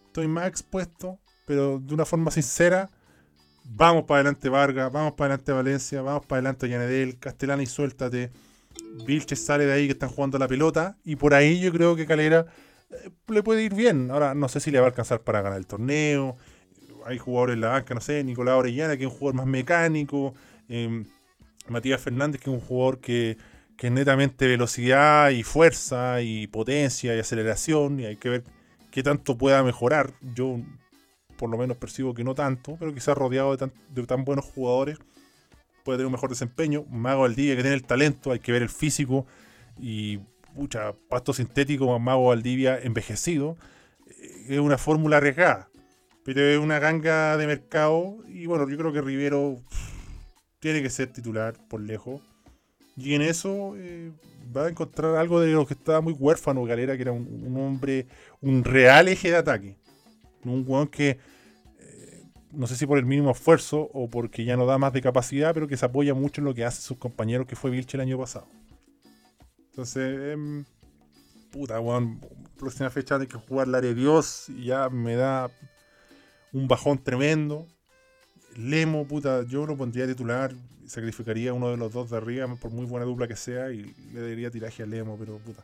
Estoy 0.06 0.28
más 0.28 0.48
expuesto, 0.48 1.18
pero 1.46 1.78
de 1.78 1.92
una 1.92 2.06
forma 2.06 2.30
sincera. 2.30 2.88
Vamos 3.64 4.04
para 4.04 4.20
adelante 4.20 4.48
Vargas, 4.48 4.90
vamos 4.90 5.12
para 5.12 5.34
adelante 5.34 5.52
Valencia, 5.52 6.02
vamos 6.02 6.26
para 6.26 6.38
adelante 6.38 6.68
Yanedel, 6.68 7.18
Castellani, 7.18 7.66
suéltate. 7.66 8.32
Vilche 9.06 9.36
sale 9.36 9.66
de 9.66 9.72
ahí 9.72 9.86
que 9.86 9.92
están 9.92 10.08
jugando 10.08 10.38
la 10.38 10.48
pelota. 10.48 10.96
Y 11.04 11.16
por 11.16 11.34
ahí 11.34 11.60
yo 11.60 11.70
creo 11.72 11.94
que 11.94 12.06
Calera 12.06 12.46
le 13.28 13.42
puede 13.42 13.62
ir 13.62 13.74
bien. 13.74 14.10
Ahora 14.10 14.34
no 14.34 14.48
sé 14.48 14.60
si 14.60 14.70
le 14.70 14.78
va 14.78 14.86
a 14.86 14.88
alcanzar 14.88 15.22
para 15.22 15.42
ganar 15.42 15.58
el 15.58 15.66
torneo. 15.66 16.36
Hay 17.06 17.18
jugadores 17.18 17.54
en 17.54 17.62
la 17.62 17.68
banca, 17.68 17.94
no 17.94 18.00
sé, 18.00 18.22
Nicolás 18.24 18.56
Orellana, 18.56 18.96
que 18.96 19.04
es 19.04 19.10
un 19.10 19.16
jugador 19.16 19.34
más 19.36 19.46
mecánico. 19.46 20.34
Em, 20.68 21.04
Matías 21.68 22.00
Fernández, 22.00 22.40
que 22.40 22.50
es 22.50 22.54
un 22.54 22.60
jugador 22.60 23.00
que, 23.00 23.36
que, 23.76 23.88
es 23.88 23.92
netamente 23.92 24.46
velocidad 24.46 25.30
y 25.30 25.42
fuerza 25.42 26.22
y 26.22 26.46
potencia 26.46 27.14
y 27.16 27.18
aceleración. 27.18 28.00
Y 28.00 28.06
hay 28.06 28.16
que 28.16 28.28
ver 28.28 28.44
qué 28.90 29.02
tanto 29.02 29.36
pueda 29.36 29.62
mejorar. 29.62 30.12
Yo 30.34 30.60
por 31.36 31.50
lo 31.50 31.58
menos 31.58 31.76
percibo 31.76 32.14
que 32.14 32.22
no 32.22 32.34
tanto, 32.34 32.76
pero 32.78 32.94
quizás 32.94 33.16
rodeado 33.16 33.50
de 33.50 33.56
tan, 33.56 33.72
de 33.88 34.06
tan 34.06 34.24
buenos 34.24 34.44
jugadores 34.44 34.98
puede 35.82 35.98
tener 35.98 36.06
un 36.06 36.12
mejor 36.12 36.30
desempeño. 36.30 36.84
Mago 36.88 37.24
del 37.24 37.34
día 37.34 37.56
que 37.56 37.62
tiene 37.62 37.74
el 37.74 37.84
talento, 37.84 38.32
hay 38.32 38.38
que 38.38 38.52
ver 38.52 38.62
el 38.62 38.68
físico 38.68 39.26
y 39.80 40.20
pucha, 40.54 40.94
pasto 41.08 41.32
sintético 41.32 41.98
Mago 41.98 42.28
Valdivia 42.28 42.78
envejecido, 42.78 43.56
eh, 44.06 44.46
es 44.50 44.58
una 44.58 44.78
fórmula 44.78 45.18
arriesgada. 45.18 45.68
Pero 46.24 46.40
es 46.40 46.58
una 46.58 46.78
ganga 46.78 47.36
de 47.36 47.46
mercado. 47.46 48.18
Y 48.28 48.46
bueno, 48.46 48.68
yo 48.68 48.76
creo 48.76 48.92
que 48.92 49.00
Rivero 49.00 49.56
tiene 50.60 50.82
que 50.82 50.90
ser 50.90 51.12
titular 51.12 51.54
por 51.68 51.80
lejos. 51.80 52.20
Y 52.96 53.14
en 53.14 53.22
eso 53.22 53.74
eh, 53.76 54.12
va 54.54 54.66
a 54.66 54.68
encontrar 54.68 55.16
algo 55.16 55.40
de 55.40 55.52
lo 55.52 55.66
que 55.66 55.74
estaba 55.74 56.00
muy 56.00 56.12
huérfano 56.12 56.64
Galera, 56.64 56.96
que 56.96 57.02
era 57.02 57.12
un, 57.12 57.56
hombre, 57.56 58.06
un 58.40 58.62
real 58.62 59.08
eje 59.08 59.30
de 59.30 59.36
ataque. 59.36 59.76
Un 60.44 60.64
weón 60.66 60.88
que, 60.88 61.18
eh, 61.78 62.22
no 62.52 62.66
sé 62.66 62.76
si 62.76 62.86
por 62.86 62.98
el 62.98 63.06
mínimo 63.06 63.30
esfuerzo 63.30 63.90
o 63.92 64.08
porque 64.08 64.44
ya 64.44 64.56
no 64.56 64.66
da 64.66 64.78
más 64.78 64.92
de 64.92 65.00
capacidad, 65.00 65.54
pero 65.54 65.66
que 65.66 65.76
se 65.76 65.86
apoya 65.86 66.14
mucho 66.14 66.40
en 66.40 66.44
lo 66.44 66.54
que 66.54 66.64
hacen 66.64 66.82
sus 66.82 66.98
compañeros, 66.98 67.46
que 67.46 67.56
fue 67.56 67.70
Vilche 67.70 67.96
el 67.96 68.02
año 68.02 68.18
pasado. 68.18 68.46
Entonces, 69.72 70.34
em, 70.34 70.66
puta, 71.50 71.80
weón, 71.80 72.20
próxima 72.58 72.90
fecha 72.90 73.16
hay 73.16 73.26
que 73.26 73.38
jugar 73.38 73.68
la 73.68 73.80
de 73.80 73.94
Dios 73.94 74.50
y 74.50 74.66
ya 74.66 74.90
me 74.90 75.16
da 75.16 75.50
un 76.52 76.68
bajón 76.68 77.02
tremendo. 77.02 77.66
Lemo, 78.54 79.08
puta, 79.08 79.44
yo 79.44 79.64
lo 79.64 79.74
pondría 79.74 80.06
titular, 80.06 80.52
sacrificaría 80.86 81.54
uno 81.54 81.70
de 81.70 81.78
los 81.78 81.90
dos 81.90 82.10
de 82.10 82.18
arriba, 82.18 82.54
por 82.56 82.70
muy 82.70 82.84
buena 82.84 83.06
dupla 83.06 83.26
que 83.26 83.36
sea, 83.36 83.70
y 83.70 83.94
le 84.12 84.20
daría 84.20 84.50
tiraje 84.50 84.82
a 84.82 84.86
Lemo, 84.86 85.16
pero 85.18 85.38
puta. 85.38 85.62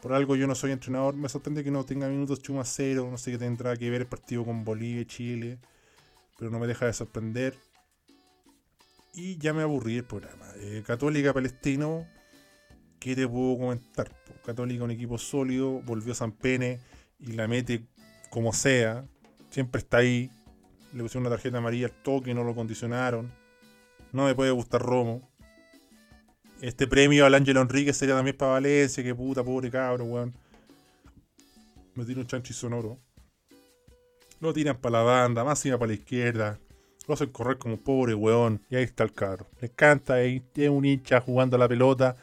Por 0.00 0.14
algo 0.14 0.34
yo 0.34 0.46
no 0.46 0.54
soy 0.54 0.72
entrenador, 0.72 1.14
me 1.14 1.28
sorprende 1.28 1.62
que 1.62 1.70
no 1.70 1.84
tenga 1.84 2.08
minutos 2.08 2.40
chuma 2.40 2.64
cero, 2.64 3.06
no 3.10 3.18
sé 3.18 3.32
qué 3.32 3.38
tendrá 3.38 3.76
que 3.76 3.90
ver 3.90 4.02
el 4.02 4.06
partido 4.06 4.46
con 4.46 4.64
Bolivia 4.64 5.06
Chile, 5.06 5.58
pero 6.38 6.50
no 6.50 6.58
me 6.58 6.66
deja 6.66 6.86
de 6.86 6.94
sorprender. 6.94 7.54
Y 9.12 9.36
ya 9.36 9.52
me 9.52 9.60
aburrí 9.60 9.96
el 9.96 10.04
programa. 10.04 10.46
Eh, 10.56 10.82
Católica 10.86 11.34
Palestino, 11.34 12.06
¿qué 13.06 13.14
te 13.14 13.28
puedo 13.28 13.56
comentar? 13.56 14.10
Católica, 14.44 14.82
un 14.82 14.90
equipo 14.90 15.16
sólido, 15.16 15.80
volvió 15.82 16.12
San 16.12 16.32
Pene 16.32 16.80
y 17.20 17.34
la 17.34 17.46
mete 17.46 17.84
como 18.30 18.52
sea. 18.52 19.04
Siempre 19.48 19.78
está 19.78 19.98
ahí. 19.98 20.28
Le 20.92 21.04
pusieron 21.04 21.24
una 21.24 21.36
tarjeta 21.36 21.58
amarilla 21.58 21.86
al 21.86 21.92
toque, 21.92 22.34
no 22.34 22.42
lo 22.42 22.52
condicionaron. 22.56 23.30
No 24.10 24.24
me 24.24 24.34
puede 24.34 24.50
gustar 24.50 24.82
Romo. 24.82 25.30
Este 26.60 26.88
premio 26.88 27.26
al 27.26 27.34
Ángel 27.34 27.58
Enrique 27.58 27.92
sería 27.92 28.16
también 28.16 28.36
para 28.36 28.52
Valencia, 28.52 29.04
que 29.04 29.14
puta, 29.14 29.44
pobre 29.44 29.70
cabro, 29.70 30.04
weón. 30.04 30.34
Me 31.94 32.04
tira 32.04 32.18
un 32.18 32.26
chanchi 32.26 32.52
sonoro. 32.52 32.98
Lo 34.40 34.52
tiran 34.52 34.78
para 34.78 34.98
la 34.98 35.02
banda, 35.04 35.44
más 35.44 35.62
para 35.62 35.86
la 35.86 35.94
izquierda. 35.94 36.58
Lo 37.06 37.14
hacen 37.14 37.30
correr 37.30 37.56
como 37.56 37.76
pobre 37.76 38.14
weón. 38.14 38.62
Y 38.68 38.74
ahí 38.74 38.82
está 38.82 39.04
el 39.04 39.12
cabro. 39.12 39.46
Le 39.60 39.68
encanta, 39.68 40.16
tiene 40.52 40.70
un 40.70 40.84
hincha 40.84 41.20
jugando 41.20 41.54
a 41.54 41.60
la 41.60 41.68
pelota 41.68 42.16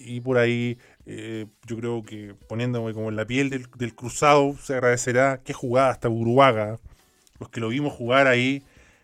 y 0.00 0.20
por 0.20 0.38
ahí 0.38 0.78
eh, 1.06 1.46
yo 1.66 1.76
creo 1.76 2.02
que 2.02 2.34
poniéndome 2.48 2.92
como 2.94 3.10
en 3.10 3.16
la 3.16 3.26
piel 3.26 3.50
del, 3.50 3.94
cruzado 3.94 4.56
se 4.56 4.74
agradecerá 4.74 5.40
que 5.42 5.52
jugada 5.52 5.90
hasta 5.90 6.08
Uruguaga. 6.08 6.78
Los 7.38 7.48
que 7.48 7.60
lo 7.60 7.68
vimos 7.68 7.92
jugar 7.92 8.26
ahí, 8.26 8.62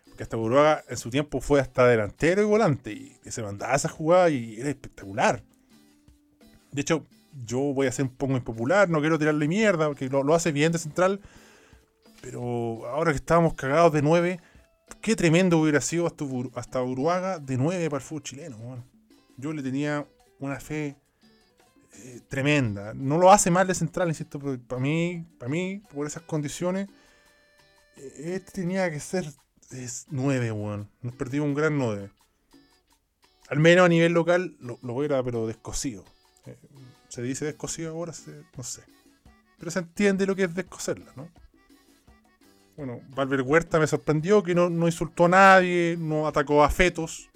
porque 0.09 0.23
hasta 0.23 0.37
Uruguaga 0.37 0.85
en 0.89 0.97
su 0.97 1.11
tiempo 1.11 1.41
fue 1.41 1.61
hasta 1.61 1.87
delantero 1.87 2.43
y 2.43 2.45
volante 2.45 2.93
y 2.93 3.17
se 3.31 3.43
mandaba 3.43 3.75
esa 3.75 3.89
jugada 3.89 4.31
y 4.31 4.61
era 4.61 4.69
espectacular. 4.69 5.43
De 6.73 6.83
hecho, 6.83 7.05
yo 7.45 7.59
voy 7.59 7.87
a 7.87 7.93
ser 7.93 8.07
un 8.07 8.11
poco 8.11 8.33
impopular, 8.35 8.89
no 8.89 9.01
quiero 9.01 9.19
tirarle 9.19 9.49
mierda, 9.49 9.89
porque 9.89 10.09
lo, 10.09 10.35
hace 10.35 10.53
bien 10.53 10.73
de 10.73 10.79
central. 10.79 11.21
Pero 12.23 12.87
ahora 12.87 13.13
que 13.13 13.17
estábamos 13.17 13.55
cagados 13.55 13.93
de 13.93 14.03
9, 14.03 14.41
qué 15.01 15.17
tremendo 15.17 15.59
hubiera 15.59 15.81
sido 15.81 16.07
hasta, 16.07 16.83
Uruguaga 16.83 17.39
de 17.39 17.57
9 17.57 17.91
para 17.91 18.03
el 18.03 18.07
fútbol 18.07 18.23
chileno. 18.23 18.85
Yo 19.37 19.53
le 19.53 19.63
tenía 19.63 20.07
una 20.39 20.61
fe 20.61 20.97
eh, 21.93 22.21
tremenda. 22.29 22.95
No 22.95 23.19
lo 23.19 23.31
hace 23.31 23.51
mal 23.51 23.67
de 23.67 23.75
central, 23.75 24.09
insisto, 24.09 24.39
para 24.67 24.81
mí, 24.81 25.27
para 25.39 25.51
mí, 25.51 25.83
por 25.93 26.07
esas 26.07 26.23
condiciones, 26.23 26.89
eh, 27.97 28.35
este 28.35 28.53
tenía 28.53 28.91
que 28.91 29.01
ser 29.01 29.27
9, 30.11 30.53
weón. 30.53 30.91
Nos 31.03 31.15
perdimos 31.15 31.49
un 31.49 31.55
gran 31.55 31.79
9. 31.79 32.11
Al 33.49 33.59
menos 33.59 33.87
a 33.87 33.89
nivel 33.89 34.13
local 34.13 34.57
lo, 34.61 34.79
lo 34.83 35.05
era, 35.05 35.23
pero 35.23 35.47
descosido. 35.47 36.05
Eh, 36.47 36.57
se 37.09 37.23
dice 37.23 37.45
descosido 37.45 37.93
ahora, 37.93 38.13
no 38.57 38.63
sé. 38.63 38.83
Pero 39.59 39.71
se 39.71 39.79
entiende 39.79 40.27
lo 40.27 40.37
que 40.37 40.45
es 40.45 40.55
descoserla, 40.55 41.13
¿no? 41.17 41.31
Bueno, 42.77 43.01
Valver 43.09 43.41
Huerta 43.41 43.79
me 43.79 43.87
sorprendió 43.87 44.43
que 44.43 44.55
no, 44.55 44.69
no 44.69 44.87
insultó 44.87 45.25
a 45.25 45.29
nadie, 45.29 45.97
no 45.99 46.27
atacó 46.27 46.63
a 46.63 46.69
fetos. 46.69 47.31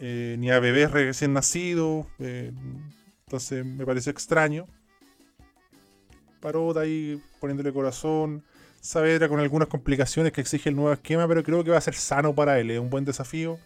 Eh, 0.00 0.36
ni 0.38 0.50
a 0.50 0.60
bebés 0.60 0.90
recién 0.90 1.32
nacidos. 1.32 2.06
Eh, 2.18 2.52
entonces 3.26 3.64
me 3.64 3.84
pareció 3.84 4.10
extraño. 4.12 4.66
Paró 6.40 6.78
ahí 6.78 7.20
poniéndole 7.40 7.72
corazón. 7.72 8.44
Saavedra 8.80 9.28
con 9.28 9.40
algunas 9.40 9.68
complicaciones 9.68 10.32
que 10.32 10.40
exige 10.40 10.68
el 10.68 10.76
nuevo 10.76 10.92
esquema, 10.92 11.26
pero 11.26 11.42
creo 11.42 11.64
que 11.64 11.70
va 11.70 11.78
a 11.78 11.82
ser 11.82 11.94
sano 11.94 12.34
para 12.34 12.58
él. 12.60 12.70
Es 12.70 12.78
un 12.78 12.90
buen 12.90 13.04
desafío. 13.04 13.58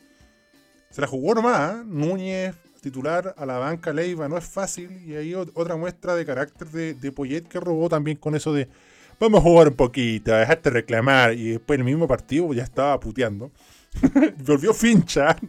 Se 0.91 1.01
la 1.01 1.07
jugó 1.07 1.35
nomás. 1.35 1.75
¿eh? 1.75 1.83
Núñez, 1.85 2.55
titular, 2.81 3.35
a 3.37 3.47
la 3.47 3.59
banca 3.59 3.93
Leiva, 3.93 4.29
no 4.29 4.39
es 4.39 4.45
fácil. 4.45 4.91
Y 5.07 5.15
ahí 5.17 5.35
otra 5.35 5.77
muestra 5.77 6.15
de 6.15 6.25
carácter 6.25 6.69
de, 6.69 6.95
de 6.95 7.13
Poyet 7.13 7.43
que 7.43 7.61
robó 7.61 7.89
también 7.89 8.17
con 8.17 8.35
eso 8.35 8.53
de 8.53 8.69
vamos 9.21 9.39
a 9.39 9.43
jugar 9.43 9.69
un 9.69 9.75
poquito, 9.75 10.33
dejarte 10.33 10.71
reclamar. 10.71 11.35
Y 11.35 11.51
después 11.53 11.79
el 11.79 11.85
mismo 11.85 12.09
partido 12.09 12.53
ya 12.53 12.63
estaba 12.63 12.99
puteando. 12.99 13.51
Volvió 14.47 14.75
Fincha. 14.75 15.37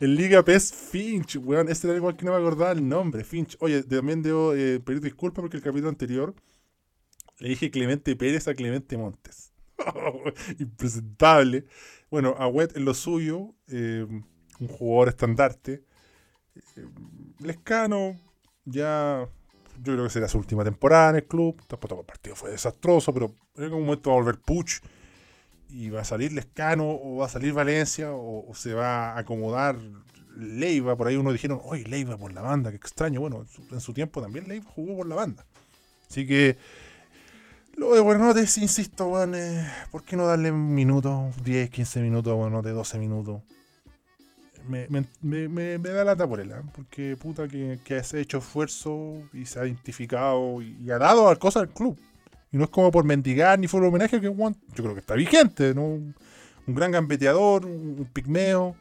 en 0.00 0.14
Liga 0.14 0.44
PES 0.44 0.72
Finch, 0.72 1.36
weón. 1.36 1.68
Este 1.68 1.88
era 1.88 1.96
igual 1.96 2.16
que 2.16 2.24
no 2.24 2.32
me 2.32 2.38
acordaba 2.38 2.72
el 2.72 2.86
nombre, 2.86 3.24
Finch. 3.24 3.56
Oye, 3.60 3.82
también 3.82 4.22
debo 4.22 4.54
eh, 4.54 4.80
pedir 4.80 5.00
disculpas 5.00 5.42
porque 5.42 5.56
el 5.56 5.62
capítulo 5.62 5.88
anterior 5.88 6.34
le 7.38 7.50
dije 7.50 7.70
Clemente 7.70 8.16
Pérez 8.16 8.48
a 8.48 8.54
Clemente 8.54 8.96
Montes. 8.96 9.52
Impresentable. 10.58 11.66
Bueno, 12.10 12.34
a 12.38 12.48
Wet 12.48 12.76
en 12.76 12.84
lo 12.84 12.94
suyo, 12.94 13.54
eh, 13.68 14.06
un 14.08 14.68
jugador 14.68 15.08
estandarte. 15.08 15.84
Eh, 16.54 16.86
Lescano, 17.40 18.18
ya 18.64 19.28
yo 19.82 19.92
creo 19.92 20.04
que 20.04 20.10
será 20.10 20.28
su 20.28 20.38
última 20.38 20.64
temporada 20.64 21.10
en 21.10 21.16
el 21.16 21.26
club. 21.26 21.62
Tampoco 21.66 22.00
el 22.00 22.06
partido 22.06 22.34
fue 22.34 22.50
desastroso, 22.50 23.12
pero 23.12 23.34
en 23.56 23.64
algún 23.64 23.82
momento 23.82 24.10
va 24.10 24.16
a 24.16 24.20
volver 24.20 24.40
Puch 24.40 24.80
y 25.70 25.90
va 25.90 26.02
a 26.02 26.04
salir 26.04 26.32
Lescano 26.32 26.88
o 26.88 27.16
va 27.16 27.26
a 27.26 27.28
salir 27.28 27.52
Valencia 27.52 28.12
o, 28.12 28.52
se 28.54 28.74
va 28.74 29.12
a 29.12 29.18
acomodar 29.18 29.76
Leiva. 30.36 30.96
Por 30.96 31.08
ahí 31.08 31.16
uno 31.16 31.32
dijeron, 31.32 31.60
oye, 31.64 31.84
Leiva 31.84 32.16
por 32.16 32.32
la 32.32 32.42
banda, 32.42 32.70
qué 32.70 32.76
extraño. 32.76 33.20
Bueno, 33.20 33.44
en 33.70 33.80
su, 33.80 33.92
tiempo 33.92 34.22
también 34.22 34.48
Leiva 34.48 34.66
jugó 34.74 34.98
por 34.98 35.06
la 35.06 35.16
banda. 35.16 35.44
Así 36.08 36.26
que 36.26 36.56
lo 37.76 37.94
de 37.94 38.00
Buenotes, 38.00 38.58
insisto, 38.58 39.08
bueno, 39.08 39.36
¿por 39.90 40.02
qué 40.02 40.16
no 40.16 40.26
darle 40.26 40.50
un 40.50 40.74
minuto, 40.74 41.30
10, 41.44 41.70
15 41.70 42.00
minutos 42.00 42.32
a 42.32 42.34
Buenotes, 42.34 42.74
12 42.74 42.98
minutos? 42.98 43.42
Me, 44.68 44.86
me, 45.22 45.78
da 45.78 46.04
lata 46.04 46.26
por 46.28 46.40
¿eh? 46.40 46.50
porque 46.74 47.16
puta 47.16 47.48
que, 47.48 47.78
que 47.82 47.94
ha 47.94 48.02
hecho 48.18 48.38
esfuerzo 48.38 49.14
y 49.32 49.46
se 49.46 49.58
ha 49.58 49.66
identificado 49.66 50.60
y, 50.60 50.90
ha 50.90 50.98
dado 50.98 51.36
cosas 51.38 51.62
al 51.62 51.68
club. 51.70 51.98
Y 52.50 52.56
no 52.56 52.64
es 52.64 52.70
como 52.70 52.90
por 52.90 53.04
mendigar 53.04 53.58
ni 53.58 53.68
por 53.68 53.82
homenaje 53.84 54.20
que 54.20 54.26
yo 54.26 54.54
creo 54.74 54.94
que 54.94 55.00
está 55.00 55.14
vigente, 55.14 55.74
¿no? 55.74 55.84
Un, 55.84 56.14
gran 56.66 56.90
gambeteador, 56.90 57.66
un, 57.66 58.08
pigmeo. 58.12 58.74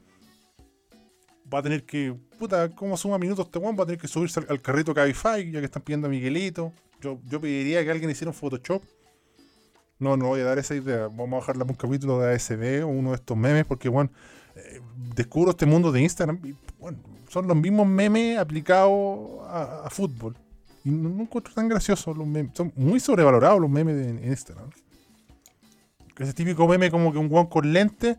Va 1.53 1.59
a 1.59 1.63
tener 1.63 1.84
que, 1.84 2.13
puta, 2.38 2.70
como 2.70 2.97
suma 2.97 3.18
minutos 3.18 3.45
este 3.45 3.59
Juan, 3.59 3.78
va 3.78 3.84
a 3.84 3.86
tener 3.86 3.99
que 3.99 4.07
subirse 4.07 4.41
al, 4.47 4.61
carrito 4.61 4.93
Cabify, 4.93 5.49
ya 5.49 5.59
que 5.59 5.65
están 5.65 5.82
pidiendo 5.82 6.07
a 6.07 6.09
Miguelito. 6.09 6.74
Yo, 7.01 7.20
yo 7.26 7.39
pediría 7.39 7.84
que 7.84 7.91
alguien 7.91 8.09
hiciera 8.09 8.32
un 8.32 8.36
Photoshop. 8.36 8.84
No, 9.99 10.15
no 10.15 10.28
voy 10.28 10.41
a 10.41 10.43
dar 10.43 10.59
esa 10.59 10.76
idea. 10.76 11.07
Vamos 11.07 11.34
a 11.34 11.36
bajarle 11.38 11.63
un 11.63 11.74
capítulo 11.76 12.20
de 12.20 12.36
ASB 12.36 12.84
o 12.84 12.88
uno 12.88 13.11
de 13.11 13.15
estos 13.15 13.38
memes, 13.38 13.65
porque, 13.65 13.89
bueno, 13.89 14.11
eh, 14.55 14.82
descubro 15.15 15.51
este 15.51 15.65
mundo 15.65 15.91
de 15.91 16.01
Instagram 16.01 16.39
y, 16.43 16.55
bueno, 16.80 16.99
son 17.30 17.47
los 17.47 17.57
mismos 17.57 17.88
memes 17.88 18.38
aplicados 18.38 19.41
a 19.49 19.89
fútbol. 19.89 20.36
Y 20.88 20.89
no, 20.89 21.21
encuentro 21.21 21.53
tan 21.53 21.67
graciosos 21.67 22.15
los 22.15 22.25
memes. 22.25 22.53
Son 22.55 22.71
muy 22.77 23.01
sobrevalorados 23.01 23.59
los 23.59 23.69
memes 23.69 23.97
de, 23.97 24.09
en 24.09 24.23
Instagram. 24.23 24.69
Ese 26.17 26.33
típico 26.33 26.65
meme 26.65 26.89
como 26.89 27.11
que 27.11 27.17
un 27.17 27.27
guan 27.27 27.47
con 27.47 27.73
lente. 27.73 28.17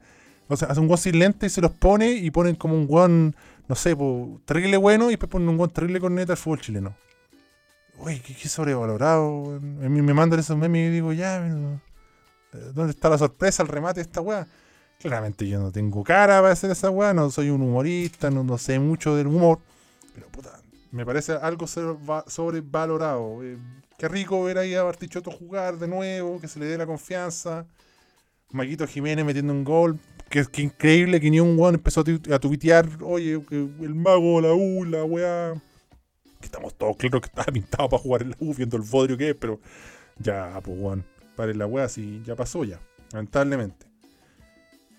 O 0.49 0.57
sea, 0.57 0.69
hace 0.69 0.79
un 0.79 0.87
guan 0.87 0.99
sin 0.99 1.19
lente 1.19 1.47
y 1.47 1.49
se 1.49 1.63
los 1.63 1.73
pone 1.73 2.11
y 2.11 2.31
ponen 2.31 2.57
como 2.57 2.75
un 2.75 2.87
guan, 2.87 3.35
no 3.69 3.75
sé, 3.75 3.97
pues, 3.97 4.45
terrible 4.45 4.77
bueno 4.77 5.07
y 5.07 5.13
después 5.13 5.31
ponen 5.31 5.49
un 5.49 5.57
guan 5.57 5.71
terrible 5.71 5.99
con 5.99 6.15
neta 6.15 6.35
al 6.35 6.37
fútbol 6.37 6.61
chileno. 6.61 6.95
Uy, 7.97 8.21
qué, 8.21 8.49
sobrevalorado. 8.51 9.57
A 9.57 9.89
mí 9.89 10.03
me 10.03 10.13
mandan 10.13 10.39
esos 10.39 10.59
memes 10.59 10.91
y 10.91 10.93
digo, 10.93 11.15
ya, 11.15 11.39
eh, 11.39 11.79
¿dónde 12.75 12.91
está 12.91 13.09
la 13.09 13.17
sorpresa, 13.17 13.63
el 13.63 13.71
remate 13.71 14.01
de 14.01 14.03
esta 14.03 14.21
weá? 14.21 14.47
Claramente 15.01 15.49
yo 15.49 15.59
no 15.59 15.73
tengo 15.73 16.05
cara 16.05 16.43
para 16.43 16.53
hacer 16.53 16.71
esa 16.71 16.91
weá, 16.91 17.15
no 17.15 17.31
soy 17.31 17.49
un 17.49 17.63
humorista, 17.63 18.31
no, 18.31 18.45
no 18.45 18.59
sé 18.59 18.79
mucho 18.79 19.17
del 19.17 19.29
humor. 19.29 19.59
Pero 20.15 20.29
puta, 20.29 20.58
me 20.91 21.05
parece 21.05 21.33
algo 21.33 21.67
sobrevalorado. 21.67 23.43
Eh, 23.43 23.59
qué 23.99 24.09
rico 24.09 24.43
ver 24.45 24.59
ahí 24.59 24.75
a 24.75 24.83
Bartichotto 24.83 25.31
jugar 25.31 25.79
de 25.79 25.89
nuevo, 25.89 26.41
que 26.41 26.49
se 26.49 26.59
le 26.59 26.67
dé 26.67 26.79
la 26.79 26.87
confianza. 26.87 27.67
Maquito 28.51 28.87
Jiménez 28.87 29.25
metiendo 29.25 29.53
un 29.53 29.65
gol. 29.65 29.99
Que, 30.31 30.45
increíble 30.63 31.21
que 31.21 31.31
ni 31.31 31.41
un 31.41 31.59
weón 31.59 31.75
empezó 31.75 32.01
a, 32.01 32.39
tuitear, 32.39 32.87
oye, 33.03 33.43
que 33.49 33.57
el 33.57 33.95
mago, 33.95 34.41
la 34.41 34.53
U, 34.53 34.85
la 34.85 35.05
weá. 35.05 35.55
Que 36.41 36.47
estamos 36.47 36.75
todos 36.75 36.97
claros 36.97 37.21
que 37.23 37.29
estaba 37.29 37.53
pintado 37.53 37.89
para 37.89 38.03
jugar 38.03 38.23
en 38.23 38.31
la 38.31 38.37
U, 38.41 38.55
viendo 38.55 38.77
el 38.77 38.83
bodrio 38.83 39.17
que 39.17 39.31
es, 39.31 39.37
pero 39.37 39.61
ya, 40.19 40.61
pues 40.63 40.79
weón, 40.79 41.05
para 41.35 41.53
la 41.55 41.67
weá, 41.67 41.89
sí, 41.89 42.23
ya 42.25 42.37
pasó 42.37 42.65
ya, 42.65 42.79
lamentablemente. 43.13 43.87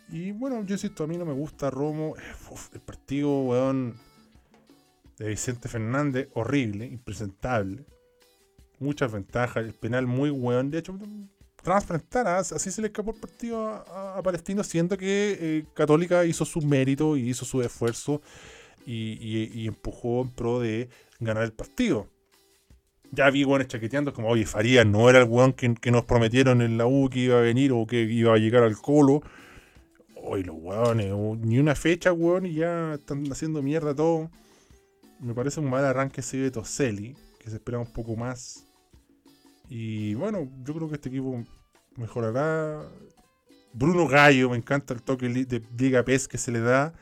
Y 0.10 0.32
bueno, 0.32 0.64
yo 0.64 0.74
insisto, 0.74 1.04
a 1.04 1.08
mí 1.08 1.18
no 1.18 1.26
me 1.26 1.34
gusta 1.34 1.70
Romo. 1.70 2.16
el 2.74 2.82
partido, 2.82 3.42
weón 3.42 3.96
de 5.20 5.28
Vicente 5.30 5.68
Fernández, 5.68 6.30
horrible, 6.34 6.86
impresentable. 6.86 7.86
Muchas 8.80 9.12
ventajas, 9.12 9.66
el 9.66 9.74
penal 9.74 10.08
muy 10.08 10.30
weón. 10.30 10.72
De 10.72 10.80
hecho, 10.80 10.98
transparentar, 11.62 12.28
así 12.28 12.72
se 12.72 12.82
le 12.82 12.88
escapó 12.88 13.12
el 13.12 13.20
partido 13.20 13.68
a, 13.68 14.22
Palestino, 14.24 14.64
siendo 14.64 14.98
que 14.98 15.38
eh, 15.40 15.66
Católica 15.74 16.26
hizo 16.26 16.46
su 16.46 16.62
mérito 16.62 17.18
y 17.18 17.30
hizo 17.30 17.46
su 17.46 17.62
esfuerzo 17.62 18.22
y, 18.86 19.68
empujó 19.68 20.22
en 20.22 20.30
pro 20.30 20.62
de 20.62 20.90
ganar 21.20 21.44
el 21.44 21.52
partido. 21.52 22.08
Ya 23.12 23.30
vi 23.30 23.44
weones 23.44 23.68
chaqueteando 23.68 24.14
como, 24.14 24.30
oye, 24.30 24.46
Farías 24.46 24.86
no 24.86 25.10
era 25.10 25.20
el 25.20 25.28
weón 25.28 25.54
que, 25.54 25.92
nos 25.92 26.06
prometieron 26.06 26.62
en 26.62 26.78
la 26.78 26.88
U 26.88 27.10
que 27.10 27.20
iba 27.20 27.40
a 27.40 27.42
venir 27.42 27.72
o 27.74 27.86
que 27.86 28.02
iba 28.02 28.34
a 28.34 28.38
llegar 28.38 28.64
al 28.64 28.78
colo. 28.78 29.22
Oye, 30.16 30.44
los 30.44 30.56
weones, 30.58 31.14
ni 31.40 31.60
una 31.60 31.76
fecha, 31.76 32.14
weón, 32.14 32.46
y 32.46 32.54
ya 32.54 32.94
están 32.94 33.30
haciendo 33.32 33.62
mierda 33.62 33.94
todo. 33.94 34.30
Me 35.20 35.34
parece 35.34 35.60
un 35.60 35.70
mal 35.70 35.84
arranque 35.84 36.22
ese 36.22 36.38
de 36.38 36.52
Toselli, 36.52 37.16
que 37.40 37.50
se 37.50 37.58
espera 37.58 37.78
un 37.78 37.92
poco 37.92 38.16
más. 38.16 38.66
Y 39.70 40.14
bueno, 40.16 40.50
yo 40.64 40.74
creo 40.74 40.88
que 40.88 40.96
este 40.96 41.10
equipo 41.10 41.44
mejorará. 41.98 42.82
Bruno 43.74 44.08
Gallo, 44.08 44.50
me 44.50 44.58
encanta 44.58 44.94
el 44.94 45.04
toque 45.04 45.30
de 45.30 45.62
Liga 45.78 46.04
PES 46.04 46.28
que 46.28 46.38
se 46.38 46.52
le 46.52 46.60
da. 46.60 46.94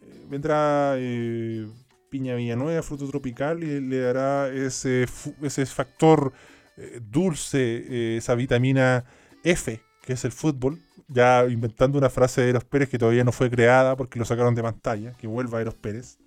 Eh, 0.00 0.26
vendrá 0.30 0.94
eh, 0.96 1.66
Piña 2.08 2.34
Villanueva, 2.34 2.82
fruto 2.82 3.06
tropical, 3.08 3.62
y 3.62 3.80
le 3.80 4.00
dará 4.00 4.48
ese, 4.48 5.06
ese 5.42 5.66
factor 5.66 6.32
eh, 6.76 7.00
dulce, 7.02 8.16
esa 8.16 8.34
vitamina 8.34 9.04
F, 9.44 9.82
que 10.00 10.12
es 10.14 10.24
el 10.24 10.32
fútbol. 10.32 10.80
Ya 11.08 11.44
inventando 11.46 11.98
una 11.98 12.10
frase 12.10 12.42
de 12.42 12.50
Eros 12.50 12.64
Pérez 12.64 12.88
que 12.88 12.98
todavía 12.98 13.24
no 13.24 13.32
fue 13.32 13.50
creada 13.50 13.96
porque 13.96 14.18
lo 14.18 14.24
sacaron 14.24 14.54
de 14.54 14.62
pantalla, 14.62 15.12
que 15.12 15.26
vuelva 15.26 15.60
Eros 15.60 15.74
Pérez. 15.74 16.18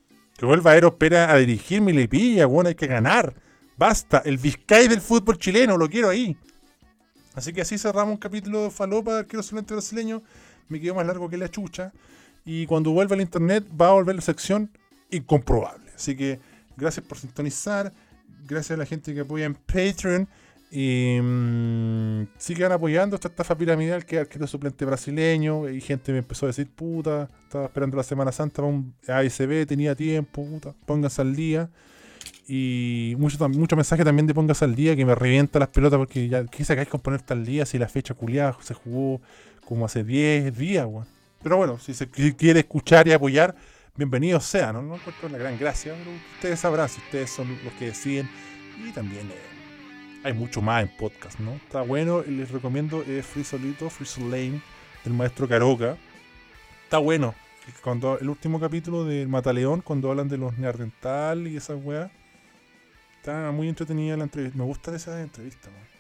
Que 0.42 0.48
vuelva 0.48 0.76
Eros 0.76 0.96
Pérez 0.96 1.20
a 1.30 1.38
dirigir 1.38 1.82
Milipilla, 1.82 2.48
bueno, 2.48 2.70
hay 2.70 2.74
que 2.74 2.88
ganar. 2.88 3.32
Basta, 3.78 4.24
el 4.26 4.40
Vizcay 4.40 4.88
del 4.88 5.00
fútbol 5.00 5.38
chileno, 5.38 5.78
lo 5.78 5.88
quiero 5.88 6.10
ahí. 6.10 6.36
Así 7.36 7.54
que 7.54 7.62
así 7.62 7.78
cerramos 7.78 8.14
un 8.14 8.18
capítulo 8.18 8.64
de 8.64 8.72
Falopa 8.72 9.18
del 9.18 9.28
Quiero 9.28 9.44
Solente 9.44 9.76
Brasileño. 9.76 10.24
Me 10.68 10.82
quedó 10.82 10.96
más 10.96 11.06
largo 11.06 11.30
que 11.30 11.38
la 11.38 11.48
chucha. 11.48 11.94
Y 12.44 12.66
cuando 12.66 12.90
vuelva 12.90 13.14
al 13.14 13.22
internet 13.22 13.68
va 13.80 13.90
a 13.90 13.92
volver 13.92 14.16
la 14.16 14.22
sección 14.22 14.72
incomprobable. 15.12 15.92
Así 15.96 16.18
que 16.18 16.40
gracias 16.76 17.06
por 17.06 17.20
sintonizar. 17.20 17.94
Gracias 18.48 18.72
a 18.72 18.78
la 18.78 18.88
gente 18.88 19.14
que 19.14 19.20
apoya 19.20 19.46
en 19.46 19.54
Patreon. 19.54 20.28
Y 20.74 21.20
mmm, 21.22 22.28
apoyando 22.72 23.16
esta 23.16 23.28
estafa 23.28 23.58
piramidal 23.58 24.06
que 24.06 24.20
arquero 24.20 24.48
suplente 24.48 24.86
brasileño. 24.86 25.70
Y 25.70 25.82
gente 25.82 26.14
me 26.14 26.20
empezó 26.20 26.46
a 26.46 26.48
decir, 26.48 26.70
puta, 26.70 27.30
estaba 27.44 27.66
esperando 27.66 27.98
la 27.98 28.04
Semana 28.04 28.32
Santa 28.32 28.62
para 28.62 28.68
un 28.70 28.94
ASB, 29.06 29.66
tenía 29.68 29.96
tiempo, 29.96 30.46
puta, 30.46 30.74
pónganse 30.86 31.22
al 31.22 31.36
día. 31.36 31.70
Y 32.48 33.16
mucho, 33.18 33.48
mucho 33.50 33.76
mensaje 33.76 34.04
también 34.04 34.28
de 34.28 34.34
póngase 34.34 34.66
al 34.66 34.76
día 34.76 34.96
que 34.96 35.06
me 35.06 35.14
revienta 35.14 35.60
las 35.60 35.70
pelotas 35.70 35.98
porque 35.98 36.28
ya, 36.28 36.46
¿qué 36.46 36.64
sacáis 36.64 36.88
con 36.88 37.02
ponerte 37.02 37.34
al 37.34 37.46
día 37.46 37.66
si 37.66 37.78
la 37.78 37.88
fecha 37.88 38.14
culiada 38.14 38.58
se 38.62 38.74
jugó 38.74 39.22
como 39.66 39.86
hace 39.86 40.04
10 40.04 40.58
días, 40.58 40.86
weón? 40.86 41.06
Pero 41.44 41.58
bueno, 41.58 41.80
si 41.80 41.94
se 41.94 42.10
quiere 42.10 42.62
escuchar 42.62 43.08
y 43.08 43.14
apoyar, 43.14 43.56
bienvenido 43.96 44.40
sea, 44.40 44.72
¿no? 44.72 44.82
No 44.82 44.96
encuentro 44.96 45.28
la 45.30 45.38
gran 45.38 45.58
gracia, 45.58 45.96
ustedes 46.36 46.60
sabrán 46.60 46.88
si 46.88 47.00
ustedes 47.02 47.30
son 47.30 47.50
los 47.64 47.74
que 47.74 47.86
deciden. 47.86 48.30
Y 48.88 48.92
también 48.92 49.28
eh, 49.28 49.51
hay 50.24 50.34
mucho 50.34 50.62
más 50.62 50.84
en 50.84 50.90
podcast, 50.98 51.40
¿no? 51.40 51.54
Está 51.54 51.82
bueno, 51.82 52.24
les 52.24 52.52
recomiendo 52.52 53.04
eh, 53.08 53.24
Free 53.24 53.44
Solito, 53.44 53.90
Free 53.90 54.24
Lane, 54.24 54.62
del 55.04 55.14
maestro 55.14 55.48
Caroca. 55.48 55.98
Está 56.84 56.98
bueno. 57.00 57.34
Cuando 57.84 58.20
el 58.20 58.30
último 58.30 58.60
capítulo 58.60 59.06
de 59.06 59.28
Mataleón, 59.28 59.82
cuando 59.82 60.10
hablan 60.10 60.28
de 60.28 60.38
los 60.38 60.58
neandertal 60.58 61.48
y 61.48 61.58
esas 61.58 61.80
weas, 61.84 62.12
está 63.18 63.52
muy 63.52 63.70
entretenida 63.70 64.18
la 64.18 64.24
entrevista. 64.24 64.58
Me 64.58 64.66
gustan 64.66 64.96
esas 64.96 65.22
entrevistas, 65.22 65.72
¿no? 65.72 65.92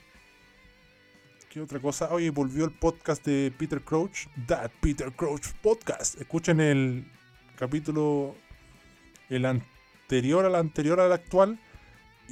¿Qué 1.49 1.59
otra 1.59 1.79
cosa? 1.79 2.09
Oye, 2.11 2.29
volvió 2.29 2.65
el 2.65 2.71
podcast 2.71 3.25
de 3.25 3.53
Peter 3.57 3.81
Crouch, 3.81 4.27
That 4.47 4.71
Peter 4.79 5.11
Crouch 5.11 5.47
Podcast. 5.61 6.19
Escuchen 6.19 6.61
el 6.61 7.05
capítulo, 7.57 8.35
el 9.29 9.45
anterior 9.45 10.45
al 10.45 10.55
anterior 10.55 10.99
al 10.99 11.11
actual 11.11 11.59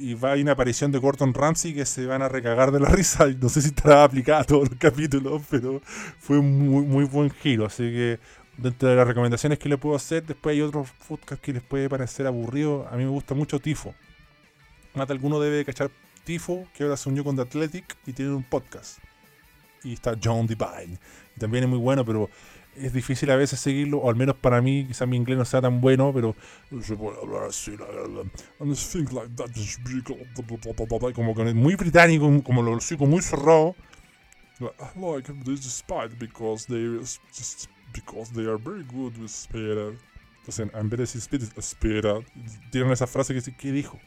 y 0.00 0.14
va 0.14 0.32
a 0.32 0.36
una 0.36 0.52
aparición 0.52 0.90
de 0.90 0.98
Gordon 0.98 1.34
Ramsay 1.34 1.74
que 1.74 1.84
se 1.84 2.06
van 2.06 2.22
a 2.22 2.28
recagar 2.28 2.72
de 2.72 2.80
la 2.80 2.88
risa. 2.90 3.26
No 3.40 3.48
sé 3.48 3.60
si 3.60 3.68
estará 3.68 4.04
aplicada 4.04 4.40
a 4.40 4.44
todos 4.44 4.70
los 4.70 4.78
capítulos, 4.78 5.42
pero 5.50 5.82
fue 6.18 6.38
un 6.38 6.70
muy, 6.70 6.84
muy 6.84 7.04
buen 7.04 7.30
giro. 7.30 7.66
Así 7.66 7.82
que 7.82 8.18
dentro 8.56 8.88
de 8.88 8.96
las 8.96 9.06
recomendaciones 9.06 9.58
que 9.58 9.68
le 9.68 9.76
puedo 9.76 9.94
hacer, 9.94 10.24
después 10.24 10.54
hay 10.54 10.62
otros 10.62 10.88
podcasts 11.06 11.44
que 11.44 11.52
les 11.52 11.62
puede 11.62 11.88
parecer 11.88 12.26
aburrido. 12.26 12.88
A 12.90 12.96
mí 12.96 13.04
me 13.04 13.10
gusta 13.10 13.34
mucho 13.34 13.60
Tifo. 13.60 13.94
Mata 14.94 15.12
alguno 15.12 15.38
debe 15.38 15.64
cachar 15.64 15.90
Tifo, 16.24 16.66
que 16.74 16.84
ahora 16.84 16.96
se 16.96 17.08
unió 17.08 17.22
con 17.22 17.36
The 17.36 17.42
Athletic 17.42 17.96
y 18.06 18.12
tiene 18.12 18.32
un 18.32 18.44
podcast. 18.44 18.98
Y 19.84 19.92
está 19.92 20.16
John 20.22 20.46
Divine. 20.46 20.98
También 21.38 21.64
es 21.64 21.70
muy 21.70 21.78
bueno, 21.78 22.04
pero 22.04 22.28
es 22.76 22.92
difícil 22.92 23.30
a 23.30 23.36
veces 23.36 23.60
seguirlo, 23.60 23.98
o 23.98 24.08
al 24.08 24.16
menos 24.16 24.36
para 24.36 24.60
mí, 24.60 24.86
quizás 24.86 25.08
mi 25.08 25.16
inglés 25.16 25.38
no 25.38 25.44
sea 25.44 25.60
tan 25.60 25.80
bueno, 25.80 26.12
pero 26.14 26.34
como 31.14 31.34
que 31.34 31.48
es 31.48 31.54
muy 31.54 31.74
británico, 31.74 32.42
como 32.42 32.62
lo 32.62 32.80
sigo 32.80 33.06
muy 33.06 33.22
cerrado. 33.22 33.74
I 34.60 34.98
like 35.00 35.32
this 35.44 35.62
spite 35.62 36.16
because 36.18 36.66
they 36.66 36.98
just 36.98 37.68
because 37.94 38.30
they 38.32 38.46
are 38.46 38.58
very 38.58 38.84
good 38.84 39.16
with 39.16 39.30
spirit. 39.30 39.98
Entonces, 40.40 40.68
en 40.74 40.90
vez 40.90 40.98
de 40.98 41.02
decir 41.04 41.20
spirit, 41.20 41.58
spirit, 41.58 42.26
tienen 42.70 42.92
esa 42.92 43.06
frase 43.06 43.34
que 43.34 43.52
¿qué 43.52 43.72
dijo? 43.72 43.98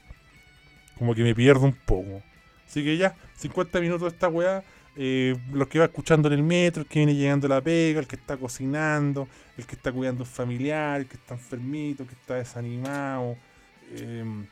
Como 0.97 1.15
que 1.15 1.23
me 1.23 1.33
pierdo 1.33 1.65
un 1.65 1.73
poco. 1.73 2.21
Así 2.67 2.83
que 2.83 2.97
ya, 2.97 3.15
50 3.35 3.79
minutos 3.81 4.01
de 4.03 4.07
esta 4.09 4.27
weá 4.27 4.63
eh, 4.95 5.35
los 5.51 5.67
que 5.67 5.79
va 5.79 5.85
escuchando 5.85 6.27
en 6.27 6.35
el 6.35 6.43
metro, 6.43 6.83
el 6.83 6.87
que 6.87 6.99
viene 6.99 7.15
llegando 7.15 7.47
a 7.47 7.49
la 7.49 7.61
pega, 7.61 7.99
el 7.99 8.07
que 8.07 8.15
está 8.15 8.37
cocinando, 8.37 9.27
el 9.57 9.65
que 9.65 9.75
está 9.75 9.91
cuidando 9.91 10.23
un 10.23 10.29
familiar, 10.29 11.01
el 11.01 11.07
que 11.07 11.15
está 11.15 11.33
enfermito, 11.33 12.03
el 12.03 12.09
que 12.09 12.15
está 12.15 12.35
desanimado, 12.35 13.35
em, 13.95 14.45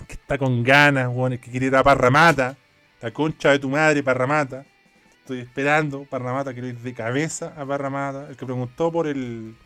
el 0.00 0.06
que 0.06 0.14
está 0.14 0.38
con 0.38 0.62
ganas, 0.62 1.10
el 1.14 1.40
que 1.40 1.50
quiere 1.50 1.66
ir 1.66 1.76
a 1.76 1.82
Parramata, 1.82 2.56
la 3.00 3.10
concha 3.10 3.50
de 3.50 3.58
tu 3.58 3.68
madre, 3.68 4.02
Parramata. 4.02 4.64
Estoy 5.20 5.40
esperando, 5.40 6.04
Parramata, 6.04 6.52
quiero 6.52 6.68
ir 6.68 6.78
de 6.78 6.94
cabeza 6.94 7.54
a 7.56 7.66
Parramata. 7.66 8.28
El 8.28 8.36
que 8.36 8.46
preguntó 8.46 8.92
por 8.92 9.06
el 9.06 9.56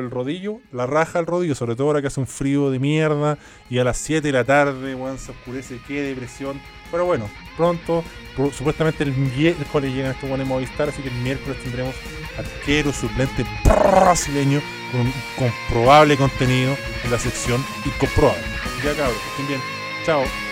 el 0.00 0.10
rodillo, 0.10 0.60
la 0.72 0.86
raja 0.86 1.18
al 1.18 1.26
rodillo, 1.26 1.54
sobre 1.54 1.76
todo 1.76 1.88
ahora 1.88 2.00
que 2.00 2.08
hace 2.08 2.20
un 2.20 2.26
frío 2.26 2.70
de 2.70 2.78
mierda 2.78 3.38
y 3.70 3.78
a 3.78 3.84
las 3.84 3.98
7 3.98 4.26
de 4.26 4.32
la 4.32 4.44
tarde, 4.44 4.96
se 5.18 5.30
oscurece, 5.30 5.80
qué 5.86 6.02
depresión. 6.02 6.60
Pero 6.90 7.06
bueno, 7.06 7.28
pronto, 7.56 8.04
supuestamente 8.52 9.02
el 9.04 9.12
miércoles 9.12 9.94
llegan 9.94 10.12
estos 10.12 10.28
buenos 10.28 10.46
Movistar, 10.46 10.90
así 10.90 11.02
que 11.02 11.08
el 11.08 11.14
miércoles 11.16 11.58
tendremos 11.62 11.94
arquero 12.38 12.92
suplente 12.92 13.46
brasileño 13.64 14.60
con 14.92 15.12
comprobable 15.38 16.16
contenido 16.16 16.76
en 17.04 17.10
la 17.10 17.18
sección 17.18 17.64
incomprobable. 17.86 18.42
Ya 18.84 18.94
cabros, 18.94 19.16
estén 19.30 19.48
bien. 19.48 19.60
Chao. 20.04 20.51